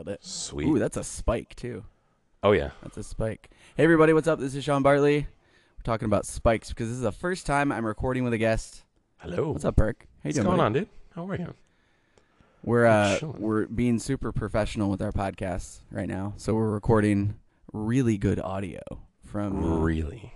Nailed 0.00 0.08
it. 0.08 0.24
Sweet. 0.24 0.66
Ooh, 0.66 0.78
that's 0.78 0.96
a 0.96 1.04
spike 1.04 1.54
too. 1.56 1.84
oh 2.42 2.52
yeah. 2.52 2.70
That's 2.82 2.96
a 2.96 3.02
spike. 3.02 3.50
Hey 3.76 3.84
everybody, 3.84 4.14
what's 4.14 4.26
up? 4.28 4.38
This 4.38 4.54
is 4.54 4.64
Sean 4.64 4.82
Bartley. 4.82 5.26
We're 5.76 5.82
talking 5.84 6.06
about 6.06 6.24
spikes 6.24 6.70
because 6.70 6.88
this 6.88 6.96
is 6.96 7.02
the 7.02 7.12
first 7.12 7.44
time 7.44 7.70
I'm 7.70 7.84
recording 7.84 8.24
with 8.24 8.32
a 8.32 8.38
guest. 8.38 8.84
Hello. 9.18 9.50
What's 9.50 9.66
up, 9.66 9.76
Perk? 9.76 10.06
How 10.24 10.28
you 10.28 10.28
What's 10.28 10.36
doing? 10.36 10.46
going 10.46 10.56
buddy? 10.56 10.64
on, 10.66 10.72
dude? 10.72 10.88
How 11.14 11.28
are 11.28 11.36
you? 11.36 11.54
We're 12.64 12.86
uh, 12.86 13.18
we're 13.36 13.66
being 13.66 13.98
super 13.98 14.32
professional 14.32 14.88
with 14.88 15.02
our 15.02 15.12
podcast 15.12 15.80
right 15.90 16.08
now. 16.08 16.32
So 16.38 16.54
we're 16.54 16.70
recording 16.70 17.34
really 17.74 18.16
good 18.16 18.40
audio 18.40 18.80
from 19.26 19.82
Really? 19.82 20.32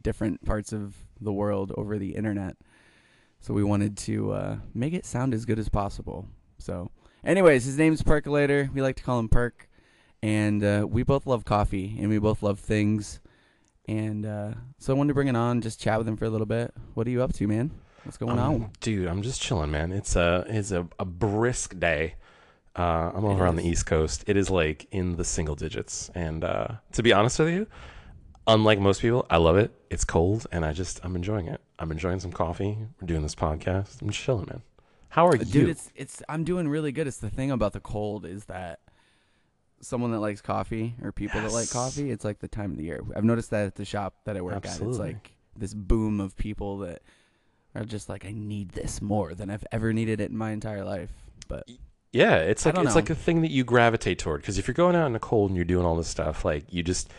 different 0.00 0.42
parts 0.46 0.72
of 0.72 0.94
the 1.20 1.34
world 1.34 1.70
over 1.76 1.98
the 1.98 2.14
internet. 2.14 2.56
So 3.40 3.52
we 3.52 3.62
wanted 3.62 3.98
to 3.98 4.32
uh, 4.32 4.56
make 4.72 4.94
it 4.94 5.04
sound 5.04 5.34
as 5.34 5.44
good 5.44 5.58
as 5.58 5.68
possible. 5.68 6.28
So, 6.56 6.90
anyways, 7.24 7.64
his 7.64 7.78
name's 7.78 8.02
Percolator. 8.02 8.70
We 8.74 8.82
like 8.82 8.96
to 8.96 9.02
call 9.02 9.18
him 9.18 9.28
Perk, 9.28 9.68
and 10.22 10.62
uh, 10.62 10.86
we 10.88 11.02
both 11.02 11.26
love 11.26 11.44
coffee 11.44 11.96
and 11.98 12.08
we 12.08 12.18
both 12.18 12.42
love 12.42 12.58
things. 12.58 13.20
And 13.88 14.24
uh, 14.24 14.52
so 14.78 14.94
I 14.94 14.96
wanted 14.96 15.08
to 15.08 15.14
bring 15.14 15.28
it 15.28 15.36
on, 15.36 15.60
just 15.60 15.80
chat 15.80 15.98
with 15.98 16.06
him 16.06 16.16
for 16.16 16.24
a 16.24 16.30
little 16.30 16.46
bit. 16.46 16.72
What 16.94 17.06
are 17.06 17.10
you 17.10 17.22
up 17.22 17.32
to, 17.34 17.46
man? 17.48 17.72
What's 18.04 18.16
going 18.16 18.38
Um, 18.38 18.54
on? 18.54 18.70
dude? 18.80 19.08
I'm 19.08 19.22
just 19.22 19.40
chilling, 19.40 19.70
man. 19.70 19.92
It's 19.92 20.16
a 20.16 20.44
it's 20.48 20.70
a, 20.72 20.86
a 20.98 21.04
brisk 21.04 21.78
day. 21.78 22.14
Uh, 22.74 23.10
I'm 23.14 23.24
over 23.24 23.46
on 23.46 23.56
the. 23.56 23.66
East 23.68 23.84
Coast. 23.86 24.24
It 24.26 24.36
is 24.36 24.48
like 24.50 24.86
in 24.90 25.16
the 25.16 25.24
single 25.24 25.54
digits, 25.54 26.10
and 26.14 26.42
uh, 26.42 26.68
to 26.92 27.02
be 27.02 27.12
honest 27.12 27.38
with 27.38 27.50
you, 27.50 27.66
unlike 28.46 28.78
most 28.80 29.02
people, 29.02 29.26
I 29.28 29.36
love 29.36 29.56
it. 29.58 29.72
It's 29.90 30.04
cold, 30.04 30.46
and 30.50 30.64
I 30.64 30.72
just 30.72 30.98
I'm 31.04 31.14
enjoying 31.14 31.48
it. 31.48 31.60
I'm 31.78 31.92
enjoying 31.92 32.18
some 32.18 32.32
coffee. 32.32 32.78
We're 33.00 33.06
doing 33.06 33.22
this 33.22 33.34
podcast. 33.34 34.00
I'm 34.00 34.10
chilling, 34.10 34.46
man. 34.46 34.62
How 35.12 35.26
are 35.26 35.34
Uh, 35.34 35.40
you? 35.40 35.44
Dude, 35.44 35.68
it's 35.68 35.90
it's 35.94 36.22
I'm 36.28 36.42
doing 36.42 36.68
really 36.68 36.90
good. 36.90 37.06
It's 37.06 37.18
the 37.18 37.28
thing 37.30 37.50
about 37.50 37.74
the 37.74 37.80
cold 37.80 38.24
is 38.24 38.46
that 38.46 38.80
someone 39.80 40.10
that 40.12 40.20
likes 40.20 40.40
coffee 40.40 40.94
or 41.02 41.12
people 41.12 41.40
that 41.42 41.52
like 41.52 41.64
Yes. 41.64 41.72
coffee, 41.72 42.10
it's 42.10 42.24
like 42.24 42.38
the 42.38 42.48
time 42.48 42.70
of 42.72 42.76
the 42.78 42.84
year. 42.84 43.02
I've 43.14 43.24
noticed 43.24 43.50
that 43.50 43.66
at 43.66 43.74
the 43.74 43.84
shop 43.84 44.14
that 44.24 44.36
I 44.36 44.40
work 44.40 44.54
at. 44.56 44.64
Absolutely. 44.66 45.10
It's 45.10 45.14
like 45.16 45.32
this 45.56 45.74
boom 45.74 46.18
of 46.20 46.34
people 46.36 46.78
that 46.78 47.02
are 47.74 47.84
just 47.84 48.08
like, 48.08 48.24
I 48.24 48.32
need 48.32 48.70
this 48.70 49.02
more 49.02 49.34
than 49.34 49.50
I've 49.50 49.66
ever 49.70 49.92
needed 49.92 50.20
it 50.20 50.30
in 50.30 50.36
my 50.36 50.50
entire 50.52 50.84
life. 50.84 51.10
But 51.48 51.64
Yeah, 52.12 52.36
it's 52.36 52.64
I 52.64 52.70
like 52.70 52.76
don't 52.76 52.84
it's 52.86 52.94
know. 52.94 53.00
like 53.00 53.10
a 53.10 53.14
thing 53.14 53.42
that 53.42 53.50
you 53.50 53.64
gravitate 53.64 54.18
toward 54.18 54.40
because 54.40 54.56
if 54.56 54.66
you're 54.66 54.74
going 54.74 54.96
out 54.96 55.06
in 55.06 55.12
the 55.12 55.18
cold 55.18 55.50
and 55.50 55.56
you're 55.56 55.64
doing 55.66 55.84
all 55.84 55.96
this 55.96 56.08
stuff, 56.08 56.42
like 56.44 56.72
you 56.72 56.82
just 56.82 57.10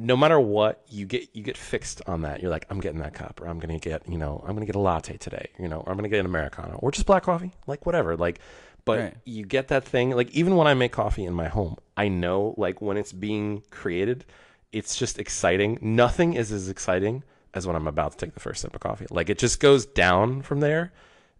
no 0.00 0.16
matter 0.16 0.38
what, 0.38 0.80
you 0.88 1.04
get 1.06 1.28
you 1.34 1.42
get 1.42 1.56
fixed 1.56 2.00
on 2.06 2.22
that. 2.22 2.40
You're 2.40 2.52
like, 2.52 2.66
I'm 2.70 2.78
getting 2.80 3.00
that 3.00 3.14
cup, 3.14 3.40
or 3.40 3.48
I'm 3.48 3.58
gonna 3.58 3.80
get, 3.80 4.08
you 4.08 4.16
know, 4.16 4.42
I'm 4.46 4.54
gonna 4.54 4.64
get 4.66 4.76
a 4.76 4.80
latte 4.80 5.16
today, 5.16 5.48
you 5.58 5.66
know, 5.68 5.80
or 5.80 5.90
I'm 5.90 5.96
gonna 5.96 6.08
get 6.08 6.20
an 6.20 6.26
americano, 6.26 6.76
or 6.80 6.92
just 6.92 7.04
black 7.06 7.24
coffee, 7.24 7.50
like 7.66 7.84
whatever, 7.84 8.16
like. 8.16 8.38
But 8.84 8.98
Right. 9.00 9.16
you 9.24 9.44
get 9.44 9.68
that 9.68 9.84
thing, 9.84 10.10
like 10.12 10.30
even 10.30 10.56
when 10.56 10.66
I 10.66 10.72
make 10.74 10.92
coffee 10.92 11.24
in 11.24 11.34
my 11.34 11.48
home, 11.48 11.76
I 11.96 12.08
know 12.08 12.54
like 12.56 12.80
when 12.80 12.96
it's 12.96 13.12
being 13.12 13.62
created, 13.70 14.24
it's 14.72 14.96
just 14.96 15.18
exciting. 15.18 15.78
Nothing 15.82 16.34
is 16.34 16.52
as 16.52 16.68
exciting 16.70 17.22
as 17.52 17.66
when 17.66 17.74
I'm 17.76 17.86
about 17.88 18.12
to 18.12 18.18
take 18.18 18.34
the 18.34 18.40
first 18.40 18.62
sip 18.62 18.74
of 18.74 18.80
coffee. 18.80 19.06
Like 19.10 19.28
it 19.28 19.38
just 19.38 19.58
goes 19.58 19.84
down 19.84 20.42
from 20.42 20.60
there, 20.60 20.92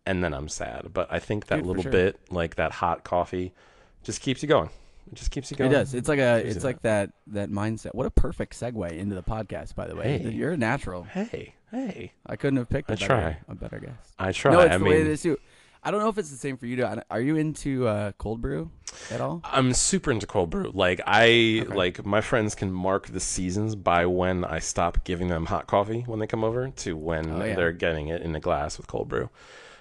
and 0.05 0.22
then 0.22 0.34
I'm 0.34 0.48
sad. 0.48 0.93
But 0.93 1.06
I 1.12 1.20
think 1.20 1.47
that 1.47 1.56
Dude, 1.59 1.67
little 1.67 1.84
sure. 1.84 1.93
bit, 1.93 2.19
like 2.31 2.56
that 2.56 2.72
hot 2.72 3.05
coffee, 3.05 3.55
just 4.03 4.20
keeps 4.20 4.43
you 4.43 4.48
going. 4.48 4.69
It 5.11 5.14
just 5.14 5.31
keeps 5.31 5.51
you 5.51 5.56
going. 5.56 5.70
it 5.70 5.75
does. 5.75 5.95
It's 5.95 6.09
like 6.09 6.19
a 6.19 6.37
it's 6.47 6.64
like 6.64 6.83
that 6.83 7.11
that 7.28 7.51
mindset. 7.51 7.95
What 7.95 8.06
a 8.06 8.11
perfect 8.11 8.59
segue 8.59 8.91
into 8.92 9.15
the 9.15 9.23
podcast, 9.23 9.75
by 9.75 9.87
the 9.87 9.97
way. 9.97 10.19
Hey. 10.19 10.31
You're 10.31 10.53
a 10.53 10.56
natural. 10.56 11.03
Hey, 11.05 11.55
hey, 11.70 12.12
I 12.27 12.37
couldn't 12.37 12.59
have 12.59 12.69
picked 12.69 12.91
a 12.91 12.92
I 12.92 12.97
better, 12.97 13.06
try. 13.06 13.37
a 13.48 13.55
better 13.55 13.78
guest. 13.78 14.15
I 14.19 14.33
try. 14.33 14.53
no, 14.53 14.61
it's 14.61 14.75
I 14.75 14.78
the 14.78 14.84
mean, 14.84 14.92
way 14.95 15.00
it 15.00 15.06
is 15.06 15.23
too. 15.23 15.39
I 15.83 15.92
don't 15.92 16.00
know 16.00 16.09
if 16.09 16.19
it's 16.19 16.31
the 16.31 16.37
same 16.37 16.56
for 16.56 16.67
you. 16.67 16.77
Too. 16.77 16.87
Are 17.09 17.20
you 17.20 17.37
into 17.37 17.87
uh, 17.87 18.11
cold 18.19 18.42
brew 18.42 18.70
at 19.12 19.20
all? 19.20 19.41
I'm 19.45 19.73
super 19.73 20.11
into 20.11 20.27
cold 20.27 20.50
brew. 20.50 20.73
Like 20.75 21.00
I 21.06 21.65
like 21.69 22.05
my 22.05 22.20
friends 22.20 22.55
can 22.56 22.72
mark 22.72 23.06
the 23.06 23.20
seasons 23.20 23.77
by 23.77 24.05
when 24.05 24.45
I 24.45 24.59
stop 24.59 25.05
giving 25.05 25.28
them 25.28 25.47
hot 25.47 25.69
coffee 25.69 26.03
when 26.06 26.19
they 26.19 26.27
come 26.27 26.43
over 26.43 26.69
to 26.69 26.97
when 26.97 27.31
Oh, 27.31 27.45
yeah. 27.45 27.55
they're 27.55 27.72
getting 27.72 28.09
it 28.09 28.22
in 28.22 28.34
a 28.34 28.41
glass 28.41 28.77
with 28.77 28.88
cold 28.88 29.09
brew. 29.09 29.31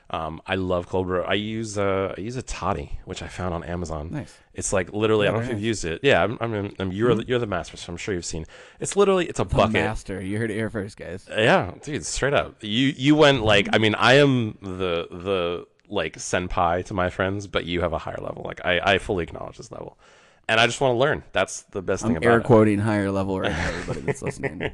Um, 0.09 0.41
I 0.47 0.55
love 0.55 0.87
cold 0.87 1.07
brew. 1.07 1.21
I 1.23 1.33
use 1.33 1.77
uh, 1.77 2.13
I 2.17 2.21
use 2.21 2.37
a 2.37 2.41
toddy, 2.41 2.99
which 3.03 3.21
I 3.21 3.27
found 3.27 3.53
on 3.53 3.63
Amazon. 3.65 4.09
Nice. 4.11 4.37
It's 4.53 4.71
like 4.71 4.93
literally. 4.93 5.25
Yeah, 5.25 5.31
I 5.31 5.33
don't 5.33 5.41
know 5.43 5.47
if 5.49 5.53
you've 5.55 5.63
used 5.65 5.83
it. 5.83 5.99
Yeah, 6.01 6.23
I'm. 6.23 6.37
I'm, 6.39 6.73
I'm 6.79 6.91
you're 6.93 7.13
the, 7.13 7.25
you're 7.27 7.39
the 7.39 7.45
master, 7.45 7.75
so 7.75 7.91
I'm 7.91 7.97
sure 7.97 8.13
you've 8.13 8.23
seen. 8.23 8.45
It's 8.79 8.95
literally 8.95 9.25
it's 9.27 9.39
a 9.39 9.43
The 9.43 9.55
bucket. 9.55 9.73
master. 9.73 10.21
You 10.21 10.37
heard 10.37 10.49
it 10.49 10.53
here 10.55 10.69
first, 10.69 10.95
guys. 10.97 11.27
Yeah, 11.29 11.73
dude, 11.83 12.05
straight 12.05 12.33
up. 12.33 12.55
You 12.61 12.93
you 12.95 13.15
went 13.15 13.43
like 13.43 13.67
I 13.73 13.79
mean 13.79 13.95
I 13.95 14.13
am 14.13 14.57
the 14.61 15.07
the 15.11 15.67
like 15.89 16.15
senpai 16.17 16.85
to 16.85 16.93
my 16.93 17.09
friends, 17.09 17.47
but 17.47 17.65
you 17.65 17.81
have 17.81 17.91
a 17.91 17.97
higher 17.97 18.19
level. 18.21 18.43
Like 18.43 18.61
I 18.65 18.79
I 18.93 18.97
fully 18.99 19.23
acknowledge 19.23 19.57
this 19.57 19.71
level, 19.73 19.97
and 20.47 20.57
I 20.57 20.67
just 20.67 20.79
want 20.79 20.93
to 20.93 20.97
learn. 20.99 21.23
That's 21.33 21.63
the 21.71 21.81
best 21.81 22.03
thing 22.03 22.11
I'm 22.11 22.17
about 22.23 22.29
air 22.29 22.37
it. 22.39 22.43
quoting 22.45 22.79
higher 22.79 23.11
level 23.11 23.39
right 23.41 23.51
now, 23.51 23.67
everybody 23.67 24.01
that's 24.01 24.21
listening. 24.27 24.71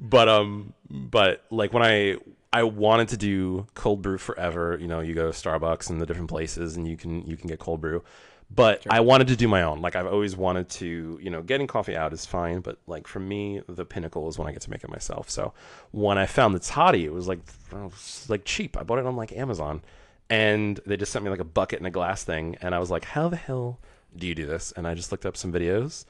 But 0.00 0.28
um, 0.28 0.72
but 0.90 1.44
like 1.50 1.72
when 1.72 1.82
I 1.82 2.16
I 2.54 2.62
wanted 2.62 3.08
to 3.08 3.16
do 3.16 3.66
cold 3.74 4.00
brew 4.00 4.16
forever. 4.16 4.78
You 4.80 4.86
know, 4.86 5.00
you 5.00 5.12
go 5.12 5.30
to 5.30 5.36
Starbucks 5.36 5.90
and 5.90 6.00
the 6.00 6.06
different 6.06 6.30
places, 6.30 6.76
and 6.76 6.86
you 6.86 6.96
can 6.96 7.26
you 7.26 7.36
can 7.36 7.48
get 7.48 7.58
cold 7.58 7.80
brew. 7.80 8.04
But 8.48 8.86
I 8.88 9.00
wanted 9.00 9.26
to 9.28 9.36
do 9.36 9.48
my 9.48 9.62
own. 9.62 9.80
Like 9.80 9.96
I've 9.96 10.06
always 10.06 10.36
wanted 10.36 10.68
to, 10.68 11.18
you 11.20 11.30
know, 11.30 11.42
getting 11.42 11.66
coffee 11.66 11.96
out 11.96 12.12
is 12.12 12.24
fine, 12.24 12.60
but 12.60 12.78
like 12.86 13.08
for 13.08 13.18
me, 13.18 13.60
the 13.68 13.84
pinnacle 13.84 14.28
is 14.28 14.38
when 14.38 14.46
I 14.46 14.52
get 14.52 14.62
to 14.62 14.70
make 14.70 14.84
it 14.84 14.90
myself. 14.90 15.28
So 15.28 15.52
when 15.90 16.16
I 16.16 16.26
found 16.26 16.54
the 16.54 16.60
toddy, 16.60 17.04
it 17.04 17.12
was 17.12 17.26
like 17.26 17.40
oh, 17.72 17.86
it 17.86 17.90
was 17.90 18.26
like 18.28 18.44
cheap. 18.44 18.76
I 18.76 18.84
bought 18.84 19.00
it 19.00 19.06
on 19.06 19.16
like 19.16 19.32
Amazon, 19.32 19.82
and 20.30 20.78
they 20.86 20.96
just 20.96 21.10
sent 21.10 21.24
me 21.24 21.32
like 21.32 21.40
a 21.40 21.44
bucket 21.44 21.80
and 21.80 21.88
a 21.88 21.90
glass 21.90 22.22
thing, 22.22 22.56
and 22.60 22.72
I 22.72 22.78
was 22.78 22.88
like, 22.88 23.04
how 23.04 23.28
the 23.28 23.36
hell 23.36 23.80
do 24.14 24.28
you 24.28 24.34
do 24.36 24.46
this? 24.46 24.72
And 24.76 24.86
I 24.86 24.94
just 24.94 25.10
looked 25.10 25.26
up 25.26 25.36
some 25.36 25.52
videos, 25.52 26.04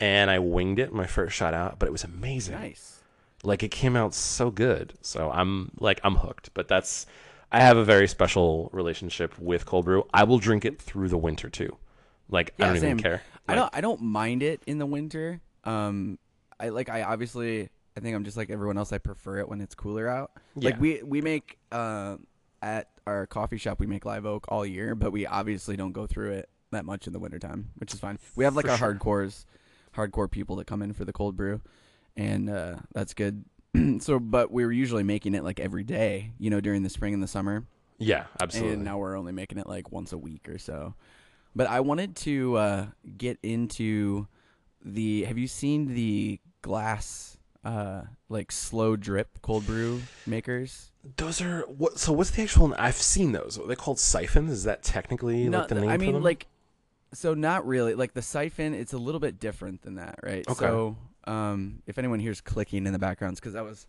and 0.00 0.28
I 0.28 0.40
winged 0.40 0.80
it 0.80 0.92
my 0.92 1.06
first 1.06 1.36
shot 1.36 1.54
out, 1.54 1.78
but 1.78 1.86
it 1.86 1.92
was 1.92 2.02
amazing 2.02 2.56
nice. 2.56 2.93
Like 3.44 3.62
it 3.62 3.70
came 3.70 3.94
out 3.96 4.14
so 4.14 4.50
good 4.50 4.94
so 5.02 5.30
i'm 5.30 5.70
like 5.78 6.00
i'm 6.02 6.16
hooked 6.16 6.50
but 6.54 6.66
that's 6.68 7.06
i 7.52 7.60
have 7.60 7.76
a 7.76 7.84
very 7.84 8.08
special 8.08 8.70
relationship 8.72 9.38
with 9.38 9.64
cold 9.66 9.84
brew 9.84 10.04
i 10.12 10.24
will 10.24 10.38
drink 10.38 10.64
it 10.64 10.80
through 10.80 11.08
the 11.08 11.18
winter 11.18 11.48
too 11.48 11.76
like 12.28 12.52
i 12.58 12.66
don't 12.66 12.78
same. 12.78 12.90
even 12.98 13.02
care 13.02 13.22
I 13.46 13.54
don't. 13.56 13.76
I 13.76 13.82
don't 13.82 14.00
mind 14.00 14.42
it 14.42 14.62
in 14.66 14.78
the 14.78 14.86
winter. 14.86 15.38
Um, 15.64 16.18
I 16.58 16.70
like. 16.70 16.88
I 16.88 17.02
obviously. 17.02 17.68
I 17.94 18.00
think 18.00 18.16
I'm 18.16 18.24
just 18.24 18.38
like 18.38 18.48
everyone 18.48 18.78
else. 18.78 18.90
I 18.90 18.96
prefer 18.96 19.36
it 19.38 19.48
when 19.50 19.60
it's 19.60 19.74
cooler 19.74 20.08
out. 20.08 20.30
Like 20.56 20.80
we 20.80 21.02
we 21.02 21.20
make 21.20 21.58
uh, 21.70 22.16
at 22.62 22.88
our 23.06 23.26
coffee 23.26 23.58
shop 23.58 23.80
we 23.80 23.86
make 23.86 24.06
live 24.06 24.24
oak 24.24 24.46
all 24.48 24.64
year, 24.64 24.94
but 24.94 25.12
we 25.12 25.26
obviously 25.26 25.76
don't 25.76 25.92
go 25.92 26.06
through 26.06 26.32
it 26.32 26.48
that 26.70 26.86
much 26.86 27.06
in 27.06 27.12
the 27.12 27.18
wintertime, 27.18 27.68
which 27.76 27.92
is 27.92 28.00
fine. 28.00 28.18
We 28.34 28.44
have 28.44 28.56
like 28.56 28.64
For 28.64 28.72
our 28.72 28.78
sure. 28.78 28.94
hardcores, 28.94 29.44
hardcore 29.94 30.30
people 30.30 30.56
that 30.56 30.66
come 30.66 30.80
in 30.80 30.94
for 30.94 31.04
the 31.04 31.12
cold 31.12 31.36
brew, 31.36 31.60
and 32.16 32.48
uh, 32.50 32.76
that's 32.92 33.14
good. 33.14 33.44
so, 34.00 34.18
but 34.18 34.50
we 34.50 34.64
were 34.64 34.72
usually 34.72 35.02
making 35.02 35.34
it 35.34 35.44
like 35.44 35.60
every 35.60 35.84
day, 35.84 36.32
you 36.38 36.50
know, 36.50 36.60
during 36.60 36.82
the 36.82 36.90
spring 36.90 37.14
and 37.14 37.22
the 37.22 37.28
summer. 37.28 37.66
yeah 37.98 38.24
absolutely 38.40 38.74
And 38.74 38.84
now 38.84 38.98
we're 38.98 39.16
only 39.16 39.32
making 39.32 39.58
it 39.58 39.66
like 39.66 39.90
once 39.92 40.12
a 40.12 40.18
week 40.18 40.48
or 40.48 40.58
so. 40.58 40.94
But 41.56 41.68
I 41.68 41.80
wanted 41.80 42.16
to 42.16 42.56
uh, 42.56 42.86
get 43.16 43.38
into 43.42 44.26
the. 44.84 45.24
Have 45.24 45.38
you 45.38 45.46
seen 45.46 45.94
the 45.94 46.40
glass, 46.62 47.36
uh, 47.64 48.02
like 48.28 48.50
slow 48.50 48.96
drip 48.96 49.40
cold 49.42 49.66
brew 49.66 50.02
makers? 50.26 50.90
those 51.18 51.42
are 51.42 51.60
what 51.68 51.98
so 51.98 52.14
what's 52.14 52.30
the 52.30 52.42
actual 52.42 52.74
i've 52.78 52.94
seen 52.94 53.32
those 53.32 53.58
are 53.58 53.66
they 53.66 53.76
called 53.76 53.98
siphons 53.98 54.50
is 54.50 54.64
that 54.64 54.82
technically 54.82 55.50
like 55.50 55.68
the 55.68 55.74
name 55.74 55.90
I 55.90 55.98
mean, 55.98 56.22
like, 56.22 56.46
so 57.12 57.34
not 57.34 57.66
really. 57.66 57.94
Like 57.94 58.12
the 58.14 58.22
siphon, 58.22 58.74
it's 58.74 58.92
a 58.92 58.98
little 58.98 59.20
bit 59.20 59.38
different 59.38 59.82
than 59.82 59.96
that, 59.96 60.18
right? 60.22 60.46
Okay. 60.48 60.66
So, 60.66 60.96
um, 61.26 61.82
if 61.86 61.98
anyone 61.98 62.20
hears 62.20 62.40
clicking 62.40 62.86
in 62.86 62.92
the 62.92 62.98
backgrounds, 62.98 63.40
because 63.40 63.54
I 63.54 63.62
was 63.62 63.86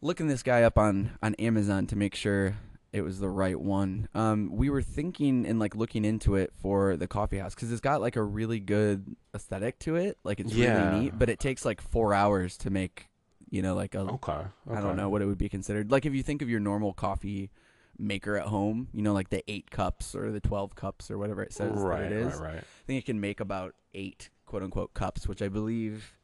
looking 0.00 0.26
this 0.28 0.42
guy 0.42 0.62
up 0.62 0.78
on 0.78 1.12
on 1.22 1.34
Amazon 1.36 1.86
to 1.88 1.96
make 1.96 2.14
sure 2.14 2.56
it 2.92 3.02
was 3.02 3.18
the 3.18 3.28
right 3.28 3.58
one. 3.58 4.08
Um, 4.14 4.50
we 4.52 4.70
were 4.70 4.82
thinking 4.82 5.46
and 5.46 5.58
like 5.58 5.74
looking 5.74 6.04
into 6.04 6.36
it 6.36 6.52
for 6.54 6.96
the 6.96 7.08
coffee 7.08 7.38
house 7.38 7.54
because 7.54 7.72
it's 7.72 7.80
got 7.80 8.00
like 8.00 8.14
a 8.16 8.22
really 8.22 8.60
good 8.60 9.16
aesthetic 9.34 9.78
to 9.80 9.96
it. 9.96 10.16
Like 10.22 10.38
it's 10.38 10.52
Yeah. 10.52 10.76
really 10.76 11.00
neat, 11.00 11.18
but 11.18 11.28
it 11.28 11.40
takes 11.40 11.64
like 11.64 11.80
four 11.80 12.14
hours 12.14 12.56
to 12.58 12.70
make. 12.70 13.08
You 13.50 13.62
know, 13.62 13.74
like 13.76 13.94
a 13.94 14.00
okay, 14.00 14.46
I 14.68 14.80
don't 14.80 14.96
know 14.96 15.08
what 15.08 15.22
it 15.22 15.26
would 15.26 15.38
be 15.38 15.48
considered. 15.48 15.92
Like 15.92 16.06
if 16.06 16.12
you 16.14 16.24
think 16.24 16.42
of 16.42 16.48
your 16.50 16.58
normal 16.58 16.92
coffee 16.92 17.50
maker 17.96 18.36
at 18.36 18.46
home, 18.46 18.88
you 18.92 19.00
know, 19.00 19.12
like 19.12 19.28
the 19.30 19.48
eight 19.48 19.70
cups 19.70 20.12
or 20.16 20.32
the 20.32 20.40
twelve 20.40 20.74
cups 20.74 21.08
or 21.08 21.18
whatever 21.18 21.40
it 21.40 21.52
says 21.52 21.70
right 21.76 22.00
that 22.00 22.10
it 22.10 22.12
is. 22.12 22.34
right 22.34 22.54
right 22.54 22.58
I 22.64 22.86
think 22.88 22.98
it 22.98 23.06
can 23.06 23.20
make 23.20 23.38
about 23.38 23.76
eight 23.92 24.30
quote 24.44 24.64
unquote 24.64 24.92
cups, 24.94 25.28
which 25.28 25.40
I 25.40 25.48
believe 25.48 26.14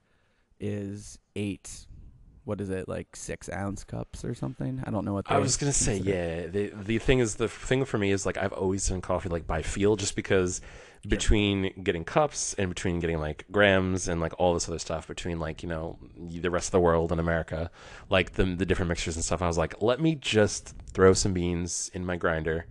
is 0.61 1.19
eight. 1.37 1.87
What 2.45 2.61
is 2.61 2.71
it 2.71 2.89
like 2.89 3.15
six 3.15 3.49
ounce 3.51 3.85
cups 3.85 4.25
or 4.25 4.35
something? 4.35 4.83
I 4.85 4.91
don't 4.91 5.05
know 5.05 5.13
what. 5.15 5.31
I 5.31 5.39
was 5.39 5.57
gonna 5.57 5.73
say, 5.73 5.99
yeah. 5.99 6.47
The 6.47 6.69
the 6.75 6.99
thing 6.99 7.19
is, 7.19 7.37
the 7.37 7.49
thing 7.49 7.85
for 7.85 7.99
me 7.99 8.11
is 8.13 8.25
like 8.27 8.37
I've 8.39 8.53
always 8.53 8.89
done 8.89 9.01
coffee 9.01 9.29
like 9.29 9.47
by 9.47 9.63
feel, 9.63 9.97
just 9.97 10.17
because 10.17 10.61
between 11.07 11.83
getting 11.83 12.05
cups 12.05 12.55
and 12.55 12.69
between 12.69 12.99
getting 13.01 13.19
like 13.21 13.45
grams 13.51 14.09
and 14.09 14.21
like 14.21 14.33
all 14.39 14.55
this 14.55 14.69
other 14.69 14.79
stuff, 14.79 15.07
between 15.07 15.39
like 15.39 15.63
you 15.63 15.69
know 15.69 15.99
the 16.19 16.51
rest 16.51 16.69
of 16.69 16.73
the 16.73 16.81
world 16.81 17.13
and 17.13 17.21
America, 17.21 17.71
like 18.09 18.33
the 18.33 18.45
the 18.45 18.67
different 18.67 18.89
mixtures 18.89 19.17
and 19.17 19.25
stuff, 19.25 19.43
I 19.43 19.47
was 19.47 19.59
like, 19.59 19.81
let 19.83 20.01
me 20.01 20.15
just 20.15 20.75
throw 20.93 21.13
some 21.13 21.33
beans 21.33 21.91
in 21.95 22.05
my 22.05 22.17
grinder 22.17 22.67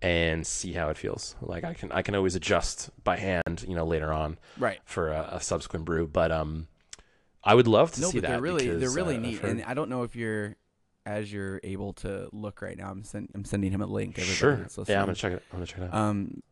and 0.00 0.46
see 0.46 0.72
how 0.72 0.88
it 0.90 0.96
feels. 0.96 1.34
Like 1.42 1.64
I 1.64 1.74
can 1.74 1.90
I 1.92 2.02
can 2.02 2.14
always 2.14 2.34
adjust 2.36 2.90
by 3.04 3.16
hand, 3.16 3.64
you 3.66 3.74
know, 3.74 3.84
later 3.84 4.12
on 4.12 4.38
Right. 4.58 4.78
for 4.84 5.08
a, 5.10 5.28
a 5.32 5.40
subsequent 5.40 5.84
brew. 5.84 6.06
But 6.06 6.30
um, 6.32 6.68
I 7.44 7.54
would 7.54 7.66
love 7.68 7.92
to 7.92 8.00
No, 8.00 8.10
see 8.10 8.18
but 8.18 8.22
that. 8.22 8.30
they're 8.32 8.40
really 8.40 8.68
they're 8.68 8.90
really 8.90 9.16
uh, 9.16 9.20
neat, 9.20 9.38
heard- 9.40 9.50
and 9.50 9.64
I 9.64 9.74
don't 9.74 9.88
know 9.90 10.02
if 10.02 10.16
you're 10.16 10.56
as 11.06 11.32
you're 11.32 11.60
able 11.64 11.92
to 11.94 12.28
look 12.32 12.60
right 12.60 12.76
now. 12.76 12.90
I'm 12.90 13.02
send, 13.04 13.30
I'm 13.34 13.44
sending 13.44 13.72
him 13.72 13.80
a 13.80 13.86
link. 13.86 14.18
Sure. 14.18 14.66
Yeah, 14.86 15.00
I'm 15.00 15.06
gonna 15.06 15.14
check 15.14 15.32
it. 15.32 15.42
I'm 15.52 15.58
gonna 15.58 15.66
check 15.66 15.78
it 15.80 15.84
out. 15.84 15.94
Um, 15.94 16.42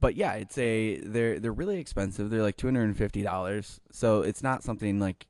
but 0.00 0.16
yeah, 0.16 0.34
it's 0.34 0.56
a 0.58 0.96
they're 0.98 1.38
they're 1.38 1.52
really 1.52 1.78
expensive. 1.78 2.30
They're 2.30 2.42
like 2.42 2.56
two 2.56 2.66
hundred 2.66 2.84
and 2.84 2.96
fifty 2.96 3.22
dollars. 3.22 3.80
So 3.92 4.22
it's 4.22 4.42
not 4.42 4.62
something 4.64 4.98
like 4.98 5.26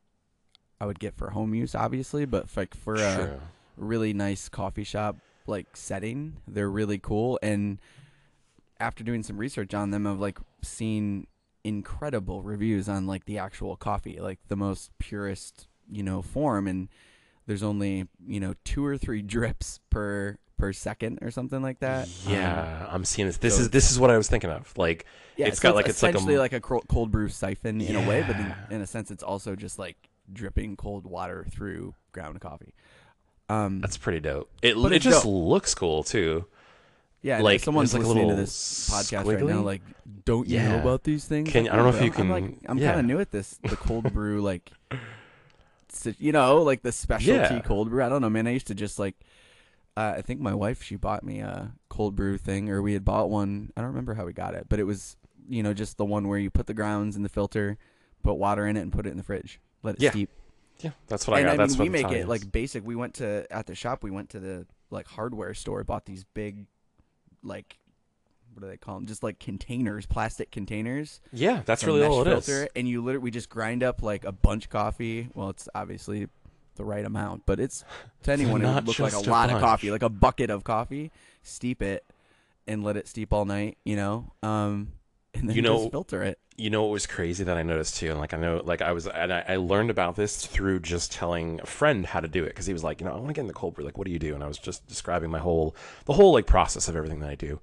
I 0.81 0.87
would 0.87 0.99
get 0.99 1.15
for 1.15 1.31
home 1.31 1.55
use, 1.55 1.75
obviously, 1.75 2.25
but 2.25 2.47
like 2.57 2.75
for 2.75 2.95
a 2.95 3.41
really 3.77 4.15
nice 4.15 4.49
coffee 4.49 4.85
shop 4.85 5.17
like 5.47 5.77
setting, 5.77 6.37
they're 6.47 6.71
really 6.71 6.99
cool. 6.99 7.39
And 7.43 7.79
after 8.79 9.05
doing 9.05 9.23
some 9.23 9.37
research 9.37 9.75
on 9.75 9.91
them, 9.91 10.07
I've 10.07 10.21
like 10.21 10.39
seen 10.63 11.27
incredible 11.65 12.43
reviews 12.43 12.89
on 12.89 13.07
like 13.07 13.25
the 13.27 13.39
actual 13.39 13.77
coffee, 13.77 14.19
like 14.21 14.39
the 14.49 14.57
most 14.57 14.91
purest 14.99 15.69
you 15.91 16.03
know 16.03 16.23
form, 16.23 16.67
and 16.67 16.89
there's 17.47 17.63
only 17.63 18.07
you 18.27 18.41
know 18.41 18.55
two 18.65 18.85
or 18.85 18.97
three 18.97 19.23
drips 19.23 19.81
per 19.91 20.39
per 20.57 20.73
second 20.73 21.19
or 21.23 21.31
something 21.31 21.63
like 21.63 21.81
that. 21.81 22.07
Um, 22.27 22.33
Yeah, 22.33 22.87
I'm 22.91 23.05
seeing 23.05 23.27
this. 23.27 23.39
This 23.39 23.57
so 23.57 23.63
is 23.63 23.71
this 23.71 23.91
is 23.91 23.99
what 23.99 24.11
I 24.11 24.17
was 24.17 24.29
thinking 24.29 24.51
of. 24.51 24.73
Like 24.77 25.07
yeah, 25.37 25.47
It's 25.47 25.59
so 25.59 25.71
got 25.71 25.75
like- 25.75 25.89
it's 25.89 26.03
like 26.03 26.15
a 26.15 26.19
like 26.19 26.53
a 26.53 26.61
cold 26.61 27.11
brew 27.11 27.29
siphon 27.29 27.81
in 27.81 27.97
a 27.97 28.09
way, 28.09 28.23
but 28.27 28.37
in, 28.37 28.55
in 28.71 28.81
a 28.83 28.87
sense, 28.87 29.11
it's 29.11 29.23
also 29.23 29.57
just 29.57 29.79
like 29.79 29.97
dripping 30.33 30.77
cold 30.77 31.07
water 31.07 31.47
through 31.51 31.95
ground 32.13 32.41
coffee. 32.41 32.75
Um, 33.49 33.81
that's 33.81 33.97
pretty 33.97 34.21
dope. 34.21 34.49
It 34.63 34.77
it 34.77 35.01
just 35.01 35.25
dope. 35.25 35.33
looks 35.33 35.75
cool 35.75 36.05
too. 36.05 36.47
Yeah, 37.23 37.41
like, 37.43 37.61
someone's 37.61 37.93
like, 37.93 38.03
a 38.03 38.07
listening 38.07 38.29
to 38.31 38.35
this 38.37 38.89
podcast 38.91 39.27
right 39.27 39.45
now. 39.45 39.61
Like, 39.61 39.83
don't 40.25 40.49
you 40.49 40.59
know 40.61 40.79
about 40.81 41.05
these 41.05 41.25
things? 41.27 41.51
Can- 41.51 41.65
Like, 41.65 41.73
I 41.73 41.77
don't 41.77 41.91
know 41.91 41.99
if 41.99 42.05
you 42.05 42.13
I'm, 42.15 42.21
I'm 42.23 42.31
like, 42.31 42.61
can- 42.61 42.71
I'm 42.71 42.79
yeah. 42.79 42.89
kind 42.89 43.01
of 43.01 43.07
new 43.07 43.21
at 43.21 43.31
this, 43.31 43.59
the 43.63 43.77
cold 43.77 44.13
brew, 44.13 44.41
like, 44.43 44.71
you 46.19 46.33
know, 46.33 46.63
like 46.63 46.83
the 46.83 46.93
specialty 46.93 47.55
Yeah. 47.57 47.61
cold 47.61 47.91
brew. 47.91 48.03
I 48.03 48.09
don't 48.09 48.23
know, 48.23 48.31
man. 48.31 48.47
I 48.47 48.51
used 48.53 48.67
to 48.69 48.75
just 48.75 48.99
like. 48.99 49.15
Uh, 49.97 50.15
I 50.19 50.23
think 50.23 50.41
my 50.41 50.55
wife 50.55 50.83
she 50.85 50.95
bought 50.95 51.25
me 51.25 51.41
a 51.41 51.73
cold 51.89 52.15
brew 52.15 52.39
thing, 52.39 52.71
or 52.71 52.81
we 52.81 52.93
had 52.93 53.05
bought 53.05 53.29
one. 53.29 53.73
I 53.77 53.81
don't 53.81 53.89
remember 53.91 54.15
how 54.15 54.25
we 54.25 54.33
got 54.33 54.55
it, 54.55 54.67
but 54.69 54.79
it 54.79 54.85
was 54.85 55.17
you 55.49 55.63
know 55.65 55.75
just 55.75 55.97
the 55.99 56.05
one 56.05 56.29
where 56.29 56.39
you 56.39 56.49
put 56.49 56.67
the 56.69 56.75
grounds 56.75 57.17
in 57.17 57.23
the 57.25 57.29
filter, 57.29 57.77
put 58.23 58.35
water 58.35 58.67
in 58.69 58.77
it, 58.77 58.83
and 58.83 58.93
put 58.93 59.05
it 59.05 59.11
in 59.11 59.17
the 59.17 59.25
fridge, 59.25 59.61
let 59.83 59.97
it 59.97 60.01
Yeah. 60.03 60.11
steep. 60.13 60.31
Yeah, 60.79 60.93
that's 61.09 61.27
what 61.27 61.37
I 61.37 61.41
and 61.41 61.49
got. 61.49 61.53
I 61.55 61.57
that's 61.57 61.73
mean, 61.73 61.79
what 61.79 61.99
we 61.99 62.03
make 62.05 62.13
it 62.13 62.21
is. 62.21 62.27
like 62.29 62.51
basic. 62.53 62.87
We 62.87 62.95
went 62.95 63.15
to 63.15 63.47
at 63.51 63.67
the 63.67 63.75
shop. 63.75 64.05
We 64.05 64.13
went 64.13 64.31
to 64.31 64.39
the 64.41 64.65
like 64.91 65.09
hardware 65.09 65.55
store, 65.55 65.83
bought 65.83 66.07
these 66.07 66.23
big, 66.23 66.67
like, 67.43 67.79
what 68.53 68.63
do 68.63 68.69
they 68.69 68.77
call 68.77 68.97
them? 68.97 69.07
Just 69.07 69.23
like 69.23 69.39
containers, 69.39 70.07
plastic 70.07 70.51
containers. 70.51 71.21
Yeah, 71.33 71.63
that's 71.65 71.85
really 71.85 72.05
all 72.05 72.23
it 72.23 72.27
mesh 72.27 72.49
is. 72.49 72.69
And 72.77 72.89
you 72.89 73.03
literally 73.03 73.25
we 73.25 73.31
just 73.31 73.49
grind 73.49 73.83
up 73.83 74.03
like 74.03 74.25
a 74.25 74.33
bunch 74.33 74.69
coffee. 74.69 75.29
Well, 75.35 75.51
it's 75.51 75.69
obviously 75.75 76.29
the 76.77 76.85
right 76.85 77.05
amount, 77.05 77.45
but 77.47 77.61
it's 77.61 77.85
to 78.25 78.33
anyone 78.33 78.63
it 78.63 78.65
Not 78.65 78.75
would 78.87 78.89
look 78.89 78.99
like 78.99 79.13
a 79.13 79.29
a 79.29 79.31
lot 79.31 79.51
of 79.51 79.61
coffee, 79.61 79.91
like 79.91 80.03
a 80.03 80.09
bucket 80.09 80.51
of 80.51 80.65
coffee. 80.65 81.11
Steep 81.43 81.83
it 81.83 82.05
and 82.67 82.85
let 82.85 82.97
it 82.97 83.09
steep 83.09 83.33
all 83.33 83.45
night. 83.45 83.79
You 83.85 83.97
know, 83.97 84.33
um, 84.43 84.93
and 85.35 85.49
then 85.49 85.57
You 85.57 85.63
know- 85.63 85.79
just 85.79 85.91
filter 85.93 86.23
it. 86.23 86.39
You 86.57 86.69
know 86.69 86.83
what 86.83 86.91
was 86.91 87.07
crazy 87.07 87.43
that 87.45 87.57
I 87.57 87.63
noticed 87.63 87.97
too, 87.97 88.11
and 88.11 88.19
like 88.21 88.35
I 88.35 88.37
know, 88.37 88.61
like 88.63 88.83
I 88.83 88.93
was, 88.93 89.07
and 89.07 89.33
I, 89.33 89.43
I 89.49 89.57
learned 89.57 89.89
about 89.89 90.15
this 90.15 90.45
through 90.45 90.81
just 90.81 91.11
telling 91.11 91.59
a 91.63 91.67
friend 91.67 92.05
how 92.05 92.21
to 92.21 92.29
do 92.29 92.45
it 92.45 92.49
because 92.49 92.67
he 92.67 92.75
was 92.75 92.85
like, 92.85 93.01
you 93.01 93.07
know, 93.07 93.13
I 93.13 93.17
want 93.17 93.29
to 93.29 93.33
get 93.33 93.41
in 93.41 93.47
the 93.47 93.55
cold 93.55 93.75
brew. 93.75 93.85
Like, 93.85 93.97
what 93.97 94.05
do 94.07 94.13
you 94.13 94.19
do? 94.19 94.35
And 94.35 94.45
I 94.45 94.47
was 94.47 94.59
just 94.59 94.87
describing 94.87 95.31
my 95.31 95.39
whole, 95.39 95.75
the 96.05 96.13
whole 96.13 96.35
like 96.35 96.47
process 96.47 96.87
of 96.87 96.97
everything 96.97 97.21
that 97.21 97.31
I 97.31 97.35
do. 97.35 97.55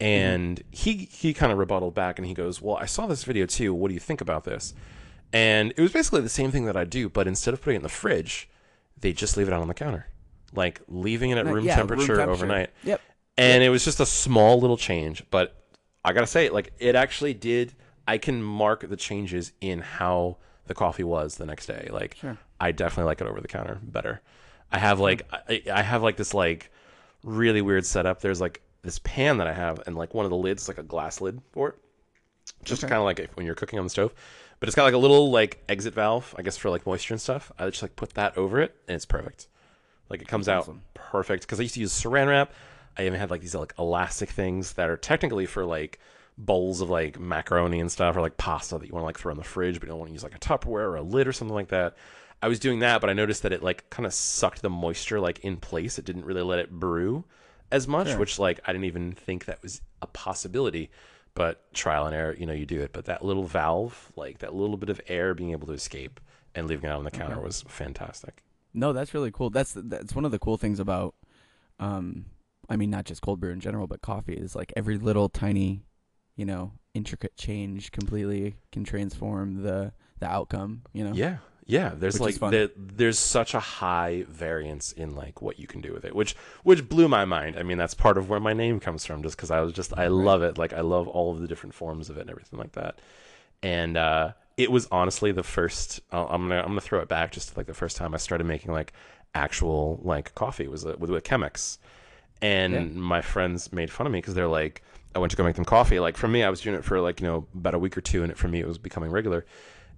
Mm-hmm. 0.00 0.04
And 0.04 0.62
he 0.70 1.08
he 1.10 1.32
kind 1.32 1.50
of 1.50 1.56
rebutted 1.56 1.94
back, 1.94 2.18
and 2.18 2.26
he 2.28 2.34
goes, 2.34 2.60
"Well, 2.60 2.76
I 2.76 2.84
saw 2.84 3.06
this 3.06 3.24
video 3.24 3.46
too. 3.46 3.72
What 3.72 3.88
do 3.88 3.94
you 3.94 4.00
think 4.00 4.20
about 4.20 4.44
this?" 4.44 4.74
And 5.32 5.72
it 5.76 5.80
was 5.80 5.92
basically 5.92 6.20
the 6.20 6.28
same 6.28 6.50
thing 6.50 6.66
that 6.66 6.76
I 6.76 6.84
do, 6.84 7.08
but 7.08 7.26
instead 7.26 7.54
of 7.54 7.62
putting 7.62 7.76
it 7.76 7.78
in 7.78 7.82
the 7.84 7.88
fridge, 7.88 8.50
they 9.00 9.14
just 9.14 9.38
leave 9.38 9.48
it 9.48 9.54
out 9.54 9.62
on 9.62 9.68
the 9.68 9.74
counter, 9.74 10.08
like 10.54 10.82
leaving 10.88 11.30
it 11.30 11.38
at 11.38 11.46
room, 11.46 11.64
yeah, 11.64 11.72
room 11.72 11.88
temperature 11.88 12.16
temperature. 12.16 12.30
overnight 12.30 12.70
Yep. 12.84 13.00
and 13.38 13.62
it 13.62 13.68
was 13.70 13.84
just 13.84 13.98
a 14.00 14.06
small 14.06 14.58
little 14.60 14.76
change 14.78 15.22
but 15.30 15.65
i 16.06 16.12
gotta 16.14 16.26
say 16.26 16.48
like 16.48 16.72
it 16.78 16.94
actually 16.94 17.34
did 17.34 17.74
i 18.08 18.16
can 18.16 18.42
mark 18.42 18.88
the 18.88 18.96
changes 18.96 19.52
in 19.60 19.80
how 19.80 20.38
the 20.66 20.74
coffee 20.74 21.04
was 21.04 21.36
the 21.36 21.46
next 21.46 21.66
day. 21.66 21.88
Like 21.92 22.16
Sure. 22.20 22.36
i 22.60 22.72
definitely 22.72 23.04
like 23.08 23.20
it 23.20 23.26
over 23.28 23.40
the 23.40 23.46
counter 23.48 23.78
better. 23.82 24.20
I 24.72 24.78
have 24.78 24.98
like 24.98 25.22
I, 25.48 25.62
I 25.72 25.82
have 25.82 26.02
like 26.02 26.16
this 26.16 26.34
like 26.34 26.72
really 27.22 27.62
weird 27.62 27.86
setup. 27.86 28.20
There's 28.20 28.40
like 28.40 28.62
this 28.82 28.98
pan 29.00 29.36
that 29.38 29.46
i 29.46 29.52
have 29.52 29.80
and 29.86 29.94
like 29.96 30.12
one 30.14 30.24
of 30.24 30.30
the 30.30 30.36
lids 30.36 30.66
like 30.66 30.78
a 30.78 30.82
glass 30.82 31.20
lid 31.20 31.40
for 31.52 31.68
it. 31.68 31.74
Just 32.64 32.82
Okay. 32.82 32.90
kind 32.90 32.98
of 33.00 33.04
like 33.04 33.18
if, 33.20 33.36
when 33.36 33.46
you're 33.46 33.54
cooking 33.54 33.78
on 33.78 33.84
the 33.84 33.90
stove. 33.90 34.12
But 34.58 34.68
it's 34.68 34.74
got 34.74 34.84
like 34.84 34.94
a 34.94 34.98
little 34.98 35.30
like 35.30 35.62
exit 35.68 35.94
valve 35.94 36.34
i 36.38 36.42
guess 36.42 36.56
for 36.56 36.70
like 36.70 36.84
moisture 36.86 37.14
and 37.14 37.20
stuff. 37.20 37.52
I 37.58 37.68
just 37.70 37.82
like 37.82 37.94
put 37.94 38.14
that 38.14 38.36
over 38.36 38.60
it 38.60 38.74
and 38.88 38.96
it's 38.96 39.06
perfect. 39.06 39.46
Like 40.10 40.20
it 40.22 40.26
comes 40.28 40.48
out 40.48 40.68
perfect 40.94 41.42
because 41.44 41.60
I 41.60 41.62
used 41.62 41.74
to 41.74 41.80
use 41.80 41.92
saran 41.92 42.26
wrap. 42.28 42.52
I 42.98 43.06
even 43.06 43.18
had 43.18 43.30
like 43.30 43.40
these 43.40 43.54
like 43.54 43.74
elastic 43.78 44.30
things 44.30 44.74
that 44.74 44.88
are 44.90 44.96
technically 44.96 45.46
for 45.46 45.64
like 45.64 45.98
bowls 46.38 46.80
of 46.80 46.90
like 46.90 47.18
macaroni 47.18 47.80
and 47.80 47.90
stuff 47.90 48.16
or 48.16 48.20
like 48.20 48.36
pasta 48.36 48.78
that 48.78 48.86
you 48.86 48.92
want 48.92 49.02
to 49.02 49.06
like 49.06 49.18
throw 49.18 49.32
in 49.32 49.38
the 49.38 49.44
fridge, 49.44 49.80
but 49.80 49.84
you 49.86 49.88
don't 49.90 49.98
want 49.98 50.10
to 50.10 50.12
use 50.14 50.22
like 50.22 50.34
a 50.34 50.38
Tupperware 50.38 50.86
or 50.88 50.96
a 50.96 51.02
lid 51.02 51.26
or 51.26 51.32
something 51.32 51.54
like 51.54 51.68
that. 51.68 51.96
I 52.42 52.48
was 52.48 52.58
doing 52.58 52.80
that, 52.80 53.00
but 53.00 53.08
I 53.08 53.14
noticed 53.14 53.42
that 53.44 53.52
it 53.52 53.62
like 53.62 53.88
kind 53.90 54.06
of 54.06 54.12
sucked 54.12 54.62
the 54.62 54.70
moisture 54.70 55.18
like 55.20 55.38
in 55.40 55.56
place. 55.56 55.98
It 55.98 56.04
didn't 56.04 56.26
really 56.26 56.42
let 56.42 56.58
it 56.58 56.70
brew 56.70 57.24
as 57.72 57.88
much, 57.88 58.08
Sure. 58.08 58.18
which 58.18 58.38
like 58.38 58.60
I 58.66 58.72
didn't 58.72 58.84
even 58.84 59.12
think 59.12 59.46
that 59.46 59.62
was 59.62 59.80
a 60.02 60.06
possibility. 60.06 60.90
But 61.34 61.72
trial 61.74 62.06
and 62.06 62.14
error, 62.14 62.34
you 62.38 62.46
know, 62.46 62.54
you 62.54 62.64
do 62.64 62.80
it. 62.80 62.92
But 62.94 63.04
that 63.06 63.22
little 63.24 63.44
valve, 63.44 64.10
like 64.16 64.38
that 64.38 64.54
little 64.54 64.76
bit 64.78 64.88
of 64.88 65.00
air 65.08 65.34
being 65.34 65.50
able 65.52 65.66
to 65.66 65.74
escape 65.74 66.18
and 66.54 66.66
leaving 66.66 66.88
it 66.88 66.92
out 66.92 66.98
on 66.98 67.04
the 67.04 67.10
counter 67.10 67.36
Okay. 67.36 67.44
was 67.44 67.62
fantastic. 67.68 68.42
No, 68.72 68.92
that's 68.94 69.12
really 69.14 69.30
cool. 69.30 69.50
That's 69.50 69.72
that's 69.74 70.14
one 70.14 70.24
of 70.24 70.30
the 70.30 70.38
cool 70.38 70.56
things 70.58 70.78
about, 70.80 71.14
um, 71.78 72.26
I 72.68 72.76
mean, 72.76 72.90
not 72.90 73.04
just 73.04 73.22
cold 73.22 73.40
brew 73.40 73.52
in 73.52 73.60
general, 73.60 73.86
but 73.86 74.02
coffee 74.02 74.34
is 74.34 74.56
like 74.56 74.72
every 74.76 74.98
little 74.98 75.28
tiny, 75.28 75.84
you 76.36 76.44
know, 76.44 76.72
intricate 76.94 77.36
change 77.36 77.92
completely 77.92 78.56
can 78.72 78.84
transform 78.84 79.62
the 79.62 79.92
the 80.18 80.26
outcome. 80.26 80.82
You 80.92 81.04
know. 81.04 81.12
Yeah, 81.14 81.38
yeah. 81.66 81.92
There's 81.96 82.18
Which 82.18 82.40
like 82.40 82.50
there, 82.50 82.70
there's 82.76 83.18
such 83.18 83.54
a 83.54 83.60
high 83.60 84.24
variance 84.28 84.92
in 84.92 85.14
like 85.14 85.42
what 85.42 85.58
you 85.58 85.66
can 85.66 85.80
do 85.80 85.92
with 85.92 86.04
it, 86.04 86.14
which 86.14 86.34
which 86.64 86.88
blew 86.88 87.08
my 87.08 87.24
mind. 87.24 87.58
I 87.58 87.62
mean, 87.62 87.78
that's 87.78 87.94
part 87.94 88.18
of 88.18 88.28
where 88.28 88.40
my 88.40 88.52
name 88.52 88.80
comes 88.80 89.04
from, 89.04 89.22
just 89.22 89.36
because 89.36 89.50
I 89.50 89.60
was 89.60 89.72
just 89.72 89.96
I 89.96 90.08
love 90.08 90.42
it. 90.42 90.58
Like 90.58 90.72
I 90.72 90.80
love 90.80 91.06
all 91.08 91.32
of 91.32 91.40
the 91.40 91.46
different 91.46 91.74
forms 91.74 92.10
of 92.10 92.16
it 92.16 92.22
and 92.22 92.30
everything 92.30 92.58
like 92.58 92.72
that. 92.72 92.98
And 93.62 93.96
uh, 93.96 94.32
it 94.56 94.70
was 94.70 94.88
honestly 94.90 95.32
the 95.32 95.42
first. 95.42 96.00
I'll- 96.12 96.28
I'm 96.30 96.48
gonna 96.48 96.60
I'm 96.60 96.68
gonna 96.68 96.80
throw 96.80 97.00
it 97.00 97.08
back 97.08 97.32
just 97.32 97.50
to, 97.52 97.58
like 97.58 97.66
the 97.66 97.74
first 97.74 97.96
time 97.96 98.14
I 98.14 98.18
started 98.18 98.44
making 98.44 98.72
like 98.72 98.92
actual 99.34 100.00
like 100.02 100.34
coffee 100.34 100.66
was 100.68 100.84
uh, 100.86 100.96
with 100.98 101.10
with 101.10 101.24
Chemex, 101.24 101.78
and 102.42 102.72
Yeah. 102.72 102.80
my 103.00 103.20
friends 103.22 103.72
made 103.72 103.90
fun 103.90 104.06
of 104.06 104.12
me 104.12 104.18
because 104.18 104.34
they're 104.34 104.48
like. 104.48 104.82
I 105.14 105.18
went 105.18 105.30
to 105.30 105.36
go 105.38 105.44
make 105.44 105.56
them 105.56 105.64
coffee. 105.64 105.98
Like 105.98 106.18
for 106.18 106.28
me, 106.28 106.44
I 106.44 106.50
was 106.50 106.60
doing 106.60 106.76
it 106.76 106.84
for 106.84 107.00
like 107.00 107.22
you 107.22 107.26
know 107.26 107.46
about 107.54 107.72
a 107.72 107.78
week 107.78 107.96
or 107.96 108.02
two, 108.02 108.22
and 108.22 108.30
it, 108.30 108.36
for 108.36 108.48
me 108.48 108.60
it 108.60 108.68
was 108.68 108.76
becoming 108.76 109.10
regular. 109.10 109.46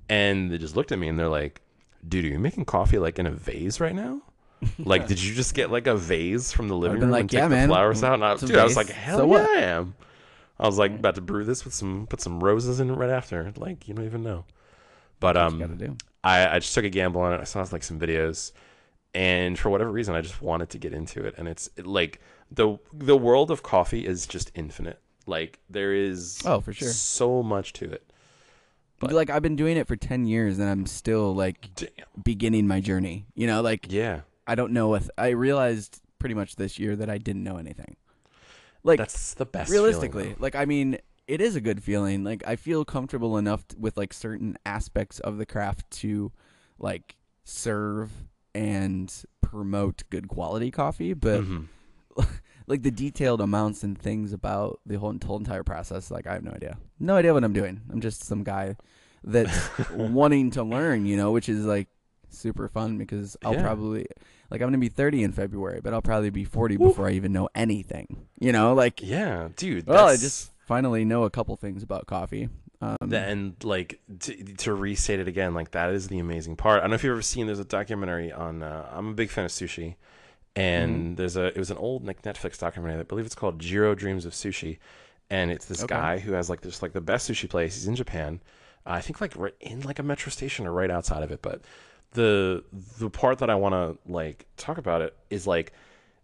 And 0.09 0.49
they 0.49 0.59
just 0.59 0.77
looked 0.77 0.93
at 0.93 0.99
me 1.01 1.09
and 1.09 1.19
they're 1.19 1.29
like, 1.29 1.61
"Dude, 2.09 2.25
are 2.25 2.29
you 2.29 2.39
making 2.39 2.67
coffee 2.67 3.01
like 3.01 3.19
in 3.19 3.27
a 3.27 3.33
vase 3.33 3.81
right 3.81 3.97
now? 3.97 4.23
Like, 4.79 5.09
did 5.09 5.21
you 5.21 5.35
just 5.35 5.55
get 5.55 5.73
like 5.73 5.89
a 5.89 5.97
vase 5.97 6.53
from 6.53 6.69
the 6.69 6.77
living 6.77 7.01
room 7.01 7.11
like, 7.11 7.23
and 7.23 7.31
take 7.31 7.39
"Yeah, 7.39 7.49
the 7.49 7.67
flowers 7.67 8.05
out?" 8.05 8.15
And 8.15 8.25
I, 8.25 8.37
dude, 8.37 8.55
I 8.55 8.63
was 8.63 8.77
like, 8.77 8.91
"Hell 8.91 9.19
So 9.19 9.25
yeah, 9.25 9.29
what?" 9.31 9.43
I 9.51 9.61
am." 9.63 9.95
I 10.61 10.67
was 10.67 10.79
like 10.79 10.93
about 10.93 11.17
to 11.17 11.21
brew 11.21 11.43
this 11.45 11.65
with 11.65 11.75
some 11.75 12.07
put 12.09 12.21
some 12.21 12.39
roses 12.39 12.79
in 12.79 12.89
it 12.89 12.95
right 12.95 13.11
after. 13.11 13.53
Like, 13.57 13.89
you 13.89 13.95
don't 13.95 14.05
even 14.07 14.23
know. 14.23 14.45
But 15.19 15.33
That's 15.33 15.53
what 15.53 15.81
you 15.81 15.87
um. 15.87 15.99
I, 16.23 16.47
I 16.57 16.59
just 16.61 16.75
took 16.75 16.85
a 16.85 16.91
gamble 16.91 17.21
on 17.23 17.33
it. 17.33 17.41
I 17.41 17.45
saw 17.45 17.67
like 17.73 17.83
some 17.83 17.99
videos, 17.99 18.53
and 19.15 19.59
for 19.59 19.71
whatever 19.71 19.91
reason, 19.91 20.15
I 20.15 20.21
just 20.21 20.41
wanted 20.43 20.71
to 20.71 20.79
get 20.79 20.93
into 20.93 21.25
it. 21.25 21.35
And 21.39 21.49
it's 21.49 21.69
it, 21.77 21.87
like 21.87 22.21
the 22.51 22.79
the 22.93 23.17
world 23.17 23.51
of 23.51 23.63
coffee 23.63 24.07
is 24.07 24.27
just 24.27 24.51
infinite. 24.55 25.01
Like 25.27 25.59
there 25.69 25.93
is 25.95 26.41
Oh, 26.45 26.61
for 26.61 26.73
sure. 26.73 26.89
so 26.89 27.43
much 27.43 27.73
to 27.75 27.85
it. 27.91 28.11
but- 29.01 29.13
like 29.13 29.31
I've 29.31 29.43
been 29.43 29.57
doing 29.57 29.77
it 29.77 29.87
for 29.87 29.97
ten 29.97 30.27
years, 30.27 30.59
and 30.59 30.69
I'm 30.69 30.87
still 30.87 31.35
like 31.35 31.69
Damn. 31.75 31.89
beginning 32.25 32.67
my 32.67 32.81
journey. 32.81 33.27
You 33.35 33.47
know, 33.47 33.61
like 33.63 33.87
Yeah, 33.91 34.21
I 34.47 34.55
don't 34.55 34.73
know 34.73 34.95
if 34.95 35.09
I 35.19 35.29
realized 35.31 36.01
pretty 36.19 36.35
much 36.35 36.57
this 36.57 36.79
year 36.79 36.97
that 36.97 37.09
I 37.11 37.19
didn't 37.19 37.45
know 37.45 37.57
anything. 37.59 37.97
Like 38.85 38.99
that's 38.99 39.35
the 39.35 39.45
best. 39.47 39.71
realistically 39.71 40.23
feeling, 40.23 40.37
like 40.39 40.55
i 40.55 40.65
mean 40.65 40.99
it 41.27 41.41
is 41.41 41.57
a 41.57 41.61
good 41.61 41.83
feeling 41.83 42.23
like 42.25 42.43
i 42.47 42.55
feel 42.57 42.85
comfortable 42.85 43.37
enough 43.37 43.67
t- 43.69 43.77
with 43.79 43.97
like 43.97 44.15
certain 44.15 44.57
aspects 44.65 45.19
of 45.19 45.37
the 45.37 45.45
craft 45.45 45.91
to 45.91 46.31
like 46.79 47.17
serve 47.45 48.11
and 48.55 49.25
promote 49.41 50.03
good 50.11 50.29
quality 50.29 50.71
coffee 50.71 51.15
but 51.15 51.41
Mhm. 51.43 51.67
like 52.67 52.83
the 52.83 52.91
detailed 52.91 53.41
amounts 53.41 53.83
and 53.83 53.97
things 53.99 54.33
about 54.33 54.81
the 54.85 54.99
whole, 54.99 55.17
whole 55.25 55.39
entire 55.39 55.63
process 55.65 56.11
like 56.11 56.27
i 56.27 56.33
have 56.35 56.43
no 56.45 56.51
idea 56.53 56.77
no 56.99 57.17
idea 57.17 57.33
what 57.33 57.45
i'm 57.45 57.53
doing 57.53 57.81
i'm 57.91 58.01
just 58.01 58.25
some 58.25 58.43
guy 58.45 58.77
that's 59.25 59.69
wanting 59.93 60.51
to 60.51 60.63
learn 60.63 61.07
you 61.07 61.17
know 61.17 61.31
which 61.33 61.49
is 61.49 61.65
like 61.65 61.89
super 62.31 62.69
fun 62.69 62.99
because 62.99 63.37
i'll 63.45 63.55
Yeah. 63.55 63.63
probably 63.63 64.07
Like 64.51 64.61
I'm 64.63 64.69
gonna 64.69 64.79
be 64.79 64.89
30 64.89 65.25
in 65.25 65.33
February, 65.33 65.81
but 65.83 65.93
I'll 65.93 66.01
probably 66.01 66.31
be 66.31 66.45
40 66.45 66.79
before 66.79 67.07
I 67.07 67.13
even 67.13 67.33
know 67.33 67.51
anything. 67.55 68.29
You 68.41 68.51
know, 68.51 68.73
like 68.73 69.03
Yeah, 69.03 69.49
dude. 69.57 69.87
well, 69.87 70.09
I 70.09 70.17
just 70.17 70.53
finally 70.67 71.05
know 71.05 71.25
a 71.25 71.31
couple 71.31 71.55
things 71.57 71.83
about 71.83 72.07
coffee. 72.07 72.49
Um, 72.81 73.13
and 73.13 73.57
like 73.65 74.01
to, 74.21 74.35
to 74.55 74.73
restate 74.73 75.19
it 75.19 75.27
again, 75.27 75.53
like 75.53 75.73
that 75.73 75.91
is 75.91 76.07
the 76.09 76.19
amazing 76.21 76.55
part. 76.57 76.79
I 76.79 76.83
don't 76.83 76.91
know 76.91 76.95
if 76.95 77.03
you've 77.05 77.11
ever 77.13 77.23
seen. 77.23 77.47
There's 77.47 77.59
a 77.59 77.65
documentary 77.65 78.33
on. 78.33 78.63
Uh, 78.63 78.89
I'm 78.93 79.09
a 79.09 79.15
big 79.15 79.31
fan 79.31 79.45
of 79.47 79.51
sushi, 79.51 79.97
and 80.55 81.11
Mm-hmm. 81.11 81.15
there's 81.17 81.37
a. 81.37 81.47
It 81.47 81.59
was 81.59 81.71
an 81.73 81.77
old 81.77 82.07
like 82.07 82.23
Netflix 82.23 82.59
documentary. 82.59 83.01
I 83.01 83.03
believe 83.03 83.27
it's 83.27 83.35
called 83.35 83.59
Jiro 83.59 83.95
Dreams 83.97 84.25
of 84.25 84.33
Sushi, 84.33 84.79
and 85.29 85.51
it's 85.51 85.67
this 85.67 85.83
Okay. 85.83 85.95
guy 85.95 86.19
who 86.19 86.33
has 86.33 86.49
like 86.49 86.63
just 86.63 86.83
like 86.83 86.93
the 86.93 87.01
best 87.01 87.29
sushi 87.29 87.49
place. 87.51 87.75
He's 87.75 87.89
in 87.89 87.97
Japan. 87.97 88.41
I 88.87 89.01
think 89.01 89.21
like 89.21 89.35
right 89.37 89.55
in 89.61 89.81
like 89.81 89.99
a 89.99 90.03
metro 90.05 90.31
station 90.31 90.67
or 90.67 90.73
right 90.73 90.91
outside 90.91 91.23
of 91.25 91.33
it. 91.33 91.43
But 91.43 91.63
the 92.13 92.63
the 92.99 93.11
part 93.11 93.39
that 93.39 93.51
I 93.51 93.57
want 93.57 93.75
to 93.75 93.99
like 94.11 94.47
talk 94.57 94.79
about 94.79 95.03
it 95.03 95.17
is 95.31 95.47
like 95.49 95.73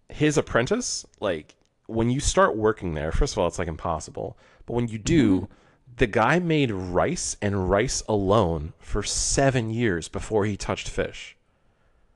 his 0.08 0.38
apprentice. 0.38 1.04
Like 1.20 1.56
when 1.86 2.10
you 2.10 2.20
start 2.20 2.56
working 2.56 2.94
there, 2.94 3.10
first 3.10 3.34
of 3.34 3.38
all, 3.38 3.48
it's 3.48 3.58
like 3.58 3.68
impossible. 3.68 4.38
But 4.66 4.74
when 4.74 4.86
you 4.88 4.98
do, 4.98 5.48
the 5.96 6.06
guy 6.06 6.38
made 6.38 6.70
rice 6.70 7.36
and 7.40 7.70
rice 7.70 8.02
alone 8.08 8.72
for 8.78 9.02
seven 9.02 9.70
years 9.70 10.08
before 10.08 10.44
he 10.44 10.56
touched 10.56 10.88
fish. 10.88 11.36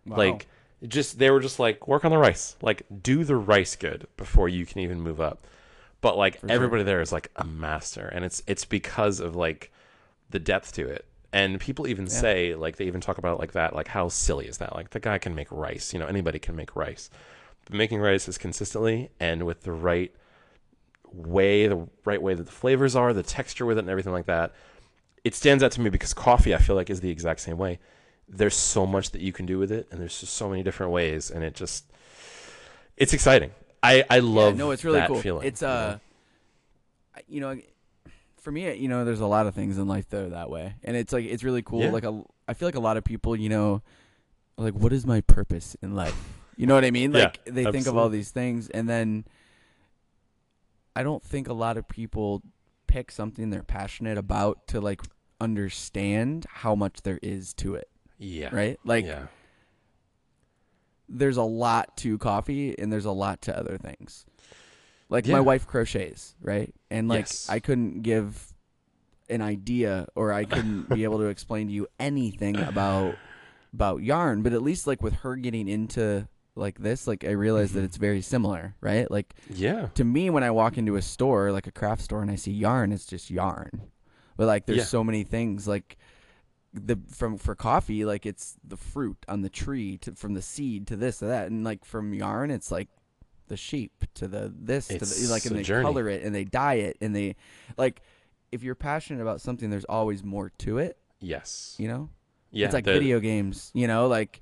wow. 0.06 0.16
Like, 0.16 0.46
just 0.86 1.18
they 1.18 1.30
were 1.30 1.40
just 1.40 1.58
like, 1.58 1.88
work 1.88 2.04
on 2.04 2.10
the 2.10 2.18
rice, 2.18 2.56
like 2.62 2.82
do 3.02 3.24
the 3.24 3.36
rice 3.36 3.76
good 3.76 4.06
before 4.16 4.48
you 4.48 4.64
can 4.64 4.80
even 4.80 5.00
move 5.00 5.20
up. 5.20 5.46
But 6.00 6.16
like 6.16 6.40
sure. 6.40 6.50
everybody 6.50 6.84
there 6.84 7.00
is 7.00 7.12
like 7.12 7.30
a 7.36 7.44
master, 7.44 8.06
and 8.06 8.24
it's 8.24 8.42
it's 8.46 8.64
because 8.64 9.18
of 9.18 9.34
like 9.34 9.72
the 10.30 10.38
depth 10.38 10.72
to 10.74 10.86
it. 10.86 11.04
And 11.32 11.60
people 11.60 11.86
even 11.86 12.06
say 12.06 12.54
like 12.54 12.76
they 12.76 12.86
even 12.86 13.00
talk 13.00 13.18
about 13.18 13.36
it 13.36 13.40
like 13.40 13.52
that, 13.52 13.74
like 13.74 13.88
how 13.88 14.08
silly 14.08 14.46
is 14.46 14.58
that? 14.58 14.74
Like 14.74 14.90
the 14.90 15.00
guy 15.00 15.18
can 15.18 15.34
make 15.34 15.48
rice, 15.50 15.92
you 15.92 15.98
know, 15.98 16.06
anybody 16.06 16.38
can 16.38 16.54
make 16.54 16.76
rice. 16.76 17.10
But 17.64 17.74
making 17.74 17.98
rice 17.98 18.28
is 18.28 18.38
consistently 18.38 19.10
and 19.18 19.44
with 19.44 19.62
the 19.62 19.72
right 19.72 20.14
way, 21.14 21.66
the 21.66 21.88
right 22.04 22.20
way 22.20 22.34
that 22.34 22.44
the 22.44 22.52
flavors 22.52 22.94
are, 22.96 23.12
the 23.12 23.22
texture 23.22 23.66
with 23.66 23.78
it, 23.78 23.80
and 23.82 23.90
everything 23.90 24.12
like 24.12 24.26
that. 24.26 24.52
It 25.24 25.34
stands 25.34 25.62
out 25.62 25.72
to 25.72 25.80
me 25.80 25.90
because 25.90 26.14
coffee, 26.14 26.54
I 26.54 26.58
feel 26.58 26.76
like, 26.76 26.90
is 26.90 27.00
the 27.00 27.10
exact 27.10 27.40
same 27.40 27.58
way. 27.58 27.78
There's 28.28 28.56
so 28.56 28.86
much 28.86 29.10
that 29.10 29.20
you 29.20 29.32
can 29.32 29.46
do 29.46 29.58
with 29.58 29.72
it, 29.72 29.88
and 29.90 30.00
there's 30.00 30.20
just 30.20 30.34
so 30.34 30.48
many 30.48 30.62
different 30.62 30.92
ways, 30.92 31.30
and 31.30 31.42
it 31.42 31.54
just, 31.54 31.84
it's 32.96 33.12
exciting. 33.12 33.50
I 33.82 34.04
I 34.10 34.16
Yeah, 34.16 34.22
love. 34.22 34.56
no, 34.56 34.70
it's 34.70 34.84
really 34.84 35.00
that 35.00 35.08
cool. 35.08 35.20
Feeling, 35.20 35.46
it's 35.46 35.62
you 35.62 35.68
know? 35.68 35.72
uh, 35.74 35.98
you 37.28 37.40
know, 37.40 37.58
for 38.40 38.52
me, 38.52 38.74
you 38.74 38.88
know, 38.88 39.04
there's 39.04 39.20
a 39.20 39.26
lot 39.26 39.46
of 39.46 39.54
things 39.54 39.78
in 39.78 39.88
life 39.88 40.08
that 40.10 40.22
are 40.22 40.28
that 40.30 40.50
way, 40.50 40.74
and 40.84 40.96
it's 40.96 41.12
like 41.12 41.24
it's 41.24 41.42
really 41.42 41.62
cool. 41.62 41.80
Yeah. 41.80 41.90
Like 41.90 42.04
a, 42.04 42.22
I 42.46 42.54
feel 42.54 42.68
like 42.68 42.74
a 42.74 42.80
lot 42.80 42.96
of 42.96 43.04
people, 43.04 43.36
you 43.36 43.48
know, 43.48 43.82
like 44.56 44.74
what 44.74 44.92
is 44.92 45.06
my 45.06 45.20
purpose 45.22 45.76
in 45.82 45.94
life? 45.94 46.16
You 46.56 46.66
know 46.66 46.74
what 46.74 46.84
I 46.84 46.90
mean? 46.90 47.12
Yeah, 47.12 47.24
Like 47.24 47.44
they 47.44 47.70
think 47.70 47.86
of 47.86 47.96
all 47.96 48.08
these 48.08 48.30
things, 48.30 48.68
and 48.68 48.88
then 48.88 49.24
I 50.98 51.04
don't 51.04 51.22
think 51.22 51.46
a 51.46 51.52
lot 51.52 51.76
of 51.76 51.86
people 51.86 52.42
pick 52.88 53.12
something 53.12 53.50
they're 53.50 53.62
passionate 53.62 54.18
about 54.18 54.66
to 54.66 54.80
like 54.80 55.00
understand 55.40 56.44
how 56.50 56.74
much 56.74 57.02
there 57.02 57.20
is 57.22 57.54
to 57.54 57.76
it, 57.76 57.88
yeah, 58.18 58.48
right? 58.52 58.80
Like 58.84 59.06
yeah, 59.06 59.26
there's 61.08 61.36
a 61.36 61.44
lot 61.44 61.96
to 61.98 62.18
coffee 62.18 62.76
and 62.76 62.92
there's 62.92 63.04
a 63.04 63.12
lot 63.12 63.42
to 63.42 63.56
other 63.56 63.78
things. 63.78 64.26
Like 65.08 65.28
my 65.28 65.38
wife 65.40 65.68
crochets, 65.68 66.34
right? 66.42 66.74
And 66.90 67.06
like 67.06 67.20
Yes. 67.20 67.48
I 67.48 67.60
couldn't 67.60 68.02
give 68.02 68.52
an 69.30 69.40
idea 69.40 70.08
or 70.16 70.32
I 70.32 70.46
couldn't 70.46 70.88
be 70.92 71.04
able 71.04 71.18
to 71.18 71.26
explain 71.26 71.68
to 71.68 71.72
you 71.72 71.86
anything 72.00 72.56
about 72.56 73.14
about 73.72 74.02
yarn, 74.02 74.42
but 74.42 74.52
at 74.52 74.62
least 74.62 74.88
like 74.88 75.00
with 75.00 75.14
her 75.20 75.36
getting 75.36 75.68
into 75.68 76.26
like 76.58 76.78
this, 76.78 77.06
like 77.06 77.24
I 77.24 77.30
realized 77.30 77.70
Mm-hmm. 77.72 77.78
that 77.80 77.84
it's 77.84 77.96
very 77.96 78.20
similar, 78.20 78.74
right? 78.80 79.10
Like 79.10 79.34
yeah, 79.50 79.88
to 79.94 80.04
me 80.04 80.30
when 80.30 80.42
I 80.44 80.50
walk 80.50 80.76
into 80.78 80.96
a 80.96 81.02
store, 81.02 81.52
like 81.52 81.66
a 81.66 81.72
craft 81.72 82.02
store 82.02 82.22
and 82.22 82.30
I 82.30 82.36
see 82.36 82.52
yarn, 82.52 82.92
it's 82.92 83.06
just 83.06 83.30
yarn. 83.30 83.82
But 84.36 84.46
like 84.46 84.66
there's 84.66 84.78
Yeah. 84.78 84.84
so 84.84 85.02
many 85.04 85.24
things 85.24 85.66
like 85.68 85.96
the 86.74 86.98
from 87.10 87.38
for 87.38 87.54
coffee, 87.54 88.04
like 88.04 88.26
it's 88.26 88.56
the 88.62 88.76
fruit 88.76 89.16
on 89.28 89.40
the 89.42 89.48
tree 89.48 89.96
to 89.98 90.12
from 90.14 90.34
the 90.34 90.42
seed 90.42 90.86
to 90.88 90.96
this 90.96 91.20
to 91.20 91.26
that, 91.26 91.50
and 91.50 91.64
like 91.64 91.84
from 91.84 92.12
yarn, 92.14 92.50
it's 92.50 92.70
like 92.70 92.88
the 93.48 93.56
sheep 93.56 94.04
to 94.14 94.28
the 94.28 94.52
this 94.54 94.88
to 94.88 94.98
the 94.98 95.28
like, 95.32 95.46
and 95.46 95.56
they 95.56 95.62
journey. 95.62 95.84
color 95.84 96.08
it 96.08 96.22
and 96.22 96.34
they 96.34 96.44
dye 96.44 96.74
it 96.74 96.98
and 97.00 97.16
they 97.16 97.34
like 97.78 98.02
if 98.52 98.62
you're 98.62 98.74
passionate 98.74 99.22
about 99.22 99.40
something, 99.40 99.70
there's 99.70 99.84
always 99.86 100.22
more 100.24 100.50
to 100.58 100.78
it. 100.78 100.96
yes, 101.20 101.74
You 101.78 101.88
know, 101.88 102.10
yeah. 102.50 102.66
it's 102.66 102.74
like 102.74 102.84
the- 102.84 102.92
video 102.92 103.20
games. 103.20 103.70
You 103.74 103.86
know, 103.86 104.06
like 104.08 104.40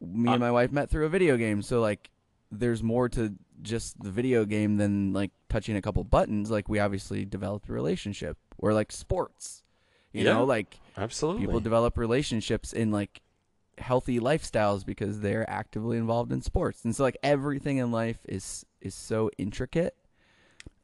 me 0.00 0.28
Uh, 0.30 0.32
and 0.32 0.40
my 0.40 0.50
wife 0.50 0.72
met 0.72 0.90
through 0.90 1.06
a 1.06 1.08
video 1.08 1.36
game, 1.36 1.62
so 1.62 1.80
like 1.80 2.10
there's 2.50 2.82
more 2.82 3.08
to 3.10 3.34
just 3.62 4.00
the 4.02 4.10
video 4.10 4.44
game 4.44 4.76
than 4.76 5.12
like 5.12 5.30
touching 5.48 5.76
a 5.76 5.82
couple 5.82 6.02
buttons. 6.04 6.50
Like 6.50 6.68
we 6.68 6.78
obviously 6.78 7.24
developed 7.24 7.68
a 7.68 7.72
relationship, 7.72 8.38
or 8.58 8.72
like 8.72 8.92
sports. 8.92 9.62
You 10.12 10.24
Yeah. 10.24 10.34
know, 10.34 10.44
like 10.44 10.78
Absolutely. 10.96 11.44
people 11.46 11.60
develop 11.60 11.98
relationships 11.98 12.72
in 12.72 12.90
like 12.90 13.20
healthy 13.78 14.18
lifestyles 14.18 14.84
because 14.84 15.20
they're 15.20 15.48
actively 15.48 15.96
involved 15.98 16.32
in 16.32 16.42
sports 16.42 16.84
and 16.84 16.96
so 16.96 17.04
like 17.04 17.16
everything 17.22 17.76
in 17.76 17.92
life 17.92 18.18
is 18.28 18.66
is 18.80 18.92
so 18.92 19.30
intricate 19.38 19.94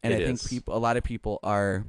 and 0.05 0.13
It 0.13 0.23
i 0.23 0.25
think 0.27 0.49
people 0.49 0.77
a 0.77 0.79
lot 0.79 0.97
of 0.97 1.03
people 1.03 1.41
are 1.43 1.85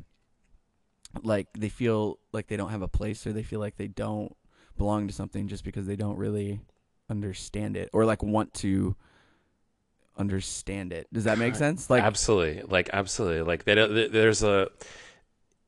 like 1.22 1.48
they 1.54 1.70
feel 1.70 2.18
like 2.34 2.48
they 2.48 2.58
don't 2.58 2.72
have 2.72 2.82
a 2.82 2.88
place 2.88 3.28
or 3.28 3.34
they 3.34 3.44
feel 3.44 3.60
like 3.60 3.78
they 3.78 3.88
don't 3.88 4.36
belong 4.80 5.08
to 5.08 5.14
something 5.14 5.48
just 5.48 5.64
because 5.64 5.86
they 5.86 5.96
don't 5.96 6.18
really 6.18 6.60
understand 7.10 7.78
it 7.78 7.90
or 7.94 8.06
like 8.06 8.24
want 8.24 8.54
to 8.56 8.96
understand 10.18 10.94
it. 10.94 11.08
Does 11.12 11.26
that 11.26 11.38
make 11.38 11.56
sense? 11.56 11.90
Like 11.90 12.04
absolutely. 12.04 12.64
Like 12.64 12.90
absolutely. 12.94 13.42
Like 13.42 13.66
they 13.66 13.76
don't, 13.76 13.94
th- 13.94 14.12
there's 14.12 14.44
a 14.44 14.70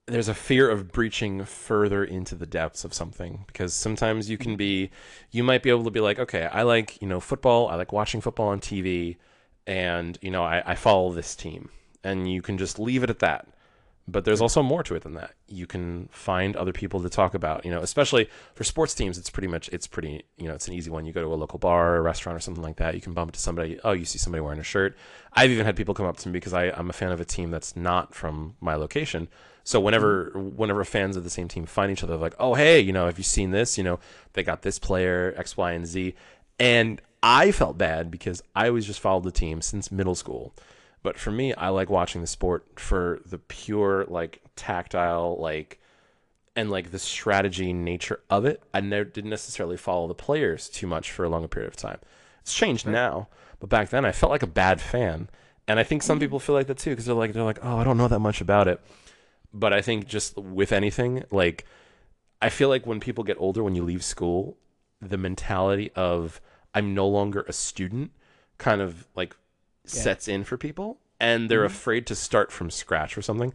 there's 0.08 0.30
a 0.30 0.34
fear 0.34 0.70
of 0.70 0.92
breaching 0.92 1.44
further 1.44 2.04
into 2.04 2.34
the 2.34 2.46
depths 2.46 2.86
of 2.86 2.94
something 2.94 3.44
because 3.46 3.74
sometimes 3.74 4.30
you 4.30 4.38
can 4.38 4.56
be 4.56 4.90
you 5.32 5.44
might 5.44 5.62
be 5.62 5.70
able 5.70 5.84
to 5.84 5.92
be 5.92 6.00
like 6.00 6.18
okay 6.18 6.46
i 6.46 6.62
like 6.62 7.02
you 7.02 7.08
know 7.08 7.20
football. 7.20 7.68
I 7.68 7.76
like 7.76 7.92
watching 7.92 8.22
football 8.22 8.48
on 8.48 8.62
tv 8.62 9.18
and 9.66 10.18
you 10.22 10.32
know 10.32 10.44
i, 10.44 10.64
I 10.66 10.76
follow 10.76 11.12
this 11.12 11.36
team. 11.36 11.70
And 12.04 12.32
you 12.32 12.42
can 12.42 12.58
just 12.58 12.80
leave 12.80 13.04
it 13.04 13.10
at 13.10 13.20
that 13.20 13.48
but 14.08 14.24
there's 14.24 14.40
also 14.40 14.64
more 14.64 14.84
to 14.84 14.96
it 14.96 15.04
than 15.04 15.16
that. 15.16 15.34
You 15.48 15.68
can 15.68 16.08
find 16.12 16.56
other 16.56 16.72
people 16.72 17.02
to 17.02 17.10
talk 17.10 17.34
about 17.34 17.66
you 17.66 17.72
know 17.72 17.82
especially 17.82 18.30
for 18.56 18.64
sports 18.64 18.94
teams 18.94 19.18
it's 19.18 19.30
pretty 19.30 19.48
much 19.50 19.68
it's 19.70 19.86
pretty 19.86 20.24
you 20.38 20.48
know 20.48 20.54
it's 20.54 20.68
an 20.68 20.74
easy 20.74 20.90
one. 20.90 21.06
You 21.06 21.12
go 21.12 21.22
to 21.22 21.34
a 21.34 21.36
local 21.36 21.60
bar 21.60 21.98
a 21.98 22.02
restaurant 22.02 22.38
or 22.38 22.40
something 22.40 22.64
like 22.64 22.78
that 22.78 22.96
you 22.96 23.02
can 23.02 23.14
bump 23.14 23.30
into 23.30 23.40
somebody 23.40 23.80
oh 23.84 23.92
you 23.92 24.06
see 24.06 24.18
somebody 24.18 24.42
wearing 24.42 24.60
a 24.60 24.64
shirt. 24.64 24.96
I've 25.34 25.52
even 25.52 25.66
had 25.66 25.76
people 25.76 25.94
come 25.94 26.06
up 26.06 26.18
to 26.18 26.30
me 26.30 26.34
because 26.34 26.54
I, 26.54 26.70
i'm 26.72 26.90
a 26.90 26.94
fan 26.94 27.12
of 27.12 27.20
a 27.20 27.26
team 27.26 27.52
that's 27.52 27.76
not 27.76 28.16
from 28.16 28.56
my 28.62 28.76
location. 28.76 29.28
So 29.64 29.82
whenever 29.82 30.32
whenever 30.36 30.84
fans 30.86 31.18
of 31.18 31.26
the 31.26 31.30
same 31.30 31.50
team 31.50 31.66
find 31.66 31.92
each 31.92 32.04
other 32.04 32.16
like 32.16 32.36
oh 32.40 32.54
hey 32.54 32.80
you 32.80 32.94
know 32.94 33.06
have 33.06 33.18
you 33.18 33.26
seen 33.26 33.52
this? 33.52 33.78
You 33.78 33.84
know 33.84 34.00
they 34.34 34.44
got 34.44 34.62
this 34.62 34.80
player 34.80 35.34
x 35.38 35.58
y 35.58 35.74
and 35.74 35.86
z. 35.86 36.16
And 36.60 37.02
i 37.22 37.52
felt 37.52 37.78
bad 37.80 38.12
because 38.12 38.44
i 38.56 38.68
always 38.68 38.86
just 38.86 39.00
followed 39.00 39.24
the 39.24 39.32
team 39.32 39.60
since 39.60 39.92
middle 39.92 40.14
school 40.14 40.54
but 41.08 41.18
for 41.18 41.32
me, 41.32 41.54
I 41.54 41.70
like 41.70 41.90
watching 41.90 42.20
the 42.20 42.28
sport 42.28 42.66
for 42.76 43.22
the 43.26 43.38
pure, 43.38 44.04
like 44.10 44.42
tactile, 44.58 45.38
like 45.40 45.80
and 46.54 46.70
like 46.70 46.92
the 46.92 47.00
strategy 47.00 47.72
nature 47.72 48.20
of 48.30 48.44
it. 48.44 48.62
I 48.74 48.82
never 48.82 49.06
didn't 49.06 49.30
necessarily 49.30 49.78
follow 49.78 50.10
the 50.10 50.14
players 50.14 50.68
too 50.68 50.86
much 50.86 51.10
for 51.10 51.24
a 51.24 51.30
longer 51.30 51.48
period 51.48 51.70
of 51.70 51.78
time. 51.78 52.00
It's 52.42 52.54
changed 52.54 52.86
now, 52.86 53.30
but 53.62 53.70
back 53.70 53.88
then 53.88 54.04
I 54.04 54.12
felt 54.12 54.34
like 54.34 54.44
a 54.44 54.48
bad 54.48 54.82
fan, 54.82 55.30
and 55.66 55.80
I 55.80 55.84
think 55.84 56.04
some 56.04 56.20
people 56.20 56.42
feel 56.42 56.56
like 56.56 56.68
that 56.68 56.78
too 56.78 56.90
because 56.90 57.06
they're 57.06 57.16
like 57.16 57.32
they're 57.32 57.42
like, 57.42 57.64
oh, 57.64 57.78
I 57.78 57.86
don't 57.86 57.98
know 57.98 58.10
that 58.10 58.20
much 58.20 58.42
about 58.42 58.68
it. 58.68 58.82
But 59.54 59.72
I 59.72 59.82
think 59.82 60.08
just 60.10 60.36
with 60.36 60.74
anything, 60.74 61.24
like 61.32 61.64
I 62.42 62.50
feel 62.50 62.68
like 62.68 62.86
when 62.86 63.00
people 63.00 63.24
get 63.24 63.40
older, 63.40 63.64
when 63.64 63.76
you 63.76 63.84
leave 63.86 64.04
school, 64.04 64.58
the 65.00 65.18
mentality 65.18 65.90
of 65.96 66.42
I'm 66.74 66.94
no 66.94 67.08
longer 67.08 67.46
a 67.48 67.54
student 67.54 68.12
kind 68.58 68.82
of 68.82 69.08
like 69.16 69.38
sets 69.90 70.28
in 70.28 70.44
for 70.44 70.58
people 70.58 71.00
and 71.20 71.50
they're 71.50 71.60
mm-hmm. 71.60 71.74
afraid 71.74 72.08
to 72.08 72.16
start 72.16 72.52
from 72.52 72.70
scratch 72.70 73.18
or 73.18 73.22
something. 73.22 73.54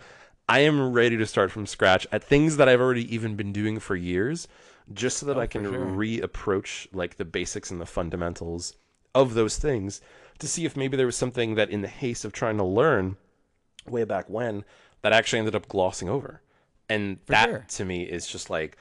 I 0.48 0.60
am 0.60 0.92
ready 0.92 1.16
to 1.16 1.26
start 1.26 1.50
from 1.50 1.66
scratch 1.66 2.06
at 2.10 2.24
things 2.24 2.56
that 2.56 2.68
I've 2.68 2.80
already 2.80 3.12
even 3.14 3.36
been 3.36 3.52
doing 3.52 3.78
for 3.78 3.94
years 3.94 4.48
just 4.92 5.18
so 5.18 5.26
that 5.26 5.36
oh, 5.36 5.40
I 5.40 5.46
can 5.46 5.64
for 5.64 5.72
sure. 5.72 5.86
reapproach 5.86 6.88
like 6.92 7.16
the 7.16 7.24
basics 7.24 7.70
and 7.70 7.80
the 7.80 7.86
fundamentals 7.86 8.74
of 9.14 9.34
those 9.34 9.58
things 9.58 10.00
to 10.38 10.48
see 10.48 10.64
if 10.64 10.76
maybe 10.76 10.96
there 10.96 11.06
was 11.06 11.16
something 11.16 11.54
that 11.54 11.70
in 11.70 11.82
the 11.82 11.88
haste 11.88 12.24
of 12.24 12.32
trying 12.32 12.56
to 12.56 12.64
learn 12.64 13.16
way 13.86 14.04
back 14.04 14.28
when 14.28 14.64
that 15.02 15.12
actually 15.12 15.38
ended 15.38 15.54
up 15.54 15.68
glossing 15.68 16.08
over. 16.08 16.40
And 16.88 17.18
that 17.26 17.48
sure. 17.48 17.66
to 17.68 17.84
me 17.84 18.02
is 18.02 18.26
just 18.26 18.50
like 18.50 18.76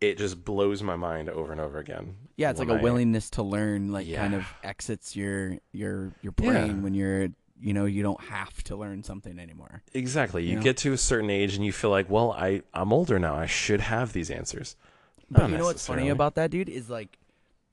it 0.00 0.16
just 0.18 0.44
blows 0.44 0.82
my 0.82 0.96
mind 0.96 1.28
over 1.28 1.52
and 1.52 1.60
over 1.60 1.78
again. 1.78 2.16
yeah 2.36 2.50
it's 2.50 2.58
like 2.58 2.68
a 2.70 2.74
I- 2.74 2.82
willingness 2.82 3.30
to 3.30 3.42
learn 3.42 3.92
like 3.92 4.12
kind 4.14 4.34
of 4.34 4.46
exits 4.62 5.14
your 5.16 5.58
your 5.72 6.12
your 6.22 6.32
Yeah. 6.40 6.50
brain 6.50 6.82
when 6.82 6.94
you're 6.94 7.28
you 7.60 7.74
know 7.74 7.84
you 7.84 8.02
don't 8.02 8.20
have 8.22 8.62
to 8.64 8.76
learn 8.76 9.02
something 9.02 9.38
anymore 9.38 9.82
Exactly. 9.92 10.42
You 10.44 10.50
You 10.50 10.56
know? 10.56 10.62
get 10.62 10.78
to 10.78 10.92
a 10.94 10.96
certain 10.98 11.28
age 11.30 11.54
and 11.56 11.64
you 11.64 11.72
feel 11.72 11.90
like, 11.90 12.08
well, 12.08 12.32
I 12.32 12.62
I'm 12.72 12.92
older 12.92 13.18
now. 13.18 13.34
I 13.34 13.44
should 13.46 13.80
have 13.82 14.12
these 14.14 14.30
answers. 14.30 14.76
But 15.30 15.50
you 15.50 15.58
know 15.58 15.64
what's 15.66 15.86
funny 15.86 16.08
about 16.08 16.34
that, 16.36 16.50
dude, 16.50 16.68
is 16.70 16.88
like 16.88 17.18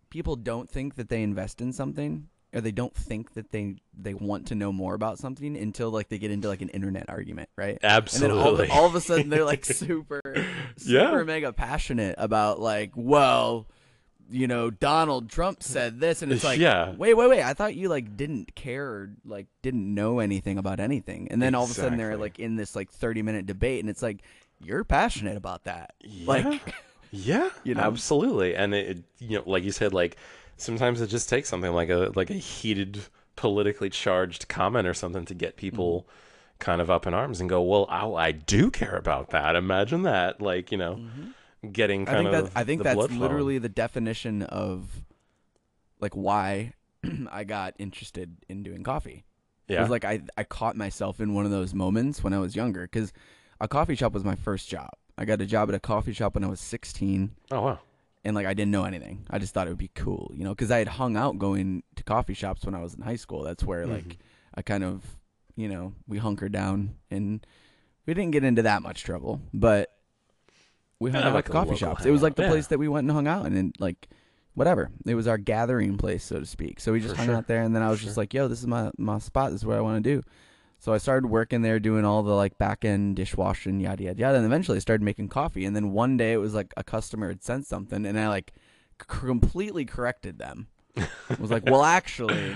people 0.09 0.35
don't 0.35 0.69
think 0.69 0.95
that 0.95 1.07
they 1.09 1.23
invest 1.23 1.61
in 1.61 1.71
something 1.71 2.27
or 2.57 2.61
they 2.61 2.71
don't 2.71 2.93
think 2.95 3.33
that 3.35 3.51
they 3.51 3.75
they 3.97 4.13
want 4.13 4.47
to 4.47 4.55
know 4.55 4.71
more 4.71 4.95
about 4.95 5.19
something 5.19 5.55
until 5.55 5.91
like 5.91 6.09
they 6.09 6.17
get 6.17 6.31
into 6.31 6.47
like 6.47 6.61
an 6.61 6.69
internet 6.69 7.05
argument, 7.09 7.49
right? 7.55 7.77
Absolutely. 7.83 8.37
And 8.39 8.45
then 8.47 8.47
all, 8.47 8.61
of- 8.61 8.71
all 8.71 8.85
of 8.87 8.95
a 8.95 9.01
sudden 9.01 9.29
they're 9.29 9.45
like 9.45 9.63
super, 9.83 10.21
Yeah. 10.83 11.07
super 11.09 11.23
mega 11.25 11.53
passionate 11.53 12.15
about 12.17 12.59
like, 12.59 12.91
well, 12.95 13.67
you 14.29 14.47
know, 14.47 14.69
Donald 14.69 15.29
Trump 15.29 15.63
said 15.63 15.99
this, 16.01 16.21
and 16.21 16.31
it's 16.33 16.43
like, 16.43 16.59
Yeah. 16.59 16.91
wait, 16.91 17.13
wait, 17.13 17.29
wait. 17.29 17.43
I 17.43 17.53
thought 17.53 17.75
you 17.75 17.87
like 17.89 18.17
didn't 18.17 18.55
care, 18.55 18.85
or, 18.85 19.09
like 19.23 19.47
didn't 19.61 19.93
know 19.93 20.19
anything 20.19 20.57
about 20.57 20.79
anything, 20.81 21.27
and 21.31 21.41
then 21.41 21.55
all 21.55 21.63
of 21.63 21.71
a 21.71 21.73
sudden 21.73 21.97
they're 21.97 22.17
like 22.17 22.37
in 22.39 22.55
this 22.57 22.75
like 22.75 22.91
thirty 22.91 23.21
minute 23.21 23.45
debate, 23.45 23.79
and 23.81 23.89
it's 23.89 24.01
like 24.01 24.21
you're 24.59 24.83
passionate 24.83 25.37
about 25.37 25.63
that, 25.65 25.93
like. 26.25 26.61
Yeah. 27.11 27.49
You 27.63 27.75
know? 27.75 27.81
absolutely. 27.81 28.55
And 28.55 28.73
it, 28.73 29.03
you 29.19 29.37
know, 29.37 29.43
like 29.45 29.63
you 29.63 29.71
said, 29.71 29.93
like 29.93 30.17
sometimes 30.57 31.01
it 31.01 31.07
just 31.07 31.29
takes 31.29 31.49
something 31.49 31.71
like 31.73 31.89
a 31.89 32.11
like 32.15 32.29
a 32.29 32.33
heated, 32.35 32.99
politically 33.35 33.89
charged 33.89 34.47
comment 34.47 34.87
or 34.87 34.93
something 34.93 35.25
to 35.25 35.33
get 35.33 35.55
people 35.57 36.01
Mm-hmm. 36.01 36.11
kind 36.59 36.81
of 36.81 36.89
up 36.89 37.05
in 37.05 37.13
arms 37.13 37.39
and 37.39 37.47
go, 37.49 37.61
"Well, 37.61 37.85
oh, 37.89 38.15
I 38.15 38.31
do 38.31 38.71
care 38.71 38.95
about 38.95 39.29
that." 39.29 39.55
Imagine 39.55 40.01
that, 40.03 40.41
like 40.41 40.71
you 40.71 40.77
know, 40.79 40.99
getting 41.71 42.05
Mm-hmm. 42.05 42.09
I 42.09 42.13
kind 42.13 42.25
think 42.27 42.35
of. 42.35 42.53
that 42.53 42.59
I 42.59 42.63
think 42.63 42.79
the 42.79 42.83
that's 42.85 42.95
blood 42.95 43.09
flowing. 43.09 43.21
literally 43.21 43.57
the 43.59 43.69
definition 43.69 44.41
of 44.43 45.03
like 45.99 46.15
why 46.15 46.73
I 47.31 47.43
got 47.43 47.75
interested 47.77 48.37
in 48.49 48.63
doing 48.63 48.83
coffee. 48.83 49.23
It 49.67 49.73
yeah. 49.73 49.81
was 49.81 49.89
like 49.89 50.03
I 50.05 50.21
I 50.35 50.43
caught 50.43 50.75
myself 50.75 51.19
in 51.19 51.33
one 51.35 51.45
of 51.45 51.51
those 51.51 51.73
moments 51.73 52.23
when 52.23 52.33
I 52.33 52.39
was 52.39 52.55
younger 52.55 52.83
because 52.83 53.13
a 53.59 53.67
coffee 53.67 53.95
shop 53.95 54.13
was 54.13 54.23
my 54.23 54.35
first 54.35 54.69
job. 54.69 54.89
I 55.17 55.25
got 55.25 55.41
a 55.41 55.45
job 55.45 55.69
at 55.69 55.75
a 55.75 55.79
coffee 55.79 56.13
shop 56.13 56.35
when 56.35 56.43
I 56.43 56.47
was 56.47 56.59
16, 56.59 57.31
oh 57.51 57.61
wow. 57.61 57.79
and 58.23 58.35
like 58.35 58.45
I 58.45 58.53
didn't 58.53 58.71
know 58.71 58.83
anything. 58.85 59.25
I 59.29 59.39
just 59.39 59.53
thought 59.53 59.67
it 59.67 59.71
would 59.71 59.77
be 59.77 59.91
cool, 59.95 60.31
you 60.35 60.43
know, 60.43 60.51
because 60.51 60.69
I 60.71 60.77
had 60.79 60.87
hung 60.87 61.17
out 61.17 61.37
going 61.39 61.83
to 61.95 62.03
coffee 62.03 62.33
shops 62.35 62.65
when 62.65 62.75
I 62.75 62.81
was 62.81 62.93
in 62.93 63.01
high 63.01 63.15
school. 63.15 63.43
That's 63.43 63.63
where 63.63 63.83
Mm-hmm. 63.85 63.93
like 63.93 64.17
I 64.55 64.61
kind 64.61 64.83
of, 64.83 65.03
you 65.55 65.69
know, 65.69 65.93
we 66.07 66.17
hunkered 66.19 66.51
down 66.51 66.95
and 67.11 67.45
we 68.05 68.13
didn't 68.13 68.31
get 68.31 68.43
into 68.43 68.61
that 68.63 68.81
much 68.81 69.03
trouble, 69.03 69.41
but 69.53 69.91
we 70.99 71.11
hung 71.11 71.23
out 71.23 71.33
like 71.33 71.45
at 71.47 71.51
coffee 71.51 71.75
shops. 71.75 72.05
It 72.05 72.11
was 72.11 72.21
like 72.23 72.35
the 72.35 72.43
hangout. 72.43 72.53
place 72.55 72.67
that 72.67 72.79
we 72.79 72.87
went 72.87 73.05
and 73.05 73.11
hung 73.11 73.27
out 73.27 73.45
in, 73.45 73.55
and 73.57 73.75
like 73.79 74.07
whatever. 74.53 74.89
It 75.05 75.13
was 75.15 75.27
our 75.27 75.37
gathering 75.37 75.97
place, 75.97 76.23
so 76.23 76.39
to 76.39 76.45
speak. 76.45 76.79
So 76.79 76.91
we 76.93 76.99
just 76.99 77.11
For 77.13 77.17
hung 77.17 77.25
sure. 77.27 77.35
out 77.35 77.47
there, 77.47 77.61
and 77.61 77.75
then 77.75 77.83
I 77.83 77.89
was 77.89 77.99
For 77.99 78.05
just 78.05 78.15
sure. 78.15 78.21
like, 78.23 78.33
"Yo, 78.33 78.47
this 78.47 78.59
is 78.59 78.67
my 78.67 78.91
my 78.97 79.19
spot. 79.19 79.51
This 79.51 79.61
is 79.61 79.65
what 79.65 79.77
I 79.77 79.81
want 79.81 80.03
to 80.03 80.09
do." 80.15 80.23
So 80.79 80.93
I 80.93 80.99
started 80.99 81.27
working 81.27 81.63
there, 81.63 81.79
doing 81.79 82.05
all 82.05 82.23
the 82.23 82.33
like 82.33 82.57
back 82.57 82.85
end 82.85 83.15
dishwashing, 83.15 83.79
yada 83.79 84.03
yada 84.03 84.19
yada, 84.19 84.37
and 84.37 84.45
eventually 84.45 84.77
I 84.77 84.79
started 84.79 85.03
making 85.03 85.29
coffee. 85.29 85.65
And 85.65 85.75
then 85.75 85.91
one 85.91 86.17
day 86.17 86.33
it 86.33 86.37
was 86.37 86.53
like 86.53 86.73
a 86.77 86.83
customer 86.83 87.29
had 87.29 87.43
sent 87.43 87.65
something, 87.65 88.05
and 88.05 88.19
I 88.19 88.27
like 88.29 88.53
c- 89.01 89.05
completely 89.07 89.85
corrected 89.85 90.37
them. 90.39 90.67
It 90.95 91.39
was 91.39 91.51
like, 91.51 91.65
"Well, 91.65 91.83
actually, 91.83 92.55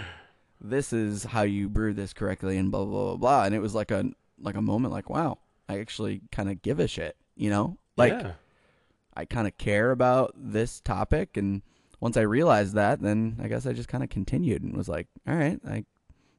this 0.60 0.94
is 0.94 1.24
how 1.24 1.42
you 1.42 1.68
brew 1.70 1.94
this 1.94 2.14
correctly," 2.14 2.58
and 2.58 2.72
blah 2.72 2.86
blah 2.86 3.04
blah 3.04 3.18
blah. 3.18 3.44
And 3.46 3.56
it 3.56 3.60
was 3.60 3.76
like 3.76 3.92
a 3.92 4.06
like 4.40 4.56
a 4.56 4.62
moment, 4.62 4.94
like, 4.94 5.10
"Wow, 5.10 5.40
I 5.68 5.80
actually 5.80 6.22
kind 6.32 6.50
of 6.50 6.62
give 6.62 6.80
a 6.80 6.88
shit," 6.88 7.16
you 7.36 7.50
know, 7.50 7.78
like. 7.98 8.14
yeah. 8.14 8.32
I 9.14 9.26
kind 9.26 9.46
of 9.46 9.58
care 9.58 9.92
about 9.92 10.34
this 10.38 10.80
topic. 10.80 11.36
And 11.36 11.64
once 12.00 12.16
I 12.16 12.22
realized 12.22 12.76
that, 12.76 13.02
then 13.02 13.36
I 13.44 13.50
guess 13.50 13.66
I 13.66 13.74
just 13.74 13.90
kind 13.90 14.06
of 14.06 14.10
continued 14.10 14.64
and 14.64 14.74
was 14.74 14.88
like, 14.88 15.08
all 15.28 15.36
right, 15.36 15.60
I'm 15.68 15.86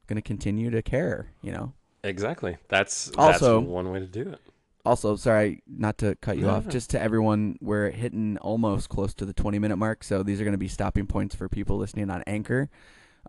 going 0.07 0.15
to 0.17 0.21
continue 0.21 0.69
to 0.69 0.81
care, 0.81 1.27
you 1.41 1.51
know? 1.51 1.73
Exactly. 2.03 2.57
That's 2.69 3.11
Also- 3.17 3.59
that's 3.61 3.69
one 3.69 3.91
way 3.91 3.99
to 3.99 4.05
do 4.07 4.21
it. 4.21 4.39
Also, 4.85 5.15
sorry, 5.15 5.63
not 5.65 5.97
to 5.99 6.15
cut 6.15 6.35
you 6.37 6.43
No, 6.43 6.49
off, 6.49 6.65
no. 6.65 6.71
just 6.71 6.89
to 6.89 7.01
everyone, 7.01 7.57
we're 7.61 7.89
hitting 7.89 8.37
almost 8.39 8.89
close 8.89 9.13
to 9.13 9.25
the 9.25 9.31
20 9.31 9.57
minute 9.57 9.77
mark. 9.77 10.03
So 10.03 10.23
these 10.23 10.41
are 10.41 10.43
going 10.43 10.51
to 10.53 10.57
be 10.57 10.67
stopping 10.67 11.07
points 11.07 11.33
for 11.33 11.47
people 11.47 11.77
listening 11.77 12.09
on 12.09 12.21
Anchor. 12.27 12.69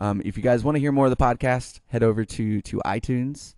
Um, 0.01 0.21
if 0.25 0.37
you 0.37 0.43
guys 0.43 0.65
want 0.65 0.75
to 0.75 0.81
hear 0.81 0.91
more 0.91 1.07
of 1.07 1.11
the 1.11 1.17
podcast, 1.17 1.79
head 1.87 2.03
over 2.03 2.25
to, 2.25 2.61
to 2.63 2.83
iTunes. 2.85 3.55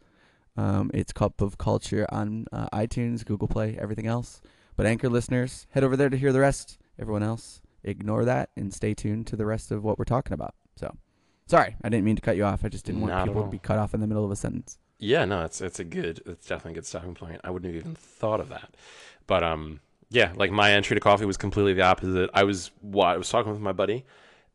Um, 0.59 0.91
it's 0.93 1.13
Cup 1.15 1.41
of 1.41 1.57
Culture 1.57 2.07
on 2.11 2.47
uh, 2.53 2.69
iTunes, 2.75 3.25
Google 3.25 3.49
Play, 3.49 3.79
everything 3.81 4.07
else. 4.07 4.43
But 4.77 4.85
Anchor 4.85 5.09
listeners, 5.09 5.67
head 5.71 5.83
over 5.83 5.97
there 5.97 6.11
to 6.11 6.19
hear 6.19 6.33
the 6.35 6.41
rest. 6.41 6.77
Everyone 6.99 7.23
else, 7.23 7.63
ignore 7.83 8.27
that 8.27 8.51
and 8.57 8.75
stay 8.75 8.93
tuned 8.93 9.27
to 9.29 9.37
the 9.37 9.47
rest 9.47 9.71
of 9.71 9.83
what 9.83 9.99
we're 9.99 10.05
talking 10.05 10.35
about. 10.35 10.55
So, 10.77 10.95
sorry, 11.47 11.77
I 11.83 11.89
didn't 11.89 12.05
mean 12.05 12.17
to 12.17 12.23
cut 12.23 12.37
you 12.37 12.45
off. 12.45 12.65
I 12.65 12.69
just 12.69 12.85
didn't 12.85 13.01
want 13.01 13.13
Not 13.13 13.27
people 13.27 13.45
to 13.45 13.51
be 13.51 13.59
cut 13.59 13.79
off 13.79 13.95
in 13.95 14.01
the 14.01 14.07
middle 14.07 14.25
of 14.25 14.31
a 14.31 14.37
sentence. 14.37 14.79
Yeah, 14.99 15.25
no, 15.25 15.45
it's 15.45 15.61
it's 15.61 15.79
a 15.79 15.85
good, 15.85 16.23
it's 16.27 16.47
definitely 16.47 16.73
a 16.73 16.75
good 16.77 16.87
stopping 16.87 17.15
point. 17.15 17.41
I 17.45 17.51
wouldn't 17.51 17.73
have 17.73 17.81
even 17.81 17.95
thought 17.95 18.41
of 18.41 18.49
that, 18.49 18.75
but 19.27 19.43
um, 19.43 19.81
yeah, 20.11 20.33
like 20.37 20.51
my 20.51 20.73
entry 20.73 20.95
to 20.95 21.01
coffee 21.01 21.27
was 21.27 21.37
completely 21.37 21.75
the 21.75 21.83
opposite. 21.83 22.31
I 22.33 22.45
was 22.45 22.71
what 22.81 23.07
I 23.09 23.17
was 23.17 23.29
talking 23.29 23.53
with 23.53 23.61
my 23.61 23.73
buddy, 23.73 24.05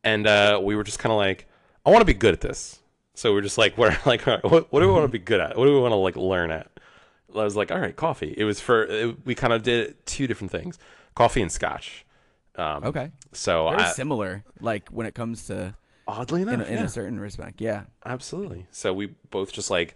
and 0.03 0.25
uh, 0.25 0.59
we 0.63 0.75
were 0.75 0.83
just 0.83 0.99
kind 0.99 1.11
of 1.11 1.17
like, 1.17 1.47
I 1.85 1.91
want 1.91 2.01
to 2.01 2.05
be 2.05 2.13
good 2.13 2.33
at 2.33 2.41
this. 2.41 2.79
So 3.13 3.33
we're 3.33 3.41
just 3.41 3.57
like, 3.57 3.77
we're 3.77 3.95
like, 4.05 4.25
right, 4.25 4.43
what, 4.43 4.71
what 4.71 4.79
do 4.79 4.87
we 4.87 4.93
want 4.93 5.03
to 5.03 5.09
be 5.11 5.19
good 5.19 5.39
at? 5.39 5.57
What 5.57 5.65
do 5.65 5.73
we 5.73 5.79
want 5.79 5.91
to 5.91 5.97
like 5.97 6.15
learn 6.15 6.51
at? 6.51 6.71
I 7.33 7.43
was 7.43 7.55
like, 7.55 7.71
all 7.71 7.79
right, 7.79 7.95
coffee. 7.95 8.33
It 8.35 8.43
was 8.43 8.59
for 8.59 8.83
it, 8.83 9.25
we 9.25 9.35
kind 9.35 9.53
of 9.53 9.63
did 9.63 10.05
two 10.05 10.27
different 10.27 10.51
things, 10.51 10.79
coffee 11.15 11.41
and 11.41 11.51
scotch. 11.51 12.05
Um, 12.55 12.83
Okay. 12.83 13.11
So 13.31 13.69
Very 13.69 13.83
I, 13.83 13.91
similar, 13.91 14.43
like 14.59 14.89
when 14.89 15.05
it 15.05 15.15
comes 15.15 15.47
to 15.47 15.75
oddly 16.11 16.41
enough, 16.41 16.55
in, 16.55 16.61
a, 16.61 16.65
in 16.65 16.73
yeah. 16.73 16.83
a 16.83 16.89
certain 16.89 17.19
respect. 17.19 17.61
Yeah. 17.61 17.83
Absolutely. 18.05 18.67
So 18.71 18.93
we 18.93 19.07
both 19.29 19.53
just 19.53 19.71
like 19.71 19.95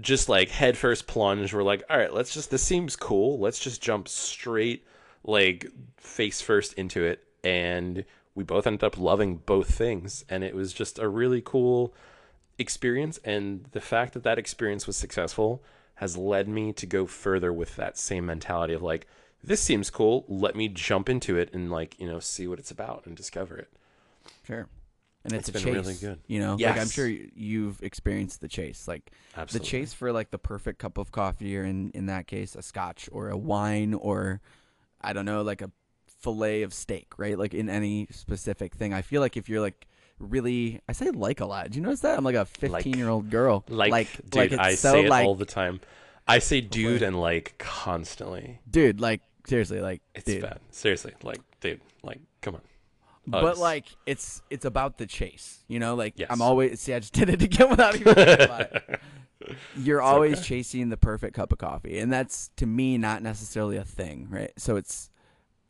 just 0.00 0.28
like 0.28 0.48
head 0.48 0.76
first 0.76 1.06
plunge. 1.06 1.52
We're 1.52 1.62
like, 1.62 1.82
all 1.90 1.98
right, 1.98 2.12
let's 2.12 2.32
just 2.32 2.50
this 2.50 2.62
seems 2.62 2.96
cool. 2.96 3.38
Let's 3.38 3.58
just 3.58 3.82
jump 3.82 4.08
straight 4.08 4.86
like 5.24 5.66
face 5.96 6.40
first 6.40 6.74
into 6.74 7.04
it. 7.04 7.24
And 7.42 8.04
we 8.34 8.44
both 8.44 8.66
ended 8.66 8.84
up 8.84 8.98
loving 8.98 9.36
both 9.36 9.74
things. 9.74 10.24
And 10.28 10.44
it 10.44 10.54
was 10.54 10.72
just 10.72 10.98
a 10.98 11.08
really 11.08 11.42
cool 11.44 11.94
experience. 12.58 13.18
And 13.24 13.64
the 13.72 13.80
fact 13.80 14.14
that 14.14 14.22
that 14.22 14.38
experience 14.38 14.86
was 14.86 14.96
successful 14.96 15.62
has 15.96 16.16
led 16.16 16.48
me 16.48 16.72
to 16.74 16.86
go 16.86 17.06
further 17.06 17.52
with 17.52 17.74
that 17.76 17.98
same 17.98 18.26
mentality 18.26 18.74
of 18.74 18.82
like, 18.82 19.06
this 19.42 19.60
seems 19.60 19.90
cool. 19.90 20.24
Let 20.28 20.54
me 20.54 20.68
jump 20.68 21.08
into 21.08 21.36
it 21.36 21.52
and 21.52 21.70
like, 21.70 21.98
you 21.98 22.06
know, 22.06 22.20
see 22.20 22.46
what 22.46 22.58
it's 22.58 22.70
about 22.70 23.06
and 23.06 23.16
discover 23.16 23.56
it. 23.56 23.68
Sure. 24.44 24.68
And 25.24 25.32
it's, 25.34 25.48
It's 25.48 25.48
a 25.48 25.52
been 25.64 25.74
chase. 25.74 25.86
really 25.86 25.94
good. 26.00 26.20
You 26.26 26.40
know, 26.40 26.54
like 26.54 26.78
I'm 26.78 26.88
sure 26.88 27.06
you've 27.08 27.82
experienced 27.82 28.40
the 28.40 28.48
chase. 28.48 28.86
Like 28.88 29.10
Absolutely. 29.36 29.64
the 29.64 29.70
chase 29.70 29.92
for 29.92 30.12
like 30.12 30.30
the 30.30 30.38
perfect 30.38 30.78
cup 30.78 30.96
of 30.96 31.10
coffee, 31.12 31.56
or 31.56 31.64
in 31.64 31.90
in 31.90 32.06
that 32.06 32.26
case, 32.26 32.54
a 32.54 32.62
scotch 32.62 33.08
or 33.12 33.28
a 33.28 33.36
wine, 33.36 33.94
or 33.94 34.40
I 35.00 35.12
don't 35.12 35.24
know, 35.24 35.42
like 35.42 35.60
a 35.60 35.70
fillet 36.20 36.62
of 36.62 36.72
steak, 36.72 37.18
right? 37.18 37.36
Like 37.38 37.52
in 37.54 37.68
any 37.68 38.06
specific 38.10 38.74
thing. 38.74 38.94
I 38.94 39.02
feel 39.02 39.20
like 39.20 39.36
if 39.36 39.48
you're 39.48 39.60
like 39.60 39.86
really, 40.20 40.80
I 40.88 40.92
say 40.92 41.10
like 41.10 41.40
a 41.40 41.46
lot. 41.46 41.70
Do 41.70 41.76
you 41.78 41.82
notice 41.82 42.00
that? 42.00 42.16
I'm 42.16 42.24
like 42.24 42.34
a 42.36 42.44
15 42.44 42.96
year 42.96 43.08
old 43.08 43.28
girl. 43.30 43.64
Like, 43.68 43.90
like, 43.92 44.08
dude, 44.30 44.34
like 44.36 44.52
it's 44.52 44.60
I 44.60 44.74
so 44.76 44.92
say 44.92 45.04
it 45.04 45.08
like, 45.10 45.26
all 45.26 45.34
the 45.34 45.44
time. 45.46 45.80
I 46.26 46.38
say 46.40 46.60
dude 46.60 47.00
Like- 47.00 47.08
and 47.08 47.20
like 47.20 47.54
constantly. 47.58 48.60
dude, 48.70 49.00
like 49.00 49.22
seriously, 49.46 49.80
like 49.80 50.00
It's 50.14 50.24
dude. 50.24 50.42
bad. 50.42 50.60
Seriously, 50.70 51.14
like 51.22 51.40
dude, 51.60 51.80
like 52.02 52.20
come 52.40 52.54
on. 52.54 52.60
But 53.30 53.58
like 53.58 53.86
it's 54.06 54.42
it's 54.50 54.64
about 54.64 54.98
the 54.98 55.06
chase 55.06 55.58
you 55.68 55.78
know 55.78 55.94
like 55.94 56.14
Yes. 56.16 56.28
i'm 56.30 56.40
always 56.42 56.80
see 56.80 56.94
i 56.94 56.98
just 56.98 57.12
did 57.20 57.28
it 57.28 57.42
again 57.42 57.70
without 57.70 57.94
even 57.94 58.14
thinking 58.14 58.44
about 58.44 58.60
it 58.72 59.00
you're 59.76 60.02
always 60.02 60.40
chasing 60.44 60.88
the 60.88 60.96
perfect 60.96 61.34
cup 61.34 61.52
of 61.52 61.58
coffee 61.58 61.98
and 61.98 62.12
that's 62.12 62.50
to 62.56 62.66
me 62.66 62.98
not 62.98 63.22
necessarily 63.22 63.76
a 63.76 63.84
thing 63.84 64.26
right 64.30 64.52
so 64.56 64.76
it's 64.76 65.10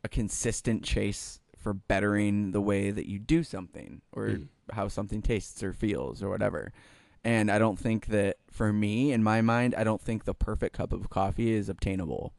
a 0.03 0.09
consistent 0.09 0.83
chase 0.83 1.39
for 1.57 1.73
bettering 1.73 2.51
the 2.51 2.61
way 2.61 2.89
that 2.91 3.05
you 3.07 3.19
do 3.19 3.43
something 3.43 4.01
or 4.11 4.27
Mm. 4.27 4.47
how 4.71 4.87
something 4.87 5.21
tastes 5.21 5.61
or 5.63 5.73
feels 5.73 6.23
or 6.23 6.29
whatever 6.29 6.71
and 7.23 7.51
i 7.51 7.59
don't 7.59 7.77
think 7.77 8.07
that 8.07 8.37
for 8.49 8.71
me 8.71 9.11
in 9.11 9.21
my 9.23 9.41
mind 9.41 9.75
i 9.77 9.83
don't 9.83 10.01
think 10.01 10.23
the 10.25 10.33
perfect 10.33 10.75
cup 10.77 10.93
of 10.93 11.09
coffee 11.09 11.51
is 11.51 11.67
obtainable 11.69 12.33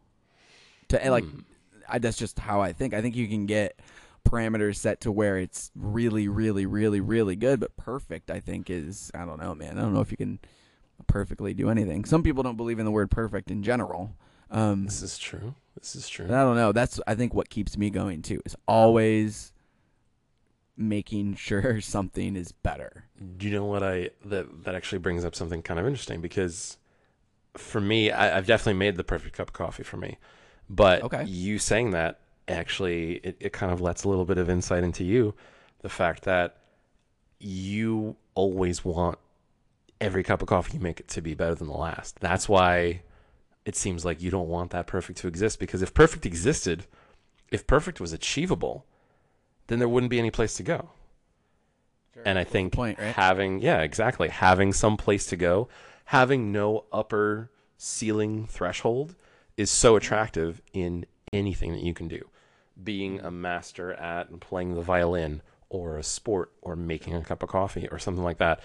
to 0.89 1.01
and, 1.03 1.13
like 1.13 1.25
Mm. 1.25 1.45
I, 1.93 1.99
that's 1.99 2.17
just 2.19 2.39
how 2.39 2.61
I 2.61 2.73
think. 2.73 2.95
I 2.95 3.03
think 3.03 3.17
you 3.17 3.27
can 3.27 3.47
get 3.47 3.77
parameters 4.25 4.77
set 4.77 5.01
to 5.03 5.13
where 5.13 5.37
it's 5.39 5.71
really, 5.75 6.29
really, 6.29 6.67
really, 6.67 7.01
really 7.01 7.37
good, 7.37 7.61
but 7.61 7.77
perfect. 7.77 8.31
I 8.31 8.41
think 8.41 8.71
is 8.71 9.11
I 9.15 9.25
don't 9.25 9.41
know, 9.41 9.55
man. 9.55 9.79
I 9.79 9.83
don't 9.83 9.95
know 9.95 10.01
if 10.01 10.11
you 10.11 10.17
can 10.17 10.39
perfectly 11.07 11.55
do 11.55 11.71
anything. 11.71 12.05
Some 12.05 12.23
people 12.23 12.43
don't 12.43 12.57
believe 12.57 12.79
in 12.79 12.85
the 12.85 12.91
word 12.91 13.11
perfect 13.11 13.51
in 13.51 13.63
general. 13.63 14.17
Um, 14.51 14.85
This 14.85 15.03
is 15.03 15.19
true. 15.19 15.55
This 15.79 15.95
is 15.97 16.09
true. 16.09 16.27
I 16.27 16.43
don't 16.43 16.57
know. 16.57 16.73
That's 16.73 17.01
I 17.07 17.15
think 17.15 17.35
what 17.35 17.49
keeps 17.51 17.77
me 17.77 17.91
going 17.91 18.23
too. 18.23 18.41
Is 18.45 18.57
always 18.67 19.53
making 20.77 21.35
sure 21.37 21.81
something 21.81 22.37
is 22.37 22.53
better. 22.53 23.05
Do 23.37 23.47
you 23.47 23.55
know 23.55 23.65
what 23.65 23.83
I 23.83 24.11
that 24.25 24.65
that 24.65 24.75
actually 24.75 24.99
brings 24.99 25.25
up 25.25 25.35
something 25.35 25.63
kind 25.63 25.79
of 25.81 25.87
interesting 25.87 26.21
because 26.21 26.79
for 27.57 27.81
me, 27.81 28.11
I, 28.11 28.37
I've 28.37 28.47
definitely 28.47 28.79
made 28.79 28.97
the 28.97 29.05
perfect 29.05 29.37
cup 29.37 29.49
of 29.49 29.53
coffee 29.53 29.83
for 29.83 29.97
me. 29.97 30.19
But 30.69 31.03
Okay. 31.03 31.25
you 31.25 31.59
saying 31.59 31.91
that 31.91 32.21
actually 32.51 33.15
it, 33.17 33.37
it 33.41 33.53
kind 33.53 33.73
of 33.73 33.81
lets 33.81 34.05
a 34.05 34.09
little 34.09 34.25
bit 34.25 34.39
of 34.39 34.51
insight 34.51 34.85
into 34.85 35.05
you. 35.05 35.35
The 35.81 35.89
fact 35.89 36.25
that 36.25 36.57
you 37.39 38.17
always 38.35 38.85
want 38.85 39.19
every 40.01 40.23
cup 40.23 40.43
of 40.43 40.49
coffee 40.49 40.75
you 40.75 40.81
make 40.81 41.01
it 41.01 41.09
to 41.09 41.21
be 41.21 41.35
better 41.35 41.55
than 41.55 41.69
the 41.69 41.77
last. 41.77 42.21
That's 42.21 42.49
why 42.49 43.03
it 43.65 43.77
seems 43.77 44.05
like 44.05 44.21
you 44.21 44.31
don't 44.31 44.49
want 44.49 44.71
that 44.71 44.87
perfect 44.87 45.19
to 45.21 45.29
exist 45.29 45.59
because 45.59 45.83
if 45.83 45.93
perfect 45.93 46.27
existed, 46.27 46.87
if 47.51 47.67
perfect 47.67 48.01
was 48.01 48.13
achievable, 48.13 48.87
then 49.67 49.79
there 49.79 49.89
wouldn't 49.89 50.11
be 50.11 50.19
any 50.19 50.31
place 50.31 50.55
to 50.55 50.63
go. 50.63 50.91
And 52.25 52.39
I 52.39 52.45
think 52.45 52.73
point, 52.73 52.99
right? 52.99 53.15
having 53.15 53.61
yeah, 53.61 53.81
exactly, 53.81 54.29
having 54.29 54.73
some 54.73 54.97
place 54.97 55.27
to 55.27 55.37
go, 55.37 55.69
having 56.07 56.53
no 56.53 56.85
upper 56.93 57.51
ceiling 57.79 58.47
threshold 58.47 59.15
is 59.57 59.71
so 59.71 59.97
attractive 59.97 60.61
in 60.73 61.07
anything 61.33 61.73
that 61.73 61.83
you 61.83 61.95
can 61.95 62.09
do. 62.09 62.29
Being 62.83 63.21
a 63.21 63.31
master 63.31 63.93
at 63.95 64.39
playing 64.41 64.75
the 64.75 64.83
violin 64.83 65.43
or 65.69 65.99
a 65.99 66.03
sport 66.03 66.53
or 66.63 66.77
making 66.77 67.15
a 67.15 67.23
cup 67.23 67.43
of 67.43 67.49
coffee 67.49 67.89
or 67.91 67.99
something 67.99 68.25
like 68.25 68.39
that. 68.39 68.61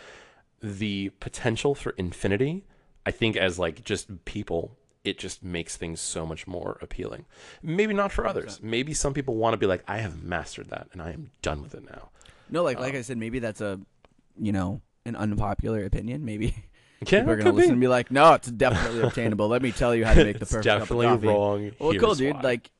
The 0.61 1.09
potential 1.19 1.75
for 1.75 1.91
infinity, 1.91 2.63
I 3.05 3.11
think 3.11 3.35
as 3.35 3.59
like 3.59 3.83
just 3.83 4.25
people 4.25 4.77
it 5.03 5.19
just 5.19 5.43
makes 5.43 5.77
things 5.77 6.01
so 6.01 6.25
much 6.25 6.47
more 6.47 6.79
appealing. 6.81 7.25
Maybe 7.61 7.93
not 7.93 8.11
for 8.11 8.25
others. 8.25 8.59
Maybe 8.63 8.93
some 8.95 9.13
people 9.13 9.35
want 9.35 9.53
to 9.53 9.57
be 9.57 9.67
like, 9.67 9.83
I 9.87 9.97
have 9.99 10.23
mastered 10.23 10.71
that 10.71 10.87
and 10.91 11.01
I 11.01 11.11
am 11.11 11.29
done 11.43 11.61
with 11.61 11.75
it 11.75 11.85
now. 11.85 12.09
No, 12.49 12.63
like 12.63 12.79
like 12.79 12.93
um, 12.93 12.99
I 12.99 13.01
said, 13.01 13.17
maybe 13.17 13.37
that's 13.39 13.61
a, 13.61 13.79
you 14.39 14.51
know, 14.51 14.81
an 15.05 15.15
unpopular 15.15 15.85
opinion. 15.85 16.25
Maybe 16.25 16.55
Yeah, 17.01 17.19
people 17.19 17.31
are 17.31 17.33
it 17.33 17.37
gonna 17.37 17.43
could 17.51 17.55
listen 17.55 17.69
be. 17.69 17.73
and 17.73 17.81
be 17.81 17.87
like, 17.87 18.09
"No, 18.09 18.33
it's 18.33 18.49
definitely 18.49 19.01
obtainable. 19.01 19.47
Let 19.47 19.61
me 19.61 19.71
tell 19.71 19.93
you 19.93 20.05
how 20.05 20.13
to 20.13 20.23
make 20.23 20.39
the 20.39 20.45
perfect 20.45 20.63
definitely 20.63 21.05
cup 21.05 21.15
of 21.15 21.21
coffee." 21.21 21.27
wrong. 21.27 21.71
Well, 21.77 21.91
Here's 21.91 22.03
cool, 22.03 22.15
dude. 22.15 22.35
why. 22.35 22.41
Like, 22.41 22.71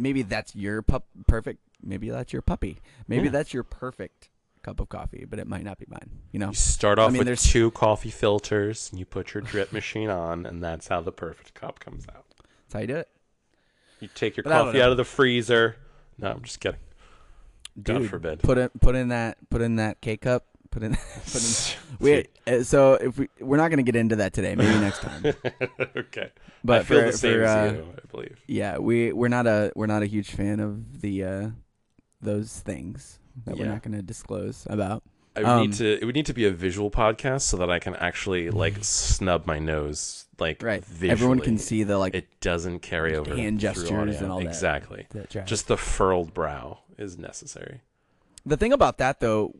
maybe 0.00 0.22
that's 0.22 0.54
your 0.56 0.82
pup 0.82 1.06
perfect. 1.26 1.60
Maybe 1.82 2.10
that's 2.10 2.32
your 2.32 2.42
puppy. 2.42 2.78
Maybe 3.08 3.24
Yeah. 3.26 3.30
that's 3.30 3.54
your 3.54 3.62
perfect 3.64 4.28
cup 4.62 4.80
of 4.80 4.88
coffee, 4.90 5.24
but 5.28 5.38
it 5.38 5.46
might 5.46 5.64
not 5.64 5.78
be 5.78 5.86
mine. 5.88 6.10
You 6.32 6.38
know? 6.40 6.48
You 6.48 6.54
start 6.54 6.98
I 6.98 7.04
off 7.04 7.12
mean, 7.12 7.20
with 7.20 7.26
there's- 7.26 7.50
two 7.50 7.70
coffee 7.70 8.10
filters, 8.10 8.90
and 8.90 8.98
you 8.98 9.06
put 9.06 9.32
your 9.32 9.40
drip 9.42 9.72
machine 9.72 10.10
on, 10.10 10.44
and 10.44 10.62
that's 10.62 10.88
how 10.88 11.00
the 11.00 11.12
perfect 11.12 11.54
cup 11.54 11.80
comes 11.80 12.06
out. 12.08 12.26
That's 12.38 12.74
how 12.74 12.80
you 12.80 12.86
do 12.86 12.96
it, 12.96 13.08
You 14.00 14.08
take 14.14 14.36
your 14.36 14.44
But 14.44 14.50
coffee 14.50 14.82
out 14.82 14.90
of 14.90 14.96
the 14.98 15.04
freezer. 15.04 15.76
No, 16.18 16.32
I'm 16.32 16.42
just 16.42 16.60
kidding. 16.60 16.80
God 17.82 18.06
forbid. 18.08 18.40
Put 18.40 18.58
it, 18.58 18.78
put 18.80 18.94
in 18.94 19.08
that, 19.08 19.38
put 19.48 19.62
in 19.62 19.76
that 19.76 20.00
K 20.02 20.16
cup. 20.18 20.44
Put 20.70 20.82
in, 20.84 20.94
put 21.26 21.42
in. 21.42 21.76
Wait, 22.00 22.28
uh, 22.46 22.62
so 22.62 22.94
if 22.94 23.18
we 23.18 23.28
we're 23.40 23.56
not 23.56 23.70
gonna 23.70 23.82
get 23.82 23.96
into 23.96 24.16
that 24.16 24.32
today, 24.32 24.54
maybe 24.54 24.78
next 24.78 25.00
time. 25.00 25.34
okay. 25.96 26.30
But 26.62 26.80
I 26.80 26.84
feel 26.84 27.00
for, 27.00 27.06
the 27.06 27.12
same 27.12 27.34
for, 27.34 27.44
uh, 27.46 27.72
you, 27.72 27.94
I 27.96 28.06
believe. 28.10 28.40
yeah, 28.46 28.78
we 28.78 29.12
we're 29.12 29.28
not 29.28 29.46
a 29.46 29.72
we're 29.74 29.86
not 29.86 30.02
a 30.02 30.06
huge 30.06 30.30
fan 30.30 30.60
of 30.60 31.00
the 31.00 31.24
uh 31.24 31.48
those 32.20 32.60
things 32.60 33.18
that 33.46 33.56
we're 33.56 33.66
not 33.66 33.82
gonna 33.82 34.02
disclose 34.02 34.66
about. 34.70 35.02
I 35.36 35.40
would 35.40 35.48
um, 35.48 35.60
need 35.62 35.72
to. 35.74 36.00
It 36.00 36.04
would 36.04 36.14
need 36.14 36.26
to 36.26 36.34
be 36.34 36.46
a 36.46 36.50
visual 36.50 36.90
podcast 36.90 37.42
so 37.42 37.56
that 37.58 37.70
I 37.70 37.78
can 37.78 37.94
actually 37.96 38.50
like 38.50 38.76
snub 38.82 39.46
my 39.46 39.58
nose, 39.58 40.26
like 40.38 40.62
Right. 40.62 40.84
Visually. 40.84 41.10
Everyone 41.10 41.40
can 41.40 41.58
see 41.58 41.84
the 41.84 41.98
like 41.98 42.14
It 42.14 42.28
doesn't 42.40 42.80
carry 42.80 43.16
over 43.16 43.34
hand 43.34 43.60
gestures 43.60 44.20
and 44.20 44.30
all 44.30 44.40
that. 44.40 44.46
Exactly. 44.46 45.06
Just 45.44 45.68
the 45.68 45.76
furled 45.76 46.34
brow 46.34 46.80
is 46.98 47.18
necessary. 47.18 47.82
The 48.46 48.56
thing 48.56 48.72
about 48.72 48.98
that, 48.98 49.20
though, 49.20 49.54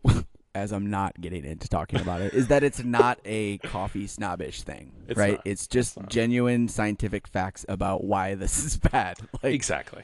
as 0.55 0.73
I'm 0.73 0.91
not 0.91 1.21
getting 1.21 1.45
into 1.45 1.69
talking 1.69 2.01
about 2.01 2.21
it, 2.23 2.35
is 2.35 2.49
that 2.49 2.63
it's 2.65 2.83
not 2.83 3.19
a 3.25 3.59
coffee 3.59 4.07
snobbish 4.07 4.63
thing, 4.63 4.93
It's 5.09 5.19
right? 5.19 5.35
not. 5.35 5.47
It's 5.47 5.67
just 5.67 5.97
not. 5.99 6.09
genuine 6.11 6.69
scientific 6.69 7.27
facts 7.29 7.65
about 7.69 8.05
why 8.05 8.35
this 8.35 8.65
is 8.65 8.77
bad. 8.93 9.19
Like, 9.43 9.55
Exactly. 9.55 10.03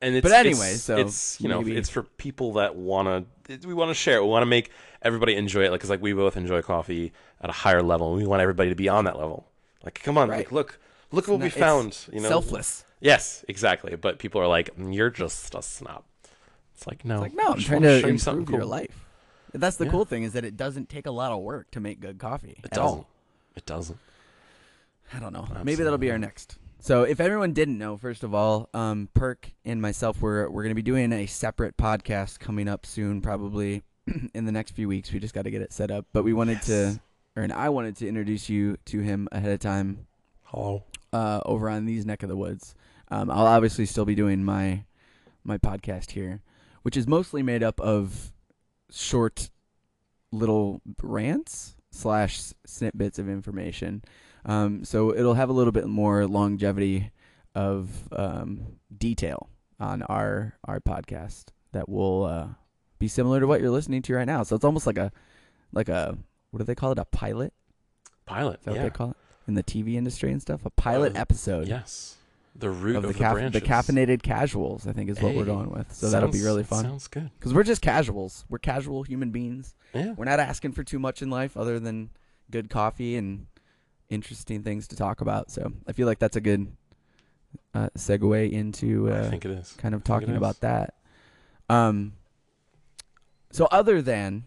And 0.00 0.14
it's, 0.14 0.22
But 0.22 0.32
anyway, 0.32 0.70
it's, 0.74 0.82
so 0.82 0.96
it's 0.98 1.40
you 1.40 1.48
know 1.48 1.60
it's 1.66 1.88
for 1.90 2.04
people 2.04 2.52
that 2.52 2.76
want 2.76 3.26
to 3.48 3.58
we 3.66 3.74
want 3.74 3.90
to 3.90 3.94
share. 3.94 4.22
We 4.22 4.28
want 4.30 4.42
to 4.42 4.46
make 4.46 4.70
everybody 5.02 5.34
enjoy 5.34 5.64
it 5.64 5.72
like 5.72 5.80
cuz 5.80 5.90
like 5.90 6.00
we 6.00 6.12
both 6.12 6.36
enjoy 6.36 6.62
coffee 6.62 7.12
at 7.40 7.50
a 7.50 7.52
higher 7.52 7.82
level 7.82 8.12
and 8.12 8.22
we 8.22 8.24
want 8.28 8.40
everybody 8.40 8.68
to 8.70 8.76
be 8.76 8.88
on 8.88 9.06
that 9.06 9.18
level. 9.18 9.48
Like 9.84 10.00
come 10.00 10.16
on, 10.16 10.28
Right. 10.28 10.38
like 10.38 10.52
look 10.52 10.78
look 11.10 11.24
at 11.24 11.32
what 11.32 11.38
No, 11.40 11.42
we 11.42 11.48
it's 11.48 11.56
found, 11.56 11.98
you 12.12 12.20
know. 12.20 12.28
selfless. 12.28 12.84
Yes, 13.00 13.44
exactly. 13.48 13.96
But 13.96 14.20
people 14.20 14.40
are 14.40 14.46
like 14.46 14.70
you're 14.78 15.10
just 15.10 15.52
a 15.56 15.62
snob. 15.62 16.04
It's 16.76 16.86
like 16.86 17.04
no. 17.04 17.24
It's 17.24 17.34
like, 17.34 17.34
no, 17.34 17.52
I'm 17.54 17.58
trying 17.58 17.82
wanna 17.82 17.94
to 17.94 18.00
show 18.00 18.06
you 18.06 18.12
improve 18.12 18.20
something 18.22 18.52
your 18.54 18.60
cool. 18.60 18.70
life. 18.70 19.04
That's 19.52 19.76
the 19.76 19.84
Yeah. 19.86 19.90
cool 19.90 20.04
thing 20.04 20.22
is 20.22 20.32
that 20.34 20.44
it 20.44 20.56
doesn't 20.56 20.88
take 20.88 21.06
a 21.06 21.10
lot 21.10 21.32
of 21.32 21.40
work 21.42 21.70
to 21.72 21.80
make 21.80 22.00
good 22.00 22.18
coffee. 22.18 22.60
It 22.64 22.70
doesn't. 22.70 22.82
all. 22.82 23.08
It 23.56 23.66
doesn't. 23.66 23.98
I 25.12 25.20
don't 25.20 25.32
know. 25.32 25.48
Maybe 25.64 25.82
that'll 25.82 25.98
be 25.98 26.10
our 26.10 26.18
next. 26.18 26.58
So 26.80 27.02
if 27.02 27.18
everyone 27.18 27.54
didn't 27.54 27.78
know, 27.78 27.96
first 27.96 28.22
of 28.22 28.34
all, 28.34 28.68
um, 28.74 29.08
Perk 29.14 29.50
and 29.64 29.80
myself 29.82 30.20
we're 30.22 30.48
we're 30.48 30.62
gonna 30.62 30.74
be 30.74 30.82
doing 30.82 31.12
a 31.12 31.26
separate 31.26 31.76
podcast 31.76 32.38
coming 32.38 32.68
up 32.68 32.86
soon, 32.86 33.20
probably 33.20 33.82
in 34.34 34.44
the 34.44 34.52
next 34.52 34.72
few 34.72 34.86
weeks. 34.86 35.12
We 35.12 35.18
just 35.18 35.34
got 35.34 35.42
to 35.42 35.50
get 35.50 35.62
it 35.62 35.72
set 35.72 35.90
up. 35.90 36.06
But 36.12 36.22
we 36.24 36.32
wanted 36.32 36.58
Yes. 36.58 36.66
to, 36.66 37.00
or 37.36 37.42
and 37.42 37.52
I 37.52 37.68
wanted 37.70 37.96
to 37.96 38.08
introduce 38.08 38.48
you 38.48 38.76
to 38.86 39.00
him 39.00 39.28
ahead 39.32 39.50
of 39.50 39.58
time 39.60 40.06
Hello. 40.44 40.84
uh, 41.12 41.40
over 41.44 41.68
on 41.68 41.84
these 41.86 42.06
neck 42.06 42.22
of 42.22 42.28
the 42.28 42.36
woods. 42.36 42.74
Um, 43.10 43.30
I'll 43.30 43.46
obviously 43.46 43.86
still 43.86 44.04
be 44.04 44.14
doing 44.14 44.44
my 44.44 44.84
my 45.42 45.56
podcast 45.58 46.10
here, 46.12 46.42
which 46.82 46.96
is 46.96 47.06
mostly 47.08 47.42
made 47.42 47.62
up 47.62 47.80
of 47.80 48.30
short 48.90 49.50
little 50.32 50.80
rants 51.02 51.76
slash 51.90 52.52
snippets 52.66 53.18
of 53.18 53.28
information. 53.28 54.02
Um, 54.44 54.84
so 54.84 55.14
it'll 55.14 55.34
have 55.34 55.48
a 55.48 55.52
little 55.52 55.72
bit 55.72 55.86
more 55.86 56.26
longevity 56.26 57.10
of 57.54 58.08
um, 58.12 58.78
detail 58.96 59.48
on 59.80 60.02
our 60.02 60.54
our 60.64 60.80
podcast 60.80 61.46
that 61.72 61.88
will 61.88 62.24
uh, 62.24 62.48
be 62.98 63.08
similar 63.08 63.40
to 63.40 63.46
what 63.46 63.60
you're 63.60 63.70
listening 63.70 64.02
to 64.02 64.14
right 64.14 64.26
now. 64.26 64.42
So 64.42 64.56
it's 64.56 64.64
almost 64.64 64.86
like 64.86 64.98
a 64.98 65.10
like 65.72 65.88
a 65.88 66.16
what 66.50 66.58
do 66.58 66.64
they 66.64 66.74
call 66.74 66.92
it? 66.92 66.98
A 66.98 67.04
pilot? 67.04 67.52
Pilot. 68.26 68.60
Is 68.60 68.64
that 68.66 68.74
yeah. 68.74 68.82
what 68.82 68.92
they 68.92 68.96
call 68.96 69.10
it 69.10 69.16
in 69.46 69.54
the 69.54 69.62
TV 69.62 69.94
industry 69.94 70.30
and 70.30 70.40
stuff? 70.40 70.64
A 70.64 70.70
pilot 70.70 71.16
Uh, 71.16 71.20
episode 71.20 71.68
Yes. 71.68 72.17
The 72.58 72.70
root 72.70 72.96
of 72.96 73.04
of, 73.04 73.12
the, 73.12 73.18
the, 73.18 73.30
branches. 73.30 73.60
the 73.62 73.66
caffeinated 73.66 74.22
casuals. 74.22 74.86
I 74.86 74.92
think 74.92 75.08
is 75.10 75.20
what 75.20 75.34
we're 75.34 75.44
going 75.44 75.70
with. 75.70 75.92
So 75.92 76.10
that'll 76.10 76.28
be 76.30 76.42
really 76.42 76.64
fun 76.64 76.84
Sounds 76.84 77.06
good. 77.06 77.30
because 77.38 77.54
we're 77.54 77.62
just 77.62 77.80
casuals. 77.82 78.44
We're 78.48 78.58
casual 78.58 79.04
human 79.04 79.30
beings. 79.30 79.74
Yeah. 79.94 80.14
We're 80.16 80.24
not 80.24 80.40
asking 80.40 80.72
for 80.72 80.82
too 80.82 80.98
much 80.98 81.22
in 81.22 81.30
life 81.30 81.56
other 81.56 81.78
than 81.78 82.10
good 82.50 82.68
coffee 82.68 83.16
and 83.16 83.46
interesting 84.08 84.62
things 84.62 84.88
to 84.88 84.96
talk 84.96 85.20
about. 85.20 85.50
So 85.50 85.72
I 85.86 85.92
feel 85.92 86.06
like 86.06 86.18
that's 86.18 86.36
a 86.36 86.40
good 86.40 86.72
uh, 87.74 87.90
segue 87.96 88.50
into 88.50 89.08
I 89.10 89.18
uh, 89.18 89.30
think 89.30 89.44
it 89.44 89.52
is. 89.52 89.74
kind 89.78 89.94
of 89.94 90.02
I 90.02 90.04
talking 90.04 90.36
about 90.36 90.60
that. 90.60 90.94
Um. 91.68 92.14
So 93.50 93.66
other 93.70 94.02
than 94.02 94.44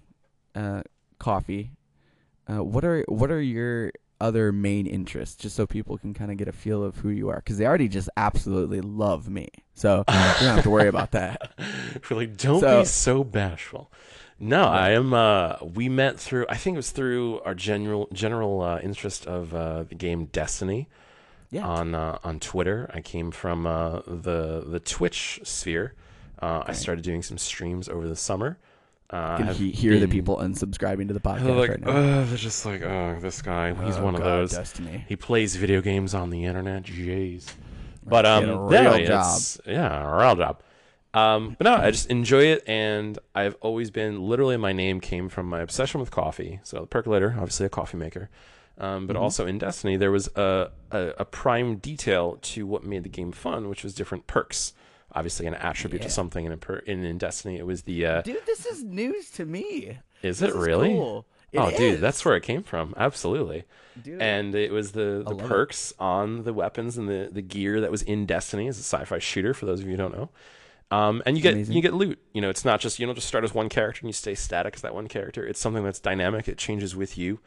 uh, 0.53 0.83
coffee, 1.17 1.71
uh, 2.47 2.63
what 2.63 2.83
are 2.83 3.03
what 3.07 3.31
are 3.31 3.41
your 3.41 3.91
other 4.21 4.51
main 4.51 4.85
interests? 4.87 5.35
Just 5.35 5.55
so 5.55 5.65
people 5.67 5.97
can 5.97 6.13
kind 6.13 6.31
of 6.31 6.37
get 6.37 6.47
a 6.47 6.51
feel 6.53 6.83
of 6.83 6.97
who 6.97 7.09
you 7.09 7.29
are, 7.29 7.37
because 7.37 7.57
they 7.57 7.65
already 7.65 7.87
just 7.87 8.09
absolutely 8.15 8.79
love 8.81 9.27
me. 9.29 9.49
So 9.73 9.99
you 10.07 10.13
don't 10.13 10.55
have 10.55 10.63
to 10.63 10.69
worry 10.69 10.87
about 10.87 11.11
that. 11.11 11.51
really, 12.09 12.27
don't 12.27 12.59
So- 12.61 12.79
be 12.81 12.85
so 12.85 13.23
bashful. 13.23 13.91
No, 14.43 14.63
I 14.63 14.91
am. 14.91 15.13
Uh, 15.13 15.57
we 15.61 15.87
met 15.87 16.19
through. 16.19 16.47
I 16.49 16.55
think 16.57 16.73
it 16.73 16.77
was 16.77 16.89
through 16.89 17.41
our 17.41 17.53
general 17.53 18.07
general 18.11 18.61
uh, 18.61 18.79
interest 18.79 19.27
of 19.27 19.53
uh, 19.53 19.83
the 19.83 19.93
game 19.93 20.25
Destiny 20.25 20.87
Yeah. 21.51 21.67
on 21.67 21.93
uh, 21.93 22.17
on 22.23 22.39
Twitter. 22.39 22.89
I 22.91 23.01
came 23.01 23.29
from 23.29 23.67
uh, 23.67 23.99
the 24.07 24.63
the 24.65 24.79
Twitch 24.79 25.41
sphere. 25.43 25.93
Uh, 26.41 26.63
I 26.65 26.73
started 26.73 27.03
doing 27.03 27.21
some 27.21 27.37
streams 27.37 27.87
over 27.87 28.07
the 28.07 28.15
summer. 28.15 28.57
Uh, 29.11 29.35
You 29.39 29.45
can 29.45 29.53
he- 29.55 29.71
hear 29.71 29.99
the 29.99 30.07
people 30.07 30.37
unsubscribing 30.37 31.07
to 31.09 31.13
the 31.13 31.19
podcast 31.19 31.55
like, 31.57 31.69
right 31.69 31.81
now. 31.81 31.91
"Ugh," 31.91 32.27
they're 32.27 32.37
just 32.37 32.65
like, 32.65 32.81
oh, 32.81 33.17
this 33.19 33.41
guy. 33.41 33.73
He's 33.85 33.97
Oh, 33.97 34.03
one 34.05 34.15
of 34.15 34.21
God, 34.21 34.27
those. 34.27 34.51
Destiny. 34.51 35.03
He 35.09 35.17
plays 35.17 35.55
video 35.57 35.81
games 35.81 36.13
on 36.13 36.29
the 36.29 36.45
internet. 36.45 36.83
Jeez. 36.83 37.53
But 38.05 38.25
um, 38.25 38.49
a 38.49 38.57
real 38.67 38.97
yeah, 38.97 39.07
job. 39.07 39.25
it's- 39.25 39.59
yeah, 39.67 40.13
a 40.13 40.17
real 40.17 40.35
job. 40.37 40.61
Um, 41.13 41.55
but 41.59 41.65
no, 41.65 41.75
I 41.75 41.91
just 41.91 42.09
enjoy 42.09 42.43
it, 42.45 42.63
and 42.67 43.19
I've 43.35 43.57
always 43.59 43.91
been 43.91 44.21
literally 44.21 44.55
my 44.55 44.71
name 44.71 45.01
came 45.01 45.27
from 45.27 45.49
my 45.49 45.59
obsession 45.59 45.99
with 45.99 46.09
coffee. 46.09 46.61
So 46.63 46.79
the 46.79 46.87
percolator, 46.87 47.33
obviously 47.37 47.65
a 47.65 47.69
coffee 47.69 47.97
maker, 47.97 48.29
um, 48.77 49.07
but 49.07 49.17
Mhm. 49.17 49.19
also 49.19 49.45
in 49.45 49.57
Destiny 49.57 49.97
there 49.97 50.09
was 50.11 50.29
a, 50.37 50.71
a 50.89 50.99
a 51.19 51.25
prime 51.25 51.75
detail 51.75 52.37
to 52.43 52.65
what 52.65 52.85
made 52.85 53.03
the 53.03 53.09
game 53.09 53.33
fun, 53.33 53.67
which 53.67 53.83
was 53.83 53.93
different 53.93 54.25
perks. 54.27 54.71
Obviously, 55.13 55.45
an 55.47 55.55
attribute 55.55 56.01
Yeah. 56.01 56.07
to 56.07 56.13
something, 56.13 56.45
and 56.47 56.63
in, 56.87 56.99
in 56.99 57.05
in 57.05 57.17
Destiny 57.17 57.57
it 57.57 57.65
was 57.65 57.81
the. 57.83 58.05
Uh, 58.05 58.21
Dude, 58.21 58.45
this 58.45 58.65
is 58.65 58.83
news 58.83 59.29
to 59.31 59.45
me. 59.45 59.97
is 60.21 60.39
This 60.39 60.49
it 60.53 60.55
really? 60.55 60.89
cool. 60.89 61.25
It 61.51 61.57
oh, 61.59 61.69
dude, 61.75 61.99
that's 61.99 62.23
where 62.23 62.37
it 62.37 62.43
came 62.43 62.63
from. 62.63 62.93
Absolutely. 62.95 63.65
Dude. 64.01 64.21
and 64.21 64.55
it 64.55 64.71
was 64.71 64.93
the, 64.93 65.21
the 65.27 65.31
love 65.33 65.41
it. 65.41 65.47
perks 65.49 65.93
on 65.99 66.45
the 66.45 66.53
weapons 66.53 66.97
and 66.97 67.09
the, 67.09 67.27
the 67.29 67.41
gear 67.41 67.81
that 67.81 67.91
was 67.91 68.01
in 68.03 68.25
Destiny 68.25 68.69
as 68.69 68.77
a 68.79 68.83
sci-fi 68.83 69.19
shooter. 69.19 69.53
For 69.53 69.65
those 69.65 69.81
of 69.81 69.85
you 69.85 69.91
who 69.91 69.97
don't 69.97 70.15
know, 70.15 70.29
um, 70.91 71.21
and 71.25 71.35
you 71.35 71.43
get 71.43 71.55
Amazing. 71.55 71.75
you 71.75 71.81
get 71.81 71.93
loot. 71.93 72.19
You 72.33 72.39
know, 72.41 72.49
it's 72.49 72.63
not 72.63 72.79
just 72.79 72.99
you 72.99 73.05
don't 73.05 73.15
just 73.15 73.27
start 73.27 73.43
as 73.43 73.53
one 73.53 73.67
character 73.67 73.99
and 73.99 74.07
you 74.07 74.13
stay 74.13 74.33
static 74.33 74.75
as 74.75 74.81
that 74.81 74.95
one 74.95 75.07
character. 75.09 75.45
It's 75.45 75.59
something 75.59 75.83
that's 75.83 75.99
dynamic. 75.99 76.47
It 76.47 76.57
changes 76.57 76.95
with 76.95 77.17
you 77.17 77.39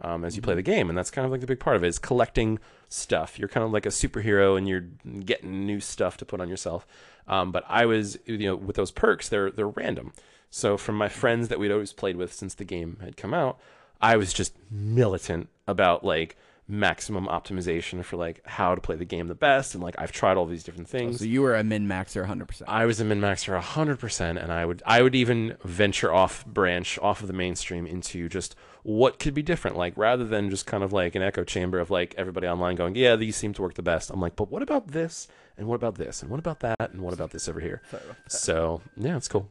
um, 0.00 0.24
as 0.24 0.34
you 0.34 0.40
Mm-hmm. 0.42 0.46
play 0.46 0.54
the 0.56 0.62
game, 0.62 0.88
and 0.88 0.98
that's 0.98 1.12
kind 1.12 1.24
of 1.24 1.30
like 1.30 1.40
the 1.40 1.46
big 1.46 1.60
part 1.60 1.76
of 1.76 1.84
it 1.84 1.88
is 1.88 2.00
collecting 2.00 2.58
stuff. 2.88 3.38
You're 3.38 3.48
kind 3.48 3.64
of 3.64 3.70
like 3.70 3.86
a 3.86 3.90
superhero, 3.90 4.58
and 4.58 4.68
you're 4.68 4.80
getting 5.24 5.64
new 5.66 5.78
stuff 5.78 6.16
to 6.16 6.24
put 6.24 6.40
on 6.40 6.48
yourself. 6.48 6.84
Um, 7.28 7.52
but 7.52 7.64
I 7.68 7.86
was, 7.86 8.18
you 8.26 8.38
know, 8.38 8.56
with 8.56 8.76
those 8.76 8.90
perks, 8.90 9.28
they're 9.28 9.50
they're 9.50 9.68
random. 9.68 10.12
So 10.50 10.76
from 10.76 10.96
my 10.96 11.08
friends 11.08 11.48
that 11.48 11.58
we'd 11.58 11.72
always 11.72 11.92
played 11.92 12.16
with 12.16 12.32
since 12.32 12.54
the 12.54 12.64
game 12.64 12.98
had 13.00 13.16
come 13.16 13.32
out, 13.32 13.58
I 14.00 14.16
was 14.16 14.32
just 14.32 14.54
militant 14.70 15.48
about 15.66 16.04
like 16.04 16.36
maximum 16.72 17.26
optimization 17.26 18.02
for 18.02 18.16
like 18.16 18.40
how 18.46 18.74
to 18.74 18.80
play 18.80 18.96
the 18.96 19.04
game 19.04 19.28
the 19.28 19.34
best, 19.34 19.74
and 19.74 19.84
like 19.84 19.94
I've 19.98 20.10
tried 20.10 20.38
all 20.38 20.46
these 20.46 20.64
different 20.64 20.88
things. 20.88 21.18
So 21.18 21.26
you 21.26 21.42
were 21.42 21.54
a 21.54 21.62
min 21.62 21.86
maxer 21.86 22.26
100%. 22.26 22.62
I 22.66 22.86
was 22.86 22.98
a 22.98 23.04
min 23.04 23.20
maxer 23.20 23.60
hundred 23.60 24.00
percent, 24.00 24.38
and 24.38 24.50
I 24.50 24.64
would 24.64 24.82
I 24.86 25.02
would 25.02 25.14
even 25.14 25.56
venture 25.64 26.12
off 26.12 26.46
branch 26.46 26.98
off 27.00 27.20
of 27.20 27.26
the 27.26 27.34
mainstream 27.34 27.86
into 27.86 28.28
just 28.28 28.56
what 28.82 29.18
could 29.18 29.34
be 29.34 29.42
different. 29.42 29.76
Like 29.76 29.92
rather 29.96 30.24
than 30.24 30.48
just 30.48 30.66
kind 30.66 30.82
of 30.82 30.92
like 30.92 31.14
an 31.14 31.22
echo 31.22 31.44
chamber 31.44 31.78
of 31.78 31.90
like 31.90 32.14
everybody 32.16 32.46
online 32.48 32.74
going, 32.76 32.96
yeah, 32.96 33.16
these 33.16 33.36
seem 33.36 33.52
to 33.54 33.62
work 33.62 33.74
the 33.74 33.82
best. 33.82 34.10
I'm 34.10 34.20
like, 34.20 34.34
but 34.34 34.50
what 34.50 34.62
about 34.62 34.88
this? 34.88 35.28
And 35.58 35.68
what 35.68 35.76
about 35.76 35.96
this? 35.96 36.22
And 36.22 36.30
what 36.30 36.40
about 36.40 36.60
that? 36.60 36.80
And 36.80 37.02
what 37.02 37.12
about 37.12 37.30
this 37.30 37.48
over 37.48 37.60
here? 37.60 37.82
So 38.28 38.80
yeah, 38.96 39.18
it's 39.18 39.28
cool. 39.28 39.50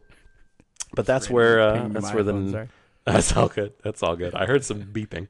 But 0.95 1.05
that's 1.05 1.29
where 1.29 1.61
uh, 1.61 1.87
that's 1.89 2.11
where 2.13 2.23
the 2.23 2.51
sorry. 2.51 2.69
That's 3.05 3.35
all 3.35 3.47
good. 3.47 3.73
That's 3.83 4.03
all 4.03 4.15
good. 4.15 4.35
I 4.35 4.45
heard 4.45 4.63
some 4.63 4.83
beeping. 4.83 5.27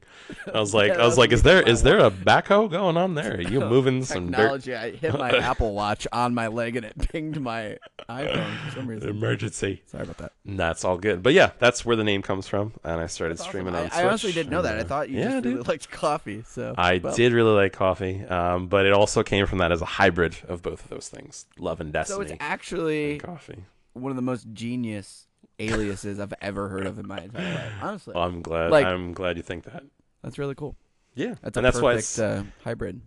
I 0.52 0.60
was 0.60 0.74
like, 0.74 0.92
I 0.92 1.06
was 1.06 1.16
like, 1.16 1.32
is 1.32 1.42
there 1.42 1.62
is 1.62 1.82
there 1.82 1.98
a 1.98 2.10
backhoe 2.10 2.70
going 2.70 2.98
on 2.98 3.14
there? 3.14 3.36
Are 3.36 3.40
you 3.40 3.60
moving 3.68 4.04
some 4.04 4.30
dirt? 4.30 4.36
Technology. 4.36 4.74
I 4.74 4.90
hit 4.90 5.14
my 5.18 5.30
Apple 5.38 5.72
Watch 5.72 6.06
on 6.12 6.34
my 6.34 6.48
leg 6.48 6.76
and 6.76 6.84
it 6.84 6.98
pinged 7.10 7.40
my 7.40 7.78
iPhone 8.10 8.56
for 8.58 8.70
some 8.72 8.86
reason. 8.86 9.08
Emergency. 9.08 9.82
Sorry 9.86 10.02
about 10.02 10.18
that. 10.18 10.32
That's 10.44 10.84
all 10.84 10.98
good. 10.98 11.22
But 11.22 11.32
yeah, 11.32 11.52
that's 11.58 11.84
where 11.84 11.96
the 11.96 12.04
name 12.04 12.20
comes 12.20 12.46
from, 12.46 12.74
and 12.84 13.00
I 13.00 13.06
started 13.06 13.38
That's 13.38 13.48
streaming 13.48 13.74
awesome. 13.74 13.90
on. 13.90 13.98
I, 13.98 14.02
I 14.02 14.08
honestly 14.08 14.32
didn't 14.32 14.50
know 14.50 14.62
that. 14.62 14.76
I 14.76 14.80
uh, 14.80 14.84
thought 14.84 15.08
you 15.08 15.18
yeah, 15.18 15.24
just 15.24 15.44
really 15.44 15.56
dude. 15.56 15.68
liked 15.68 15.90
coffee. 15.90 16.42
So 16.46 16.74
I 16.76 17.00
well, 17.02 17.14
did 17.14 17.32
really 17.32 17.54
like 17.54 17.72
coffee, 17.72 18.22
um, 18.24 18.68
but 18.68 18.84
it 18.84 18.92
also 18.92 19.22
came 19.22 19.46
from 19.46 19.58
that 19.58 19.72
as 19.72 19.80
a 19.80 19.86
hybrid 19.86 20.36
of 20.46 20.62
both 20.62 20.84
of 20.84 20.90
those 20.90 21.08
things: 21.08 21.46
love 21.58 21.80
and 21.80 21.92
destiny. 21.92 22.16
So 22.16 22.32
it's 22.32 22.36
actually 22.40 23.18
coffee. 23.18 23.64
one 23.94 24.10
of 24.10 24.16
the 24.16 24.22
most 24.22 24.46
genius 24.52 25.26
aliases 25.70 26.18
I've 26.20 26.34
ever 26.40 26.68
heard 26.68 26.86
of 26.86 26.98
in 26.98 27.06
my 27.06 27.18
entire 27.20 27.54
life. 27.54 27.72
Honestly, 27.82 28.14
Well, 28.14 28.24
I'm 28.24 28.42
glad. 28.42 28.70
Like- 28.70 28.86
I'm 28.86 29.12
glad 29.12 29.36
you 29.36 29.42
think 29.42 29.64
that. 29.64 29.84
that's 30.22 30.38
really 30.38 30.54
cool. 30.54 30.76
Yeah, 31.14 31.34
That's 31.42 31.56
and 31.56 31.66
a 31.66 31.70
that's 31.70 31.80
why 31.82 31.94
it's. 31.94 32.16
perfect 32.16 32.48
uh, 32.48 32.50
hybrid. 32.64 33.00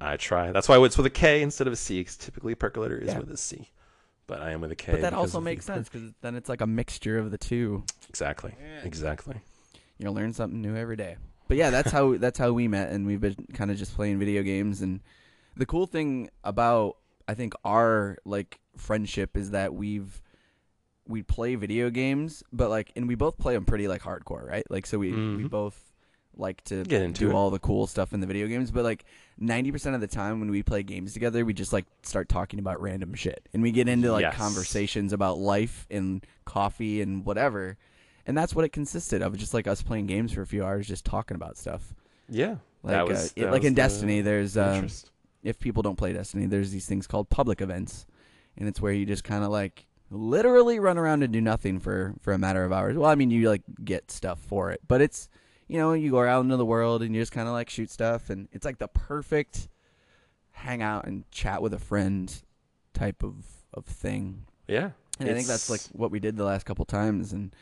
I 0.00 0.16
try. 0.16 0.52
That's 0.52 0.68
why 0.68 0.78
it's 0.84 0.96
with 0.96 1.06
a 1.06 1.10
K 1.10 1.42
instead 1.42 1.66
of 1.66 1.72
a 1.72 1.76
C. 1.76 2.00
Because 2.00 2.16
typically, 2.16 2.54
percolator 2.54 2.96
is 2.96 3.08
Yeah. 3.08 3.18
with 3.18 3.30
a 3.30 3.36
C, 3.36 3.70
but 4.26 4.40
I 4.40 4.52
am 4.52 4.60
with 4.60 4.70
a 4.70 4.76
K. 4.76 4.92
But 4.92 5.00
that 5.02 5.12
also 5.14 5.40
makes 5.40 5.64
sense 5.66 5.88
because 5.88 6.12
then 6.22 6.36
it's 6.36 6.48
like 6.48 6.60
a 6.60 6.66
mixture 6.66 7.18
of 7.18 7.30
the 7.30 7.38
two. 7.38 7.84
Exactly. 8.08 8.54
Exactly. 8.84 9.40
You 9.98 10.10
learn 10.10 10.32
something 10.32 10.60
new 10.62 10.76
every 10.76 10.96
day. 10.96 11.16
But 11.48 11.56
yeah, 11.56 11.70
that's 11.70 11.90
how 11.90 12.16
that's 12.16 12.38
how 12.38 12.52
we 12.52 12.68
met, 12.68 12.92
and 12.92 13.04
we've 13.06 13.20
been 13.20 13.34
kind 13.52 13.70
of 13.72 13.76
just 13.76 13.94
playing 13.96 14.18
video 14.20 14.42
games. 14.44 14.80
And 14.80 15.00
the 15.56 15.66
cool 15.66 15.86
thing 15.86 16.30
about 16.44 16.96
I 17.26 17.34
think 17.34 17.54
our 17.64 18.16
like 18.24 18.60
friendship 18.76 19.36
is 19.36 19.50
that 19.50 19.74
we've 19.74 20.22
we 21.10 21.22
play 21.22 21.54
video 21.56 21.90
games, 21.90 22.42
but 22.52 22.70
like, 22.70 22.92
and 22.96 23.06
we 23.08 23.14
both 23.14 23.36
play 23.36 23.54
them 23.54 23.64
pretty 23.64 23.88
like 23.88 24.02
hardcore, 24.02 24.46
right? 24.48 24.64
Like, 24.70 24.86
so 24.86 24.98
we 24.98 25.10
we 25.12 25.16
Mhm. 25.44 25.50
both 25.50 25.78
like 26.36 26.62
to 26.64 26.84
Get 26.84 27.02
into 27.02 27.24
do 27.24 27.30
it. 27.30 27.34
all 27.34 27.50
the 27.50 27.58
cool 27.58 27.86
stuff 27.86 28.12
in 28.14 28.20
the 28.20 28.26
video 28.26 28.46
games, 28.46 28.70
but 28.70 28.84
like 28.84 29.04
ninety 29.38 29.70
percent 29.72 29.94
of 29.94 30.00
the 30.00 30.06
time 30.06 30.40
when 30.40 30.50
we 30.50 30.62
play 30.62 30.82
games 30.82 31.12
together, 31.12 31.44
we 31.44 31.52
just 31.52 31.72
like 31.72 31.84
start 32.02 32.28
talking 32.28 32.58
about 32.58 32.80
random 32.80 33.12
shit, 33.14 33.46
and 33.52 33.62
we 33.62 33.72
get 33.72 33.88
into 33.88 34.10
like 34.12 34.22
Yes. 34.22 34.36
conversations 34.36 35.12
about 35.12 35.38
life 35.38 35.86
and 35.90 36.24
coffee 36.44 37.02
and 37.02 37.24
whatever. 37.26 37.76
And 38.26 38.38
that's 38.38 38.54
what 38.54 38.64
it 38.64 38.68
consisted 38.70 39.22
of, 39.22 39.36
just 39.36 39.52
like 39.54 39.66
us 39.66 39.82
playing 39.82 40.06
games 40.06 40.32
for 40.32 40.42
a 40.42 40.46
few 40.46 40.64
hours, 40.64 40.86
just 40.86 41.04
talking 41.04 41.34
about 41.34 41.56
stuff. 41.58 41.94
Yeah. 42.28 42.56
Like, 42.82 42.92
that 42.92 43.02
uh, 43.02 43.06
was, 43.06 43.32
it- 43.34 43.50
like 43.50 43.64
in 43.64 43.74
the 43.74 43.82
Destiny, 43.82 44.20
there's 44.20 44.56
um, 44.56 44.86
if 45.42 45.58
people 45.58 45.82
don't 45.82 45.96
play 45.96 46.12
Destiny, 46.12 46.46
there's 46.46 46.70
these 46.70 46.86
things 46.86 47.06
called 47.08 47.28
public 47.28 47.60
events, 47.60 48.06
and 48.56 48.68
it's 48.68 48.80
where 48.80 48.92
you 48.92 49.04
just 49.04 49.24
kind 49.24 49.42
of 49.42 49.50
like 49.50 49.86
literally 50.10 50.78
run 50.78 50.98
around 50.98 51.22
and 51.22 51.32
do 51.32 51.40
nothing 51.40 51.78
for 51.78 52.14
for 52.20 52.32
a 52.32 52.38
matter 52.38 52.64
of 52.64 52.72
hours. 52.72 52.96
Well, 52.96 53.10
I 53.10 53.14
mean, 53.14 53.30
you 53.30 53.48
like 53.48 53.62
get 53.84 54.10
stuff 54.10 54.38
for 54.40 54.70
it, 54.70 54.80
but 54.86 55.00
it's 55.00 55.28
you 55.68 55.78
know 55.78 55.92
you 55.92 56.10
go 56.10 56.22
out 56.22 56.42
into 56.44 56.56
the 56.56 56.66
world 56.66 57.02
and 57.02 57.14
you 57.14 57.20
just 57.20 57.32
kind 57.32 57.48
of 57.48 57.54
like 57.54 57.70
shoot 57.70 57.90
stuff, 57.90 58.30
and 58.30 58.48
it's 58.52 58.64
like 58.64 58.78
the 58.78 58.88
perfect 58.88 59.68
hang 60.52 60.82
out 60.82 61.06
and 61.06 61.30
chat 61.30 61.62
with 61.62 61.72
a 61.72 61.78
friend 61.78 62.42
type 62.92 63.22
of 63.22 63.44
of 63.72 63.84
thing. 63.86 64.46
yeah. 64.68 64.90
And 65.18 65.28
I 65.28 65.34
think 65.34 65.48
that's 65.48 65.68
like 65.68 65.82
what 65.92 66.10
we 66.10 66.18
did 66.18 66.36
the 66.36 66.44
last 66.44 66.64
couple 66.64 66.84
times. 66.86 67.34
And 67.34 67.54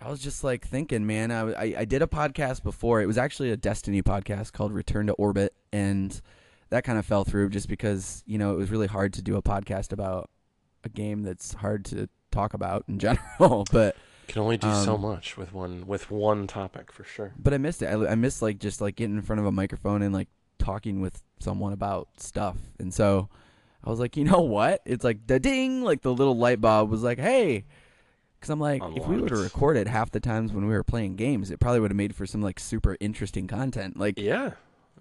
I 0.00 0.10
was 0.10 0.20
just 0.20 0.42
like 0.42 0.66
thinking, 0.66 1.06
man, 1.06 1.30
I, 1.30 1.52
I, 1.52 1.74
I 1.78 1.84
did 1.84 2.02
a 2.02 2.08
podcast 2.08 2.64
before. 2.64 3.00
It 3.00 3.06
was 3.06 3.16
actually 3.16 3.52
a 3.52 3.56
Destiny 3.56 4.02
podcast 4.02 4.52
called 4.52 4.72
Return 4.72 5.06
to 5.06 5.12
Orbit. 5.12 5.54
And 5.72 6.20
that 6.70 6.82
kind 6.82 6.98
of 6.98 7.06
fell 7.06 7.24
through 7.24 7.50
just 7.50 7.68
because, 7.68 8.24
you 8.26 8.36
know, 8.36 8.52
it 8.52 8.56
was 8.56 8.70
really 8.70 8.88
hard 8.88 9.12
to 9.12 9.22
do 9.22 9.36
a 9.36 9.42
podcast 9.42 9.92
about 9.92 10.28
a 10.84 10.88
game 10.88 11.22
that's 11.22 11.54
hard 11.54 11.84
to 11.86 12.08
talk 12.30 12.54
about 12.54 12.84
in 12.88 12.98
general. 13.06 13.64
but 13.72 13.96
can 14.28 14.42
only 14.42 14.56
do 14.56 14.72
so 14.74 14.94
um, 14.94 15.02
much 15.02 15.36
with 15.36 15.52
one 15.52 15.86
with 15.86 16.10
one 16.10 16.46
topic 16.46 16.90
for 16.92 17.04
sure. 17.04 17.32
but 17.38 17.54
I 17.54 17.58
missed 17.58 17.82
it. 17.82 17.86
I, 17.86 18.12
I 18.12 18.14
missed 18.16 18.42
like 18.42 18.58
just 18.58 18.80
like 18.80 18.96
getting 18.96 19.16
in 19.16 19.22
front 19.22 19.38
of 19.40 19.46
a 19.46 19.52
microphone 19.52 20.02
and 20.02 20.12
like 20.12 20.28
talking 20.58 21.00
with 21.00 21.22
someone 21.38 21.72
about 21.72 22.08
stuff. 22.18 22.56
And 22.80 22.92
so 22.92 23.28
I 23.84 23.90
was 23.90 24.00
like, 24.00 24.16
you 24.16 24.24
know 24.24 24.40
what? 24.40 24.80
It's 24.84 25.04
like 25.04 25.26
da 25.26 25.38
ding, 25.38 25.82
like 25.82 26.02
the 26.02 26.12
little 26.12 26.36
light 26.36 26.60
bulb 26.60 26.90
was 26.90 27.02
like, 27.04 27.18
hey. 27.18 27.64
Because 28.40 28.50
I'm 28.50 28.60
like, 28.60 28.82
if 28.96 29.06
we 29.06 29.16
would 29.16 29.30
have 29.30 29.38
Unlocked. 29.38 29.54
recorded 29.54 29.88
half 29.88 30.10
the 30.10 30.20
times 30.20 30.52
when 30.52 30.66
we 30.66 30.74
were 30.74 30.82
playing 30.84 31.16
games, 31.16 31.50
it 31.50 31.58
probably 31.60 31.80
would 31.80 31.90
have 31.90 31.96
made 31.96 32.14
for 32.14 32.26
some 32.26 32.42
like 32.42 32.58
super 32.60 32.96
interesting 33.00 33.46
content, 33.46 33.96
like 33.98 34.18
Yeah. 34.18 34.52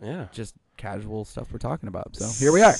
Yeah. 0.01 0.27
just 0.31 0.55
casual 0.77 1.23
stuff 1.25 1.51
we're 1.53 1.59
talking 1.59 1.87
about. 1.87 2.15
So 2.15 2.27
here 2.43 2.51
we 2.51 2.61
are. 2.61 2.75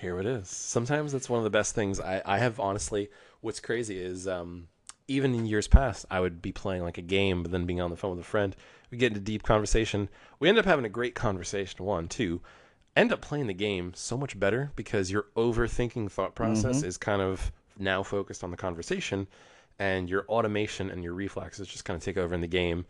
Here 0.00 0.18
it 0.20 0.26
is. 0.26 0.48
Sometimes 0.48 1.12
that's 1.12 1.28
one 1.28 1.38
of 1.38 1.44
the 1.44 1.50
best 1.50 1.74
things. 1.74 2.00
I, 2.00 2.22
I 2.24 2.38
have 2.38 2.60
honestly, 2.60 3.10
what's 3.40 3.60
crazy 3.60 3.98
is 3.98 4.28
um, 4.28 4.68
even 5.08 5.34
in 5.34 5.46
years 5.46 5.66
past, 5.66 6.06
I 6.10 6.20
would 6.20 6.40
be 6.40 6.52
playing 6.52 6.82
like 6.82 6.96
a 6.98 7.02
game, 7.02 7.42
but 7.42 7.50
then 7.52 7.66
being 7.66 7.80
on 7.80 7.90
the 7.90 7.96
phone 7.96 8.16
with 8.16 8.24
a 8.24 8.28
friend, 8.28 8.54
we 8.90 8.98
get 8.98 9.08
into 9.08 9.20
deep 9.20 9.42
conversation. 9.42 10.08
We 10.38 10.48
end 10.48 10.58
up 10.58 10.64
having 10.64 10.84
a 10.84 10.88
great 10.90 11.14
conversation. 11.14 11.84
One, 11.84 12.06
two, 12.08 12.40
end 12.96 13.12
up 13.12 13.20
playing 13.20 13.48
the 13.48 13.54
game 13.54 13.92
so 13.94 14.16
much 14.16 14.38
better 14.38 14.70
because 14.76 15.10
your 15.10 15.26
overthinking 15.36 16.10
thought 16.10 16.34
process 16.34 16.82
Mhm. 16.82 16.84
is 16.86 16.96
kind 16.96 17.20
of 17.22 17.50
now 17.78 18.02
focused 18.02 18.44
on 18.44 18.50
the 18.52 18.56
conversation, 18.56 19.26
and 19.78 20.08
your 20.08 20.24
automation 20.28 20.90
and 20.90 21.02
your 21.02 21.14
reflexes 21.14 21.66
just 21.66 21.84
kind 21.84 21.96
of 21.96 22.02
take 22.04 22.16
over 22.16 22.34
in 22.34 22.40
the 22.42 22.46
game. 22.46 22.84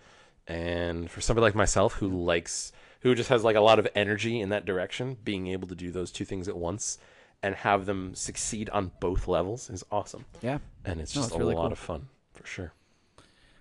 And 0.47 1.11
for 1.11 1.21
somebody 1.21 1.43
like 1.45 1.55
myself 1.55 1.95
who 1.95 2.09
likes, 2.09 2.73
who 3.01 3.15
just 3.15 3.29
has 3.31 3.45
like 3.45 3.57
a 3.57 3.61
lot 3.61 3.79
of 3.79 3.89
energy 3.95 4.41
in 4.41 4.49
that 4.51 4.65
direction, 4.65 5.17
being 5.25 5.47
able 5.49 5.69
to 5.69 5.75
do 5.75 5.91
those 5.91 6.11
two 6.11 6.25
things 6.25 6.49
at 6.49 6.57
once 6.57 6.99
and 7.43 7.55
have 7.57 7.87
them 7.87 8.15
succeed 8.15 8.69
on 8.71 8.93
both 9.01 9.27
levels 9.27 9.71
is 9.71 9.83
awesome. 9.91 10.25
Yeah, 10.43 10.59
And 10.85 11.01
it's 11.01 11.15
No, 11.15 11.23
just 11.23 11.31
it's 11.31 11.37
a 11.37 11.39
really 11.39 11.55
lot 11.55 11.63
cool. 11.65 11.73
of 11.73 11.79
fun 11.79 12.09
for 12.35 12.47
sure. 12.47 12.73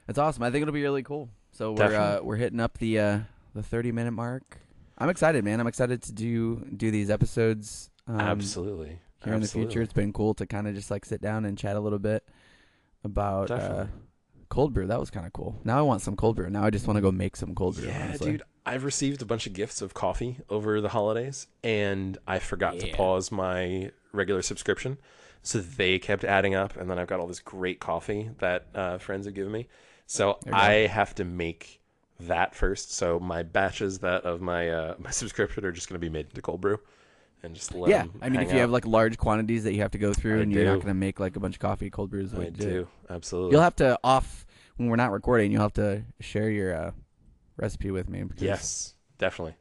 it's 0.08 0.20
awesome. 0.20 0.44
I 0.44 0.52
think 0.52 0.64
it'll 0.64 0.74
be 0.74 0.84
really 0.84 1.04
cool. 1.04 1.30
So 1.52 1.72
we're 1.74 1.96
uh, 1.96 2.20
we're 2.22 2.36
hitting 2.38 2.60
up 2.60 2.78
the 2.78 3.00
uh, 3.00 3.20
the 3.54 3.64
30 3.64 3.92
minute 3.92 4.12
mark. 4.12 4.58
I'm 4.98 5.10
excited, 5.10 5.44
man. 5.46 5.60
I'm 5.60 5.68
excited 5.68 6.02
to 6.04 6.12
do 6.12 6.58
do 6.76 6.92
these 6.92 7.10
episodes. 7.10 7.90
Um, 8.08 8.20
Absolutely. 8.20 9.00
here 9.24 9.34
in 9.34 9.42
the 9.42 9.48
future. 9.48 9.82
It's 9.82 9.94
been 9.94 10.12
cool 10.14 10.34
to 10.36 10.46
kind 10.46 10.68
of 10.68 10.76
just 10.76 10.92
like 10.92 11.06
sit 11.06 11.22
down 11.22 11.46
and 11.46 11.58
chat 11.58 11.76
a 11.76 11.80
little 11.80 12.00
bit 12.00 12.24
about 13.04 13.50
uh, 13.52 13.86
cold 14.50 14.74
brew. 14.74 14.88
That 14.88 15.00
was 15.00 15.10
kind 15.10 15.26
of 15.26 15.34
cool. 15.34 15.58
Now 15.64 15.78
I 15.78 15.82
want 15.82 16.02
some 16.02 16.16
cold 16.16 16.36
brew. 16.36 16.50
Now 16.50 16.64
I 16.66 16.70
just 16.70 16.88
want 16.88 16.98
to 16.98 17.02
go 17.02 17.12
make 17.12 17.36
some 17.36 17.56
cold 17.56 17.76
brew. 17.76 17.88
Yeah, 17.88 18.06
honestly. 18.10 18.32
dude. 18.34 18.44
I've 18.66 18.84
received 18.84 19.22
a 19.22 19.26
bunch 19.26 19.48
of 19.48 19.54
gifts 19.54 19.82
of 19.82 19.94
coffee 19.94 20.38
over 20.50 20.82
the 20.82 20.90
holidays, 20.90 21.48
and 21.64 22.18
I 22.28 22.40
forgot 22.40 22.80
to 22.80 22.92
pause 22.92 23.32
my 23.32 23.92
regular 24.12 24.42
subscription. 24.42 24.98
So 25.42 25.60
they 25.60 26.00
kept 26.00 26.24
adding 26.24 26.54
up, 26.54 26.76
and 26.76 26.90
then 26.90 27.00
I've 27.00 27.08
got 27.08 27.20
all 27.20 27.28
this 27.28 27.40
great 27.40 27.80
coffee 27.80 28.30
that 28.40 28.68
uh, 28.76 28.98
friends 28.98 29.26
have 29.26 29.34
given 29.34 29.52
me. 29.52 29.68
So 30.06 30.38
There 30.44 30.54
you 30.54 30.60
go. 30.60 30.64
I 30.66 30.74
have 30.88 31.16
to 31.16 31.26
make 31.26 31.80
that 32.20 32.56
first. 32.56 32.94
So 32.94 33.20
my 33.20 33.44
batches 33.44 34.00
that 34.00 34.24
of 34.24 34.42
my 34.42 34.70
uh, 34.70 34.96
my 35.00 35.12
subscription 35.12 35.66
are 35.66 35.72
just 35.72 35.90
going 35.90 36.00
to 36.00 36.06
be 36.06 36.10
made 36.10 36.28
into 36.28 36.42
cold 36.42 36.62
brew, 36.62 36.80
and 37.44 37.56
just 37.56 37.74
let 37.74 37.90
Yeah, 37.90 38.06
I 38.22 38.30
mean, 38.30 38.42
if 38.42 38.50
you 38.50 38.58
out. 38.58 38.62
have 38.62 38.72
like 38.72 38.86
large 38.86 39.18
quantities 39.18 39.64
that 39.64 39.74
you 39.74 39.82
have 39.82 39.92
to 39.92 39.98
go 39.98 40.14
through, 40.14 40.40
I 40.40 40.42
and 40.44 40.52
you're 40.52 40.66
not 40.66 40.76
going 40.76 40.88
to 40.88 40.94
make 40.94 41.20
like 41.20 41.36
a 41.36 41.40
bunch 41.40 41.56
of 41.56 41.60
coffee, 41.60 41.90
cold 41.90 42.10
brew 42.10 42.22
is 42.22 42.32
the 42.32 42.40
way 42.40 42.48
I 42.48 42.50
do. 42.50 42.64
do 42.64 42.88
absolutely. 43.10 43.54
You'll 43.54 43.64
have 43.64 43.78
to 43.78 43.98
off 44.04 44.46
when 44.78 44.90
we're 44.90 44.98
not 44.98 45.12
recording. 45.12 45.52
You'll 45.52 45.62
have 45.62 45.74
to 45.74 46.04
share 46.20 46.50
your 46.50 46.76
uh, 46.76 46.92
recipe 47.60 47.92
with 47.92 48.10
me. 48.10 48.24
Because 48.24 48.42
yes, 48.44 48.94
definitely. 49.18 49.56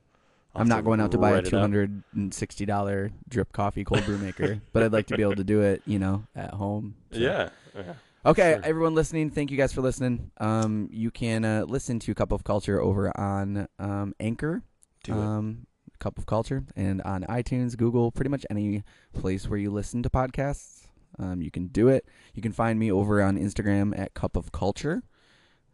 I'll 0.54 0.62
I'm 0.62 0.68
not 0.68 0.84
going 0.84 1.00
out 1.00 1.12
to 1.12 1.18
buy 1.18 1.36
a 1.38 1.42
two 1.42 1.58
hundred 1.58 2.02
and 2.14 2.32
sixty 2.32 2.64
dollar 2.64 3.10
drip 3.28 3.52
coffee 3.52 3.84
cold 3.84 4.04
brew 4.04 4.18
maker, 4.18 4.60
but 4.72 4.82
I'd 4.82 4.92
like 4.92 5.06
to 5.08 5.16
be 5.16 5.22
able 5.22 5.36
to 5.36 5.44
do 5.44 5.60
it, 5.60 5.82
you 5.86 5.98
know, 5.98 6.24
at 6.34 6.54
home. 6.54 6.94
So- 7.12 7.18
Yeah, 7.18 7.48
yeah. 7.76 7.94
Okay, 8.26 8.54
Sure. 8.54 8.64
everyone 8.64 8.94
listening, 8.94 9.30
thank 9.30 9.50
you 9.50 9.56
guys 9.56 9.72
for 9.72 9.80
listening. 9.80 10.30
Um, 10.38 10.88
you 10.92 11.10
can 11.10 11.44
uh, 11.44 11.64
listen 11.68 11.98
to 12.00 12.14
Cup 12.14 12.32
of 12.32 12.42
Culture 12.44 12.80
over 12.80 13.16
on 13.18 13.68
um, 13.78 14.12
Anchor, 14.18 14.62
um, 15.08 15.66
Cup 16.00 16.18
of 16.18 16.26
Culture, 16.26 16.64
and 16.76 17.00
on 17.02 17.22
iTunes, 17.24 17.76
Google, 17.76 18.10
pretty 18.10 18.28
much 18.28 18.44
any 18.50 18.82
place 19.14 19.48
where 19.48 19.58
you 19.58 19.70
listen 19.70 20.02
to 20.02 20.10
podcasts. 20.10 20.88
Um, 21.18 21.40
you 21.40 21.50
can 21.50 21.68
do 21.68 21.88
it. 21.88 22.06
You 22.34 22.42
can 22.42 22.52
find 22.52 22.78
me 22.78 22.90
over 22.90 23.22
on 23.22 23.38
Instagram 23.38 23.96
at 23.98 24.14
Cup 24.14 24.36
of 24.36 24.50
Culture. 24.52 25.02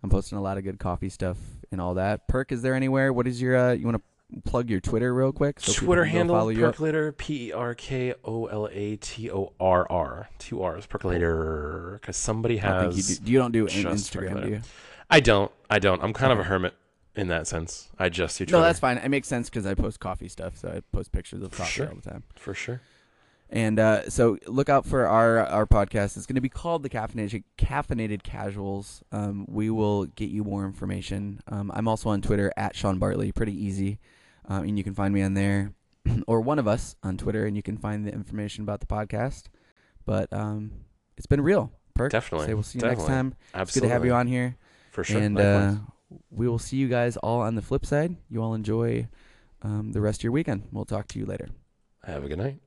I'm 0.04 0.10
posting 0.10 0.36
a 0.36 0.42
lot 0.42 0.58
of 0.58 0.64
good 0.64 0.78
coffee 0.78 1.08
stuff 1.08 1.38
and 1.72 1.80
all 1.80 1.94
that. 1.94 2.28
Perk, 2.28 2.52
is 2.52 2.60
there 2.60 2.74
anywhere? 2.74 3.10
What 3.10 3.26
is 3.26 3.40
your? 3.40 3.56
Uh, 3.56 3.72
you 3.72 3.86
want 3.86 3.96
to 4.34 4.40
plug 4.42 4.68
your 4.68 4.78
Twitter 4.80 5.14
real 5.14 5.32
quick? 5.32 5.58
so 5.58 5.72
people 5.72 5.86
Twitter 5.86 6.02
can 6.04 6.12
go 6.12 6.18
handle 6.18 6.36
follow 6.36 6.48
you 6.50 6.66
up? 6.66 6.72
percolator 6.74 7.12
P 7.12 7.48
E 7.48 7.52
R 7.52 7.74
K 7.74 8.12
O 8.22 8.44
L 8.44 8.68
A 8.70 8.96
T 8.96 9.30
O 9.30 9.54
R 9.58 9.86
R 9.90 10.28
two 10.38 10.62
R's 10.62 10.84
percolator 10.84 11.98
because 12.02 12.18
somebody 12.18 12.60
I 12.60 12.68
don't 12.68 12.80
think 12.82 12.92
you, 12.92 12.96
has. 12.98 13.18
do. 13.18 13.32
you 13.32 13.38
don't 13.38 13.52
do 13.52 13.62
an 13.62 13.68
just 13.70 14.12
Instagram, 14.12 14.42
do 14.44 14.50
you? 14.50 14.60
I 15.08 15.20
don't. 15.20 15.50
I 15.70 15.78
don't. 15.78 16.02
I'm 16.02 16.12
kind 16.12 16.34
of 16.34 16.38
a 16.38 16.44
hermit. 16.44 16.74
in 17.16 17.28
that 17.28 17.46
sense. 17.46 17.88
I 17.98 18.10
just 18.10 18.36
do 18.36 18.44
No, 18.44 18.48
Twitter. 18.50 18.60
that's 18.62 18.80
fine. 18.80 18.98
It 18.98 19.08
makes 19.08 19.26
sense 19.28 19.48
because 19.48 19.64
I 19.64 19.72
post 19.72 20.00
coffee 20.00 20.28
stuff, 20.28 20.58
so 20.58 20.68
I 20.68 20.80
post 20.92 21.12
pictures 21.12 21.42
of 21.42 21.50
coffee 21.52 21.70
sure. 21.70 21.88
all 21.88 21.94
the 21.94 22.10
time. 22.10 22.24
for 22.36 22.52
sure. 22.52 22.82
And 23.54 23.78
uh, 23.78 24.10
so 24.10 24.36
look 24.48 24.68
out 24.68 24.84
for 24.84 25.06
our 25.06 25.38
our 25.38 25.64
podcast. 25.64 26.16
It's 26.16 26.26
going 26.26 26.34
to 26.34 26.40
be 26.40 26.48
called 26.48 26.82
the 26.82 26.90
Caffeinated 26.90 27.44
Caffeinated 27.56 28.24
Casuals. 28.24 29.04
Um, 29.12 29.46
we 29.48 29.70
will 29.70 30.06
get 30.06 30.28
you 30.28 30.42
more 30.42 30.66
information. 30.66 31.40
Um, 31.46 31.70
I'm 31.72 31.86
also 31.86 32.08
on 32.08 32.20
Twitter 32.20 32.52
at 32.56 32.74
Sean 32.74 32.98
Bartley. 32.98 33.30
Pretty 33.30 33.54
easy, 33.54 34.00
um, 34.48 34.64
and 34.64 34.76
you 34.76 34.82
can 34.82 34.92
find 34.92 35.14
me 35.14 35.22
on 35.22 35.34
there, 35.34 35.72
or 36.26 36.40
one 36.40 36.58
of 36.58 36.66
us 36.66 36.96
on 37.04 37.16
Twitter, 37.16 37.46
and 37.46 37.54
you 37.54 37.62
can 37.62 37.76
find 37.76 38.04
the 38.04 38.12
information 38.12 38.64
about 38.64 38.80
the 38.80 38.86
podcast. 38.86 39.44
But 40.04 40.32
um, 40.32 40.72
it's 41.16 41.26
been 41.26 41.40
real. 41.40 41.70
Perk. 41.94 42.10
Definitely, 42.10 42.48
Say 42.48 42.54
we'll 42.54 42.64
see 42.64 42.80
you 42.80 42.84
next 42.84 43.02
definitely. 43.02 43.14
time. 43.14 43.62
It's 43.62 43.72
good 43.72 43.84
to 43.84 43.88
have 43.88 44.04
you 44.04 44.14
on 44.14 44.26
here. 44.26 44.56
For 44.90 45.04
sure. 45.04 45.20
And 45.20 45.38
uh, 45.38 45.74
we 46.28 46.48
will 46.48 46.58
see 46.58 46.76
you 46.76 46.88
guys 46.88 47.16
all 47.18 47.40
on 47.40 47.54
the 47.54 47.62
flip 47.62 47.86
side. 47.86 48.16
You 48.28 48.42
all 48.42 48.54
enjoy 48.54 49.06
um, 49.62 49.92
the 49.92 50.00
rest 50.00 50.20
of 50.20 50.24
your 50.24 50.32
weekend. 50.32 50.64
We'll 50.72 50.86
talk 50.86 51.06
to 51.08 51.20
you 51.20 51.24
later. 51.24 51.50
have 52.04 52.24
a 52.24 52.28
good 52.28 52.38
night. 52.38 52.58